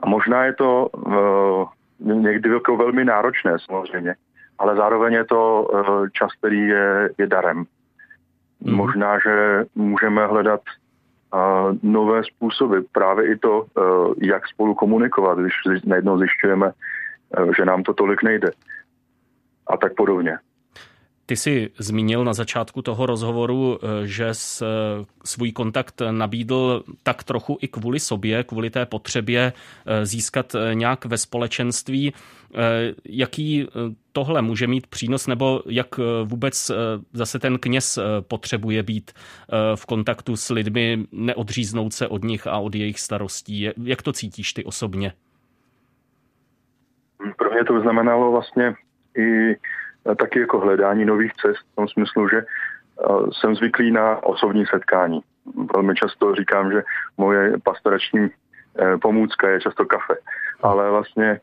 a 0.03 0.09
možná 0.09 0.45
je 0.45 0.53
to 0.53 0.89
uh, 0.89 1.69
někdy 2.23 2.51
jako 2.51 2.77
velmi 2.77 3.05
náročné 3.05 3.57
samozřejmě, 3.59 4.15
ale 4.59 4.77
zároveň 4.77 5.13
je 5.13 5.25
to 5.25 5.63
uh, 5.63 6.09
čas, 6.13 6.31
který 6.39 6.69
je, 6.69 7.11
je 7.19 7.27
darem. 7.27 7.65
Mm. 8.61 8.75
Možná, 8.75 9.19
že 9.19 9.65
můžeme 9.75 10.27
hledat 10.27 10.61
uh, 11.35 11.77
nové 11.83 12.25
způsoby, 12.25 12.79
právě 12.93 13.33
i 13.33 13.37
to, 13.37 13.61
uh, 13.61 14.15
jak 14.23 14.49
spolu 14.49 14.75
komunikovat, 14.75 15.39
když 15.39 15.55
najednou 15.85 16.19
zjišťujeme, 16.19 16.67
uh, 16.67 17.53
že 17.57 17.65
nám 17.65 17.83
to 17.83 17.95
tolik 17.95 18.23
nejde. 18.23 18.51
A 19.67 19.77
tak 19.77 19.95
podobně. 19.95 20.39
Ty 21.27 21.37
jsi 21.37 21.71
zmínil 21.79 22.25
na 22.25 22.33
začátku 22.33 22.83
toho 22.83 23.07
rozhovoru, 23.07 23.79
eh, 23.83 24.07
že 24.07 24.27
eh, 24.27 24.65
svůj 25.25 25.53
kontakt 25.53 26.03
nabídl 26.11 26.85
tak 27.03 27.25
trochu 27.25 27.59
i 27.61 27.69
kvůli 27.69 28.01
sobě, 28.01 28.45
kvůli 28.45 28.71
té 28.71 28.87
potřebě 28.87 29.53
eh, 29.87 30.07
získat 30.07 30.57
nějak 30.73 31.05
ve 31.05 31.19
společenství. 31.19 32.13
Jaký 33.05 33.69
tohle 34.13 34.43
může 34.43 34.67
mít 34.67 34.87
přínos, 34.87 35.27
nebo 35.27 35.63
jak 35.67 35.89
vůbec 36.25 36.71
zase 37.13 37.39
ten 37.39 37.59
kněz 37.59 37.99
potřebuje 38.29 38.83
být 38.83 39.13
v 39.75 39.87
kontaktu 39.87 40.37
s 40.37 40.51
lidmi, 40.51 41.07
neodříznout 41.13 41.93
se 41.93 42.09
od 42.09 42.25
nich 42.25 42.47
a 42.47 42.59
od 42.59 42.75
jejich 42.75 43.01
starostí? 43.01 43.69
Jak 43.85 44.03
to 44.03 44.13
cítíš 44.13 44.53
ty 44.53 44.65
osobně? 44.65 45.13
Pro 47.37 47.51
mě 47.51 47.65
to 47.65 47.81
znamenalo 47.81 48.31
vlastně 48.31 48.75
i 49.19 49.57
taky 50.19 50.41
jako 50.41 50.59
hledání 50.59 51.05
nových 51.05 51.33
cest 51.35 51.61
v 51.73 51.77
tom 51.77 51.89
smyslu, 51.89 52.29
že 52.29 52.43
jsem 53.33 53.55
zvyklý 53.55 53.91
na 53.91 54.23
osobní 54.23 54.67
setkání. 54.67 55.21
Velmi 55.75 55.95
často 55.95 56.35
říkám, 56.35 56.73
že 56.73 56.83
moje 57.19 57.53
pastorační 57.65 58.21
e, 58.25 58.99
pomůcka 58.99 59.49
je 59.49 59.61
často 59.61 59.85
kafe. 59.85 60.15
Ale 60.63 60.91
vlastně 60.91 61.41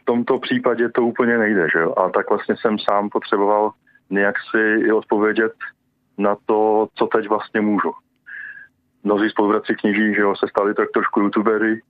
v 0.00 0.04
tomto 0.04 0.38
případě 0.38 0.88
to 0.88 1.02
úplně 1.02 1.38
nejde, 1.38 1.68
že 1.72 1.78
jo? 1.78 1.94
A 1.96 2.10
tak 2.10 2.30
vlastně 2.30 2.56
jsem 2.56 2.78
sám 2.78 3.08
potřeboval 3.08 3.72
nějak 4.10 4.34
si 4.50 4.58
i 4.58 4.92
odpovědět 4.92 5.52
na 6.18 6.36
to, 6.46 6.88
co 6.94 7.06
teď 7.06 7.28
vlastně 7.28 7.60
můžu. 7.60 7.92
Mnozí 9.04 9.30
spoluvraci 9.30 9.74
kněží, 9.74 10.14
že 10.14 10.20
jo, 10.20 10.36
se 10.36 10.48
stali 10.48 10.74
tak 10.74 10.88
trošku 10.94 11.20
youtubery, 11.20 11.80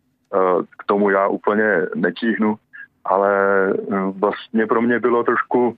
k 0.79 0.85
tomu 0.87 1.11
já 1.11 1.29
úplně 1.29 1.65
netíhnu, 1.95 2.57
ale 3.05 3.33
eh, 3.71 3.97
vlastně 4.15 4.67
pro 4.67 4.83
mě 4.83 5.01
bylo 5.01 5.25
trošku 5.25 5.77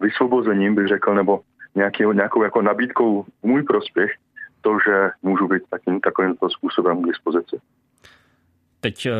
vysvobozením, 0.00 0.74
bych 0.74 0.86
řekl, 0.86 1.14
nebo 1.14 1.40
nějaký, 1.74 2.04
nějakou 2.12 2.42
jako 2.42 2.62
nabídkou 2.62 3.22
v 3.22 3.28
můj 3.42 3.62
prospěch, 3.62 4.10
to, 4.60 4.78
že 4.86 5.10
můžu 5.22 5.48
být 5.48 5.62
takým, 5.70 6.00
takovýmto 6.00 6.50
způsobem 6.50 7.02
k 7.02 7.06
dispozici. 7.06 7.56
Teď 8.86 9.06
eh, 9.06 9.12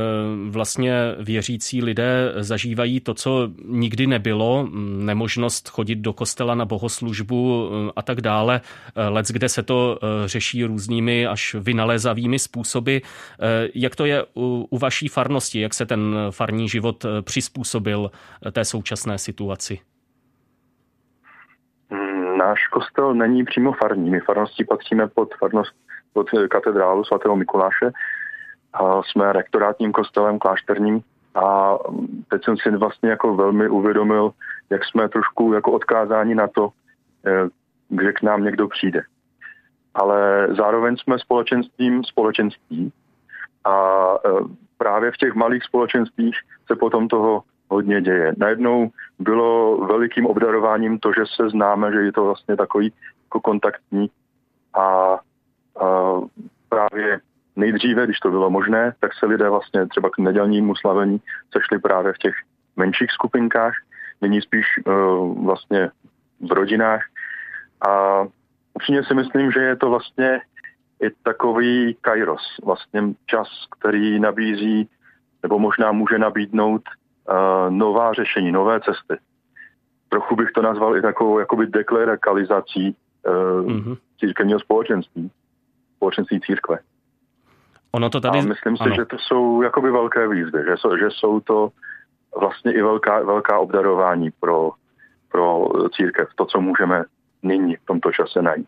vlastně 0.50 0.94
věřící 1.18 1.82
lidé 1.82 2.32
zažívají 2.36 3.00
to, 3.00 3.14
co 3.14 3.48
nikdy 3.64 4.06
nebylo, 4.06 4.68
nemožnost 5.04 5.68
chodit 5.68 5.94
do 5.94 6.12
kostela 6.12 6.54
na 6.54 6.64
bohoslužbu 6.64 7.70
eh, 7.70 7.90
a 7.96 8.02
tak 8.02 8.20
dále. 8.20 8.60
Eh, 8.96 9.08
Lec, 9.08 9.30
kde 9.30 9.48
se 9.48 9.62
to 9.62 9.98
řeší 10.26 10.64
různými 10.64 11.26
až 11.26 11.54
vynalézavými 11.54 12.38
způsoby. 12.38 12.96
Jak 13.74 13.96
to 13.96 14.04
je 14.04 14.24
u 14.70 14.78
vaší 14.78 15.08
farnosti? 15.08 15.60
Jak 15.60 15.74
se 15.74 15.86
ten 15.86 16.16
farní 16.30 16.68
život 16.68 17.06
přizpůsobil 17.22 18.10
té 18.52 18.64
současné 18.64 19.18
situaci? 19.18 19.78
Hmm, 21.90 22.38
náš 22.38 22.66
kostel 22.72 23.14
není 23.14 23.44
přímo 23.44 23.72
farní. 23.72 24.10
My 24.10 24.20
farnosti 24.20 24.64
patříme 24.64 25.08
pod 25.08 25.34
farnost 25.34 25.74
pod 26.12 26.26
katedrálu 26.50 27.04
svatého 27.04 27.36
Mikuláše, 27.36 27.90
jsme 29.02 29.32
rektorátním 29.32 29.92
kostelem 29.92 30.38
klášterním 30.38 31.02
a 31.34 31.78
teď 32.28 32.44
jsem 32.44 32.56
si 32.56 32.70
vlastně 32.70 33.10
jako 33.10 33.36
velmi 33.36 33.68
uvědomil, 33.68 34.32
jak 34.70 34.84
jsme 34.84 35.08
trošku 35.08 35.52
jako 35.52 35.72
odkázáni 35.72 36.34
na 36.34 36.48
to, 36.48 36.68
eh, 37.26 37.48
že 38.02 38.12
k 38.12 38.22
nám 38.22 38.44
někdo 38.44 38.68
přijde. 38.68 39.02
Ale 39.94 40.48
zároveň 40.56 40.96
jsme 40.96 41.18
společenstvím 41.18 42.04
společenství 42.04 42.92
a 43.64 44.14
eh, 44.14 44.30
právě 44.78 45.10
v 45.10 45.16
těch 45.16 45.34
malých 45.34 45.64
společenstvích 45.64 46.36
se 46.66 46.76
potom 46.76 47.08
toho 47.08 47.42
hodně 47.68 48.00
děje. 48.00 48.34
Najednou 48.36 48.90
bylo 49.18 49.78
velikým 49.86 50.26
obdarováním 50.26 50.98
to, 50.98 51.12
že 51.12 51.24
se 51.36 51.50
známe, 51.50 51.92
že 51.92 51.98
je 51.98 52.12
to 52.12 52.24
vlastně 52.24 52.56
takový 52.56 52.92
jako 53.24 53.40
kontaktní 53.40 54.10
a, 54.74 54.82
a 54.82 55.18
právě 56.68 57.20
nejdříve, 57.57 58.04
když 58.04 58.18
to 58.18 58.30
bylo 58.30 58.50
možné, 58.50 58.94
tak 59.00 59.14
se 59.14 59.26
lidé 59.26 59.50
vlastně 59.50 59.86
třeba 59.86 60.11
k 60.11 60.18
nedělnímu 60.18 60.76
slavení 60.76 61.20
sešli 61.52 61.78
právě 61.78 62.12
v 62.12 62.18
těch 62.18 62.34
menších 62.76 63.11
skupinkách, 63.11 63.74
nyní 64.20 64.42
spíš 64.42 64.66
uh, 64.86 65.44
vlastně 65.44 65.90
v 66.40 66.52
rodinách. 66.52 67.02
A 67.88 68.22
upřímně 68.74 69.04
si 69.04 69.14
myslím, 69.14 69.52
že 69.52 69.61
je 69.61 69.76
to 69.76 69.90
vlastně 69.90 70.40
i 71.02 71.11
takový 71.22 71.96
kairos, 72.00 72.42
vlastně 72.64 73.02
čas, 73.26 73.48
který 73.78 74.20
nabízí 74.20 74.88
nebo 75.42 75.59
možná 75.59 75.92
může 75.92 76.18
nabídnout 76.18 76.82
uh, 76.82 77.34
nová 77.70 78.12
řešení, 78.12 78.52
nové 78.52 78.80
cesty. 78.80 79.16
Trochu 80.09 80.36
bych 80.36 80.50
to 80.50 80.62
nazval 80.62 80.96
i 80.96 81.02
takovou 81.02 81.38
jakoby 81.38 81.66
dekleralizací 81.66 82.96
uh, 83.26 83.34
mm-hmm. 83.66 83.96
církevního 84.20 84.61
společenství, 84.61 85.30
společenství 85.96 86.40
církve. 86.40 86.78
Ono 87.93 88.11
to 88.11 88.20
tady... 88.20 88.39
A 88.39 88.43
myslím 88.43 88.76
si, 88.76 88.82
ano. 88.82 88.95
že 88.95 89.05
to 89.05 89.16
jsou 89.18 89.62
jakoby 89.62 89.91
velké 89.91 90.28
výzvy, 90.28 90.59
že 90.68 90.76
jsou, 90.76 90.97
že 90.97 91.11
jsou 91.11 91.41
to 91.41 91.68
vlastně 92.41 92.72
i 92.72 92.82
velká, 92.82 93.22
velká 93.22 93.59
obdarování 93.59 94.30
pro, 94.41 94.70
pro 95.32 95.68
církev, 95.97 96.28
to, 96.34 96.45
co 96.45 96.61
můžeme 96.61 97.05
nyní 97.43 97.76
v 97.76 97.84
tomto 97.87 98.12
čase 98.12 98.43
najít. 98.43 98.66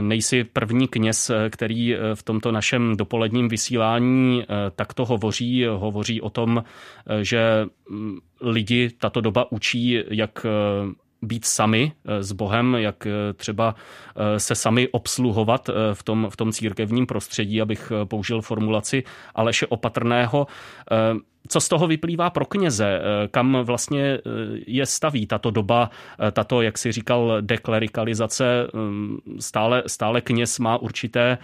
Nejsi 0.00 0.44
první 0.44 0.88
kněz, 0.88 1.30
který 1.50 1.94
v 2.14 2.22
tomto 2.22 2.52
našem 2.52 2.96
dopoledním 2.96 3.48
vysílání 3.48 4.44
takto 4.76 5.04
hovoří. 5.04 5.66
Hovoří 5.66 6.20
o 6.20 6.30
tom, 6.30 6.64
že 7.22 7.66
lidi 8.40 8.90
tato 9.00 9.20
doba 9.20 9.52
učí, 9.52 10.04
jak 10.10 10.46
být 11.22 11.44
sami 11.44 11.92
eh, 12.04 12.22
s 12.22 12.32
Bohem, 12.32 12.74
jak 12.74 13.06
eh, 13.06 13.32
třeba 13.32 13.74
eh, 14.16 14.40
se 14.40 14.54
sami 14.54 14.88
obsluhovat 14.88 15.70
v 15.92 16.02
tom, 16.02 16.26
v 16.30 16.36
tom 16.36 16.52
církevním 16.52 17.06
prostředí, 17.06 17.62
abych 17.62 17.92
použil 18.04 18.40
formulaci 18.40 19.02
Aleše 19.34 19.66
Opatrného. 19.66 20.46
Co 21.48 21.60
z 21.60 21.68
toho 21.68 21.86
vyplývá 21.86 22.30
pro 22.30 22.44
kněze? 22.44 23.00
Kam 23.30 23.56
vlastně 23.62 24.18
je 24.66 24.86
staví 24.86 25.26
tato 25.26 25.50
doba, 25.50 25.90
tato, 26.32 26.62
jak 26.62 26.78
si 26.78 26.92
říkal, 26.92 27.36
deklerikalizace? 27.40 28.66
Stále, 29.40 29.82
stále 29.86 30.20
kněz 30.20 30.58
má 30.58 30.76
určité 30.76 31.38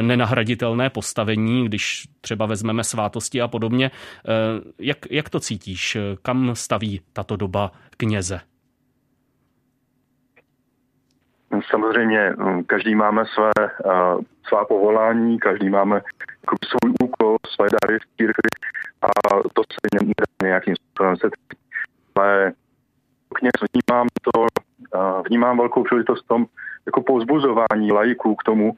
nenahraditelné 0.00 0.90
postavení, 0.90 1.64
když 1.64 2.08
třeba 2.20 2.46
vezmeme 2.46 2.84
svátosti 2.84 3.40
a 3.40 3.48
podobně. 3.48 3.90
Jak, 4.78 4.98
jak 5.10 5.30
to 5.30 5.40
cítíš? 5.40 5.96
Kam 6.22 6.50
staví 6.54 7.00
tato 7.12 7.36
doba 7.36 7.72
kněze? 7.96 8.40
Samozřejmě 11.70 12.34
hm, 12.38 12.64
každý 12.64 12.94
máme 12.94 13.24
své, 13.34 13.50
svá 14.48 14.64
povolání, 14.64 15.38
každý 15.38 15.70
máme 15.70 15.96
jako 16.42 16.56
svůj 16.68 16.94
úkol, 17.02 17.36
své 17.54 17.66
dary 17.82 17.98
v 17.98 18.16
církvi 18.16 18.50
a 19.02 19.08
to 19.54 19.62
se 19.72 19.78
nedá 19.92 20.24
nějakým 20.42 20.74
způsobem 20.76 21.16
setkat. 21.16 21.58
Ale 22.14 22.52
kněz 23.34 23.52
vnímám 23.72 24.06
to, 24.22 24.46
vnímám 25.28 25.58
velkou 25.58 25.84
příležitost 25.84 26.24
v 26.24 26.28
tom, 26.28 26.46
jako 26.86 27.02
povzbuzování 27.02 27.92
lajků 27.92 28.34
k 28.34 28.42
tomu, 28.42 28.76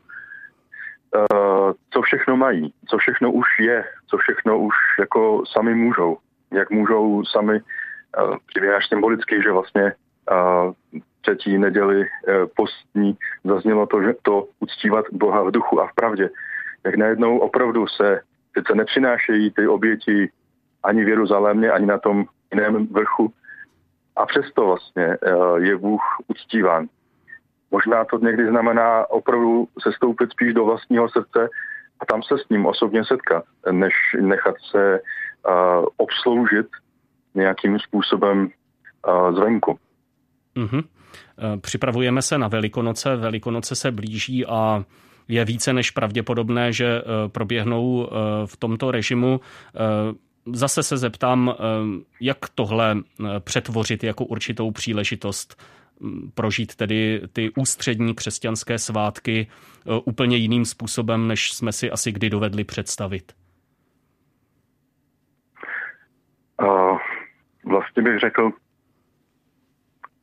co 1.91 2.03
všechno 2.03 2.37
mají, 2.37 2.75
co 2.89 2.99
všechno 2.99 3.33
už 3.33 3.47
je, 3.61 3.85
co 4.07 4.17
všechno 4.17 4.59
už 4.59 4.75
jako 4.99 5.43
sami 5.47 5.75
můžou, 5.75 6.19
jak 6.53 6.71
můžou 6.71 7.25
sami, 7.25 7.61
uh, 8.23 8.75
až 8.77 8.89
symbolicky, 8.89 9.43
že 9.43 9.53
vlastně 9.53 9.93
třetí 11.23 11.59
neděli 11.59 12.03
eh, 12.03 12.33
postní 12.57 13.17
zaznělo 13.45 13.87
to, 13.87 14.03
že 14.03 14.15
to 14.23 14.49
uctívat 14.61 15.05
Boha 15.13 15.43
v 15.43 15.51
duchu 15.51 15.81
a 15.81 15.87
v 15.87 15.95
pravdě. 15.95 16.31
Jak 16.85 16.95
najednou 16.95 17.39
opravdu 17.39 17.87
se 17.87 18.21
sice 18.59 18.75
nepřinášejí 18.75 19.51
ty 19.51 19.69
oběti 19.69 20.31
ani 20.83 21.05
v 21.05 21.09
Jeruzalémě, 21.09 21.71
ani 21.71 21.87
na 21.87 21.99
tom 21.99 22.25
jiném 22.53 22.87
vrchu, 22.87 23.33
a 24.17 24.27
přesto 24.27 24.67
vlastně 24.67 25.05
eh, 25.05 25.19
je 25.59 25.77
Bůh 25.77 26.03
uctíván. 26.27 26.87
Možná 27.71 28.05
to 28.05 28.19
někdy 28.19 28.49
znamená 28.49 29.11
opravdu 29.11 29.69
se 29.83 29.93
stoupit 29.93 30.31
spíš 30.31 30.55
do 30.55 30.65
vlastního 30.65 31.09
srdce 31.09 31.49
a 32.01 32.07
tam 32.07 32.23
se 32.23 32.39
s 32.39 32.49
ním 32.49 32.67
osobně 32.67 33.05
setkat, 33.05 33.45
než 33.71 33.95
nechat 34.21 34.55
se 34.71 35.01
uh, 35.01 35.87
obsloužit 35.97 36.67
nějakým 37.35 37.79
způsobem 37.79 38.51
zvenku. 39.35 39.79
Mm-hmm. 40.57 40.85
Připravujeme 41.61 42.23
se 42.23 42.39
na 42.39 42.49
Velikonoce, 42.49 43.17
Velikonoce 43.17 43.75
se 43.75 43.91
blíží 43.91 44.47
a 44.47 44.85
je 45.29 45.45
více 45.45 45.73
než 45.73 45.91
pravděpodobné, 45.91 46.73
že 46.73 46.87
eh, 46.87 47.29
proběhnou 47.29 48.09
eh, 48.09 48.47
v 48.47 48.57
tomto 48.57 48.91
režimu. 48.91 49.41
Zase 50.53 50.83
se 50.83 50.97
zeptám, 50.97 51.55
jak 52.21 52.39
tohle 52.55 52.97
přetvořit 53.39 54.05
jako 54.05 54.25
určitou 54.25 54.71
příležitost 54.71 55.63
hm, 56.01 56.31
prožít 56.35 56.75
tedy 56.75 57.23
ty 57.33 57.51
ústřední 57.57 58.15
křesťanské 58.15 58.79
svátky 58.79 59.47
úplně 60.05 60.37
jiným 60.37 60.65
způsobem, 60.65 61.29
než 61.29 61.53
jsme 61.53 61.73
si 61.73 61.91
asi 61.91 62.13
kdy 62.13 62.31
dovedli 62.31 62.65
představit? 62.65 63.33
Vlastně 67.65 68.03
bych 68.03 68.19
řekl, 68.19 68.51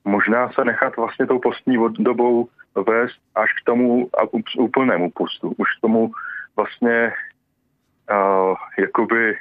možná 0.05 0.51
se 0.51 0.65
nechat 0.65 0.97
vlastně 0.97 1.27
tou 1.27 1.39
postní 1.39 1.77
dobou 1.99 2.49
vést 2.87 3.19
až 3.35 3.53
k 3.53 3.65
tomu 3.65 4.09
úplnému 4.57 5.11
pustu, 5.11 5.53
už 5.57 5.67
k 5.77 5.81
tomu 5.81 6.11
vlastně 6.55 7.13
uh, 8.11 8.55
jakoby 8.77 9.37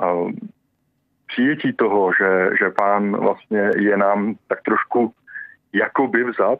uh, 0.00 0.30
přijetí 1.26 1.72
toho, 1.72 2.12
že, 2.20 2.50
že 2.58 2.70
pán 2.70 3.16
vlastně 3.16 3.70
je 3.76 3.96
nám 3.96 4.34
tak 4.48 4.62
trošku 4.62 5.14
jakoby 5.72 6.24
vzat. 6.24 6.58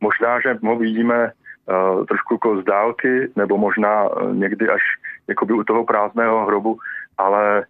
Možná, 0.00 0.40
že 0.40 0.58
ho 0.62 0.76
vidíme 0.78 1.32
uh, 1.32 2.06
trošku 2.06 2.34
jako 2.34 2.60
z 2.60 2.64
dálky, 2.64 3.30
nebo 3.36 3.58
možná 3.58 4.08
uh, 4.08 4.34
někdy 4.34 4.68
až 4.68 4.82
jakoby 5.28 5.52
u 5.52 5.64
toho 5.64 5.84
prázdného 5.84 6.46
hrobu, 6.46 6.78
ale, 7.18 7.66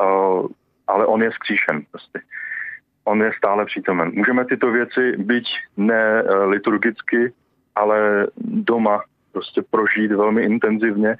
uh, 0.00 0.46
ale 0.86 1.06
on 1.06 1.22
je 1.22 1.32
skříšen 1.32 1.82
prostě. 1.90 2.20
On 3.04 3.22
je 3.22 3.32
stále 3.36 3.64
přítomen. 3.66 4.10
Můžeme 4.14 4.44
tyto 4.44 4.70
věci 4.70 5.12
byť 5.16 5.44
ne 5.76 6.22
uh, 6.22 6.44
liturgicky, 6.44 7.32
ale 7.74 8.26
doma 8.38 9.02
prostě 9.32 9.62
prožít 9.70 10.12
velmi 10.12 10.42
intenzivně 10.42 11.16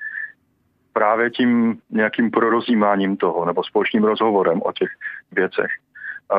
právě 0.92 1.30
tím 1.30 1.78
nějakým 1.90 2.30
prorozímáním 2.30 3.16
toho 3.16 3.44
nebo 3.44 3.64
společným 3.64 4.04
rozhovorem 4.04 4.60
o 4.64 4.72
těch 4.72 4.88
věcech. 5.32 5.70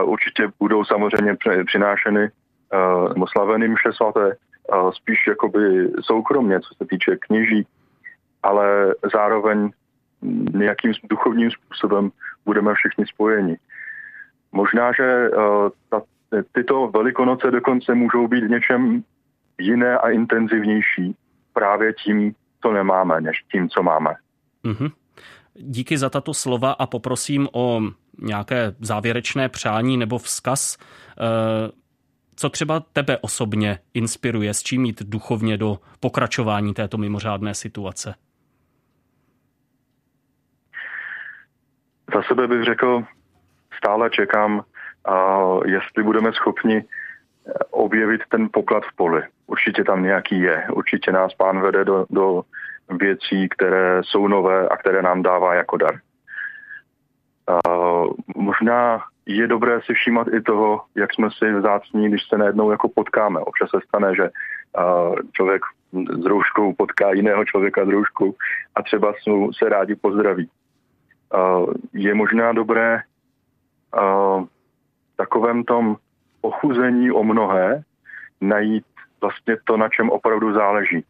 Určitě 0.03 0.47
budou 0.59 0.85
samozřejmě 0.85 1.37
přinášeny 1.65 2.29
uh, 2.29 3.13
nebo 3.13 3.27
slaveny 3.27 3.67
mše 3.67 3.93
svaté 3.93 4.25
uh, 4.25 4.91
spíš 4.91 5.27
jakoby 5.27 5.91
soukromně, 6.01 6.59
co 6.59 6.75
se 6.75 6.85
týče 6.89 7.17
kněží, 7.17 7.67
ale 8.43 8.95
zároveň 9.13 9.69
nějakým 10.53 10.93
duchovním 11.09 11.51
způsobem 11.51 12.11
budeme 12.45 12.73
všichni 12.73 13.05
spojeni. 13.05 13.57
Možná, 14.51 14.91
že 14.97 15.29
uh, 15.29 15.69
ta, 15.89 16.01
tyto 16.51 16.87
velikonoce 16.87 17.51
dokonce 17.51 17.95
můžou 17.95 18.27
být 18.27 18.43
v 18.43 18.49
něčem 18.49 19.03
jiné 19.59 19.97
a 19.97 20.09
intenzivnější 20.09 21.15
právě 21.53 21.93
tím, 21.93 22.35
co 22.61 22.73
nemáme, 22.73 23.21
než 23.21 23.43
tím, 23.51 23.69
co 23.69 23.83
máme. 23.83 24.15
Mm-hmm. 24.65 24.91
Díky 25.53 25.97
za 25.97 26.09
tato 26.09 26.33
slova 26.33 26.71
a 26.71 26.85
poprosím 26.85 27.47
o 27.53 27.81
nějaké 28.21 28.75
závěrečné 28.79 29.49
přání 29.49 29.97
nebo 29.97 30.17
vzkaz. 30.17 30.77
Eh, 30.77 31.71
co 32.35 32.49
třeba 32.49 32.79
tebe 32.79 33.17
osobně 33.17 33.79
inspiruje, 33.93 34.53
s 34.53 34.63
čím 34.63 34.85
jít 34.85 35.03
duchovně 35.03 35.57
do 35.57 35.79
pokračování 35.99 36.73
této 36.73 36.97
mimořádné 36.97 37.53
situace? 37.53 38.15
Za 42.15 42.21
sebe 42.27 42.47
bych 42.47 42.63
řekl, 42.63 43.03
stále 43.81 44.09
čekám, 44.09 44.61
a 45.05 45.39
jestli 45.65 46.03
budeme 46.03 46.33
schopni 46.33 46.83
objevit 47.71 48.21
ten 48.29 48.49
poklad 48.53 48.83
v 48.83 48.95
poli. 48.95 49.21
Určitě 49.47 49.83
tam 49.83 50.03
nějaký 50.03 50.41
je. 50.41 50.67
Určitě 50.73 51.11
nás 51.11 51.33
pán 51.33 51.61
vede 51.61 51.85
do, 51.85 52.05
do 52.09 52.41
věcí, 52.89 53.49
které 53.49 54.01
jsou 54.03 54.27
nové 54.27 54.69
a 54.69 54.77
které 54.77 55.01
nám 55.01 55.21
dává 55.21 55.53
jako 55.53 55.77
dar. 55.77 55.99
Uh, 57.49 58.13
možná 58.35 59.01
je 59.25 59.47
dobré 59.47 59.81
si 59.81 59.93
všímat 59.93 60.27
i 60.27 60.41
toho, 60.41 60.81
jak 60.95 61.13
jsme 61.13 61.29
si 61.37 61.53
vzácní, 61.53 62.09
když 62.09 62.21
se 62.27 62.37
najednou 62.37 62.71
jako 62.71 62.89
potkáme. 62.89 63.39
Občas 63.39 63.69
se 63.69 63.77
stane, 63.87 64.15
že 64.15 64.29
člověk 65.31 65.61
s 66.21 66.25
rouškou 66.25 66.73
potká 66.73 67.11
jiného 67.11 67.45
člověka 67.45 67.85
s 67.85 67.89
rouškou 67.89 68.35
a 68.75 68.81
třeba 68.83 69.13
se 69.57 69.69
rádi 69.69 69.95
pozdraví. 69.95 70.49
Je 71.93 72.13
možná 72.13 72.53
dobré 72.53 73.01
uh, 73.93 74.45
takovém 75.15 75.63
tom 75.63 75.97
ochuzení 76.41 77.11
o 77.11 77.23
mnohé 77.23 77.83
najít 78.41 78.85
vlastně 79.21 79.57
to, 79.63 79.77
na 79.77 79.89
čem 79.89 80.09
opravdu 80.09 80.53
záleží 80.53 81.05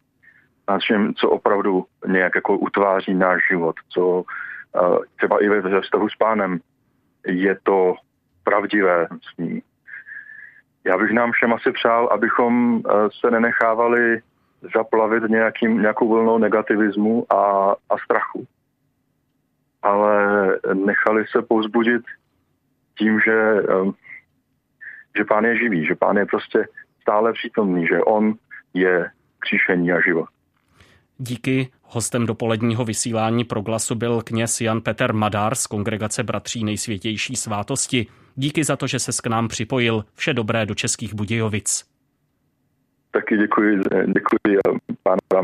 na 0.69 0.79
čem, 0.79 1.13
co 1.13 1.29
opravdu 1.29 1.85
nějak 2.07 2.35
jako 2.35 2.57
utváří 2.57 3.13
náš 3.13 3.41
život, 3.49 3.75
co 3.89 4.07
uh, 4.07 4.23
třeba 5.17 5.43
i 5.43 5.49
ve 5.49 5.81
vztahu 5.81 6.09
s 6.09 6.15
pánem 6.15 6.59
je 7.27 7.57
to 7.63 7.95
pravdivé 8.43 9.07
s 9.33 9.37
ním. 9.37 9.61
Já 10.83 10.97
bych 10.97 11.11
nám 11.11 11.31
všem 11.31 11.53
asi 11.53 11.71
přál, 11.71 12.07
abychom 12.11 12.81
se 13.19 13.31
nenechávali 13.31 14.21
zaplavit 14.75 15.23
nějakým, 15.29 15.81
nějakou 15.81 16.09
vlnou 16.09 16.37
negativismu 16.37 17.25
a, 17.33 17.71
a 17.89 17.97
strachu. 18.03 18.47
Ale 19.81 20.15
nechali 20.73 21.25
se 21.27 21.41
povzbudit 21.41 22.01
tím, 22.97 23.19
že, 23.25 23.61
um, 23.61 23.93
že 25.17 25.25
pán 25.25 25.45
je 25.45 25.57
živý, 25.57 25.85
že 25.85 25.95
pán 25.95 26.17
je 26.17 26.25
prostě 26.25 26.67
stále 27.01 27.33
přítomný, 27.33 27.87
že 27.87 27.99
on 27.99 28.33
je 28.73 29.09
kříšení 29.39 29.91
a 29.91 30.01
život. 30.01 30.29
Díky. 31.17 31.71
Hostem 31.83 32.25
dopoledního 32.25 32.85
vysílání 32.85 33.43
proglasu 33.43 33.95
byl 33.95 34.21
kněz 34.21 34.61
Jan 34.61 34.81
Peter 34.81 35.13
Madár 35.13 35.55
z 35.55 35.67
kongregace 35.67 36.23
Bratří 36.23 36.63
nejsvětější 36.63 37.35
svátosti. 37.35 38.07
Díky 38.35 38.63
za 38.63 38.75
to, 38.75 38.87
že 38.87 38.99
se 38.99 39.11
k 39.23 39.27
nám 39.27 39.47
připojil. 39.47 40.05
Vše 40.15 40.33
dobré 40.33 40.65
do 40.65 40.75
Českých 40.75 41.13
Budějovic. 41.13 41.85
Taky 43.11 43.37
děkuji, 43.37 43.77
děkuji 44.05 44.57
a 44.57 44.69
pán 45.03 45.17
vám 45.33 45.43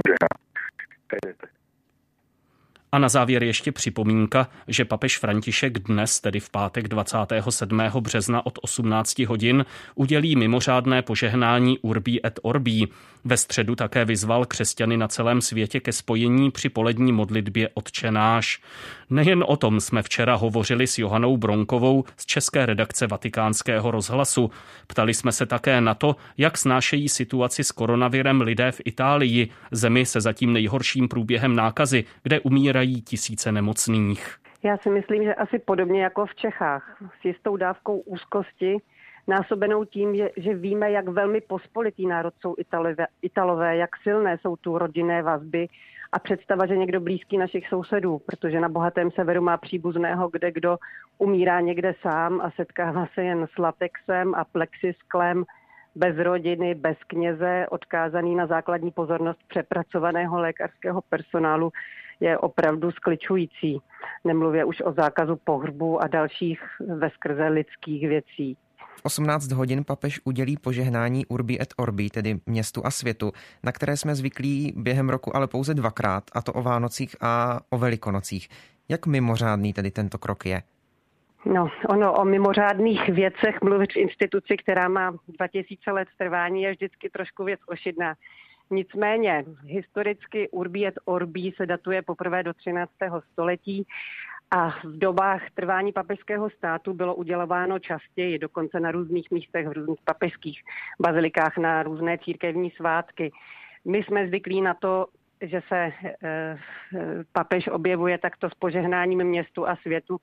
a 2.92 3.00
na 3.00 3.10
závěr 3.10 3.44
ještě 3.44 3.72
připomínka, 3.72 4.50
že 4.68 4.86
papež 4.86 5.18
František 5.18 5.80
dnes, 5.80 6.20
tedy 6.20 6.40
v 6.40 6.50
pátek 6.50 6.88
27. 6.88 7.82
března 8.00 8.46
od 8.46 8.60
18 8.62 9.20
hodin, 9.20 9.66
udělí 9.96 10.36
mimořádné 10.36 11.02
požehnání 11.02 11.80
Urbí 11.80 12.26
et 12.26 12.40
Orbí. 12.44 12.88
Ve 13.26 13.38
středu 13.38 13.76
také 13.76 14.06
vyzval 14.06 14.46
křesťany 14.46 14.98
na 14.98 15.08
celém 15.08 15.42
světě 15.42 15.80
ke 15.80 15.92
spojení 15.92 16.52
při 16.52 16.70
polední 16.70 17.12
modlitbě 17.12 17.70
Otčenáš. 17.74 18.62
Nejen 19.10 19.44
o 19.48 19.58
tom 19.58 19.80
jsme 19.80 20.04
včera 20.04 20.36
hovořili 20.36 20.88
s 20.88 20.98
Johanou 20.98 21.38
Bronkovou 21.38 22.04
z 22.18 22.26
české 22.26 22.66
redakce 22.66 23.08
Vatikánského 23.08 23.92
rozhlasu. 23.92 24.52
Ptali 24.88 25.14
jsme 25.14 25.32
se 25.32 25.46
také 25.46 25.82
na 25.82 25.94
to, 25.94 26.16
jak 26.38 26.58
snášejí 26.58 27.10
situaci 27.10 27.64
s 27.64 27.72
koronavirem 27.72 28.42
lidé 28.42 28.72
v 28.72 28.82
Itálii, 28.86 29.50
zemi 29.72 30.06
se 30.06 30.22
zatím 30.22 30.54
nejhorším 30.54 31.08
průběhem 31.08 31.56
nákazy, 31.56 32.04
kde 32.24 32.40
umírají 32.78 33.01
tisíce 33.01 33.51
nemocných. 33.51 34.38
Já 34.63 34.78
si 34.78 34.89
myslím, 34.89 35.23
že 35.23 35.36
asi 35.36 35.59
podobně 35.59 36.03
jako 36.03 36.25
v 36.25 36.36
Čechách, 36.36 36.97
s 37.21 37.25
jistou 37.25 37.57
dávkou 37.57 37.99
úzkosti, 37.99 38.78
násobenou 39.28 39.86
tím, 39.86 40.15
že, 40.15 40.30
že 40.38 40.53
víme, 40.53 40.91
jak 40.91 41.07
velmi 41.07 41.41
pospolitý 41.41 42.07
národ 42.07 42.34
jsou 42.41 42.55
Italové, 42.57 43.07
Italové, 43.21 43.78
jak 43.78 43.89
silné 44.03 44.38
jsou 44.38 44.55
tu 44.55 44.78
rodinné 44.78 45.23
vazby 45.23 45.67
a 46.11 46.19
představa, 46.19 46.65
že 46.65 46.78
někdo 46.78 46.99
blízký 47.01 47.38
našich 47.38 47.67
sousedů, 47.67 48.21
protože 48.25 48.59
na 48.59 48.69
bohatém 48.69 49.11
severu 49.11 49.41
má 49.41 49.57
příbuzného, 49.57 50.30
kde 50.30 50.51
kdo 50.51 50.78
umírá 51.17 51.61
někde 51.61 51.95
sám 52.01 52.41
a 52.41 52.51
setkává 52.51 53.07
se 53.13 53.23
jen 53.23 53.47
s 53.55 53.57
latexem 53.57 54.36
a 54.36 54.43
plexisklem, 54.45 55.45
bez 55.95 56.17
rodiny, 56.17 56.75
bez 56.75 56.97
kněze, 57.07 57.65
odkázaný 57.69 58.36
na 58.36 58.47
základní 58.47 58.91
pozornost 58.91 59.39
přepracovaného 59.47 60.39
lékařského 60.39 61.01
personálu, 61.09 61.71
je 62.20 62.38
opravdu 62.38 62.91
skličující. 62.91 63.82
Nemluvě 64.24 64.65
už 64.65 64.82
o 64.82 64.91
zákazu 64.91 65.36
pohřbu 65.36 66.01
a 66.01 66.07
dalších 66.07 66.59
veskrze 66.80 67.47
lidských 67.47 68.07
věcí. 68.07 68.57
18 69.03 69.51
hodin 69.51 69.84
papež 69.84 70.22
udělí 70.24 70.57
požehnání 70.57 71.26
Urbi 71.26 71.61
et 71.61 71.74
Orbi, 71.78 72.09
tedy 72.09 72.39
městu 72.45 72.86
a 72.86 72.91
světu, 72.91 73.32
na 73.63 73.72
které 73.72 73.97
jsme 73.97 74.15
zvyklí 74.15 74.74
během 74.78 75.09
roku 75.09 75.36
ale 75.36 75.47
pouze 75.47 75.74
dvakrát, 75.74 76.24
a 76.34 76.41
to 76.41 76.53
o 76.53 76.61
Vánocích 76.61 77.15
a 77.22 77.59
o 77.70 77.78
Velikonocích. 77.78 78.49
Jak 78.89 79.05
mimořádný 79.05 79.74
tedy 79.74 79.91
tento 79.91 80.18
krok 80.18 80.45
je? 80.45 80.61
No, 81.45 81.70
ono 81.89 82.13
o 82.13 82.26
mimořádných 82.26 83.09
věcech 83.09 83.61
mluvit 83.63 83.93
v 83.93 83.97
instituci, 83.97 84.57
která 84.57 84.88
má 84.88 85.15
2000 85.28 85.91
let 85.91 86.07
trvání, 86.18 86.61
je 86.61 86.72
vždycky 86.72 87.09
trošku 87.09 87.43
věc 87.43 87.59
ošidná. 87.68 88.15
Nicméně 88.70 89.45
historicky 89.65 90.49
Urbi 90.49 90.88
et 90.88 90.99
Orbi 91.05 91.51
se 91.57 91.65
datuje 91.65 92.01
poprvé 92.01 92.43
do 92.43 92.53
13. 92.53 92.91
století 93.32 93.88
a 94.51 94.70
v 94.70 94.97
dobách 94.97 95.41
trvání 95.53 95.91
papežského 95.91 96.49
státu 96.49 96.93
bylo 96.93 97.15
udělováno 97.15 97.80
častěji, 97.80 98.39
dokonce 98.39 98.80
na 98.80 98.91
různých 98.91 99.32
místech, 99.32 99.68
v 99.68 99.72
různých 99.72 99.99
papežských 100.03 100.61
bazilikách, 101.01 101.57
na 101.57 101.84
různé 101.84 102.18
církevní 102.18 102.72
svátky. 102.72 103.32
My 103.86 104.03
jsme 104.03 104.28
zvyklí 104.28 104.61
na 104.61 104.74
to, 104.74 105.07
že 105.41 105.61
se 105.68 105.78
e, 105.78 106.57
papež 107.32 107.68
objevuje 107.68 108.18
takto 108.18 108.49
s 108.49 108.53
požehnáním 108.53 109.24
městu 109.24 109.68
a 109.68 109.76
světu 109.76 110.18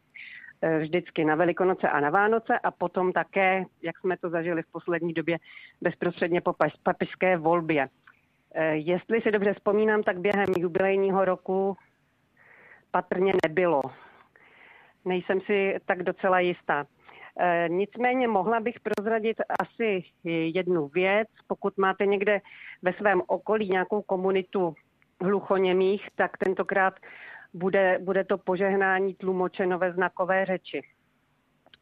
e, 0.62 0.78
vždycky 0.78 1.24
na 1.24 1.34
Velikonoce 1.34 1.88
a 1.88 2.00
na 2.00 2.10
Vánoce 2.10 2.58
a 2.58 2.70
potom 2.70 3.12
také, 3.12 3.64
jak 3.82 3.98
jsme 3.98 4.16
to 4.16 4.30
zažili 4.30 4.62
v 4.62 4.72
poslední 4.72 5.12
době, 5.12 5.38
bezprostředně 5.80 6.40
po 6.40 6.54
papežské 6.82 7.36
volbě. 7.36 7.88
E, 8.54 8.76
jestli 8.76 9.20
si 9.20 9.30
dobře 9.30 9.54
vzpomínám, 9.54 10.02
tak 10.02 10.18
během 10.18 10.48
jubilejního 10.58 11.24
roku 11.24 11.76
patrně 12.90 13.32
nebylo 13.46 13.82
nejsem 15.04 15.40
si 15.40 15.76
tak 15.86 16.02
docela 16.02 16.40
jistá. 16.40 16.86
E, 17.38 17.68
nicméně 17.68 18.28
mohla 18.28 18.60
bych 18.60 18.80
prozradit 18.80 19.36
asi 19.60 20.04
jednu 20.24 20.88
věc. 20.88 21.28
Pokud 21.46 21.78
máte 21.78 22.06
někde 22.06 22.40
ve 22.82 22.92
svém 22.92 23.22
okolí 23.26 23.70
nějakou 23.70 24.02
komunitu 24.02 24.74
hluchoněmých, 25.20 26.08
tak 26.14 26.38
tentokrát 26.38 26.94
bude, 27.54 27.98
bude 28.02 28.24
to 28.24 28.38
požehnání 28.38 29.14
tlumočeno 29.14 29.78
ve 29.78 29.92
znakové 29.92 30.46
řeči. 30.46 30.82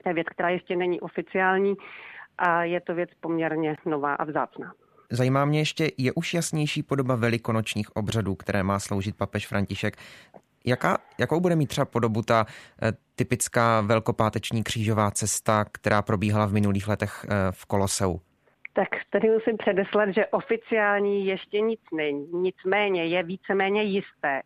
To 0.03 0.09
je 0.09 0.15
věc, 0.15 0.29
která 0.29 0.49
ještě 0.49 0.77
není 0.77 1.01
oficiální 1.01 1.75
a 2.39 2.65
je 2.65 2.81
to 2.81 2.95
věc 2.95 3.11
poměrně 3.21 3.77
nová 3.87 4.15
a 4.15 4.25
vzácná. 4.25 4.75
Zajímá 5.13 5.45
mě 5.45 5.59
ještě, 5.59 5.89
je 5.99 6.13
už 6.13 6.35
jasnější 6.35 6.83
podoba 6.83 7.17
velikonočních 7.17 7.97
obřadů, 7.97 8.35
které 8.35 8.63
má 8.63 8.79
sloužit 8.79 9.17
papež 9.17 9.47
František. 9.47 9.97
Jaká, 10.67 10.99
jakou 11.19 11.41
bude 11.41 11.57
mít 11.57 11.67
třeba 11.67 11.85
podobu 11.85 12.23
ta 12.23 12.47
eh, 12.83 12.93
typická 13.17 13.81
velkopáteční 13.81 14.63
křížová 14.63 15.11
cesta, 15.11 15.65
která 15.73 16.03
probíhala 16.03 16.47
v 16.47 16.53
minulých 16.53 16.89
letech 16.89 17.25
eh, 17.25 17.35
v 17.51 17.67
Koloseu? 17.67 18.21
Tak 18.73 18.89
tady 19.11 19.31
musím 19.31 19.57
předeslat, 19.57 20.09
že 20.09 20.27
oficiální 20.27 21.27
ještě 21.27 21.61
nic 21.61 21.81
není. 21.93 22.27
Nicméně 22.33 23.07
je 23.07 23.23
víceméně 23.23 23.83
jisté, 23.83 24.43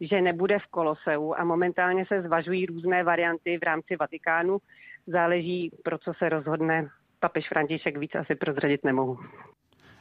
že 0.00 0.20
nebude 0.20 0.58
v 0.58 0.66
Koloseu 0.66 1.34
a 1.34 1.44
momentálně 1.44 2.06
se 2.06 2.22
zvažují 2.22 2.66
různé 2.66 3.04
varianty 3.04 3.58
v 3.58 3.62
rámci 3.62 3.96
Vatikánu. 3.96 4.58
Záleží, 5.06 5.70
pro 5.84 5.98
co 5.98 6.12
se 6.18 6.28
rozhodne 6.28 6.88
papež 7.20 7.48
František, 7.48 7.96
víc 7.96 8.14
asi 8.14 8.34
prozradit 8.34 8.84
nemohu. 8.84 9.18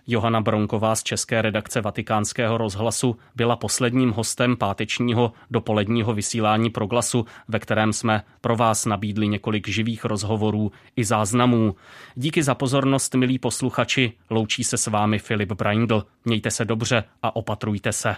Johana 0.08 0.42
Bronková 0.42 0.96
z 0.96 1.04
české 1.04 1.42
redakce 1.42 1.82
Vatikánského 1.82 2.58
rozhlasu 2.58 3.18
byla 3.36 3.56
posledním 3.56 4.12
hostem 4.12 4.58
pátečního 4.58 5.32
dopoledního 5.52 6.14
vysílání 6.14 6.70
proglasu, 6.70 7.26
ve 7.48 7.60
kterém 7.60 7.94
jsme 7.94 8.24
pro 8.42 8.56
vás 8.56 8.86
nabídli 8.86 9.28
několik 9.28 9.68
živých 9.68 10.06
rozhovorů 10.06 10.72
i 10.96 11.06
záznamů. 11.06 11.76
Díky 12.16 12.44
za 12.44 12.56
pozornost, 12.56 13.16
milí 13.16 13.40
posluchači, 13.40 14.14
loučí 14.30 14.64
se 14.64 14.78
s 14.78 14.88
vámi 14.88 15.20
Filip 15.20 15.52
Braindl. 15.52 16.06
Mějte 16.26 16.52
se 16.52 16.66
dobře 16.66 17.04
a 17.22 17.36
opatrujte 17.36 17.92
se. 17.92 18.16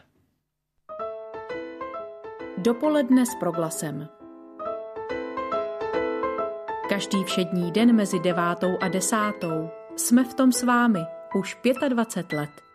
Dopoledne 2.57 3.25
s 3.25 3.35
proglasem. 3.39 4.07
Každý 6.89 7.23
všední 7.23 7.71
den 7.71 7.95
mezi 7.95 8.19
devátou 8.19 8.77
a 8.81 8.87
desátou 8.87 9.69
jsme 9.95 10.23
v 10.23 10.33
tom 10.33 10.51
s 10.51 10.63
vámi 10.63 10.99
už 11.35 11.57
25 11.89 12.33
let. 12.37 12.66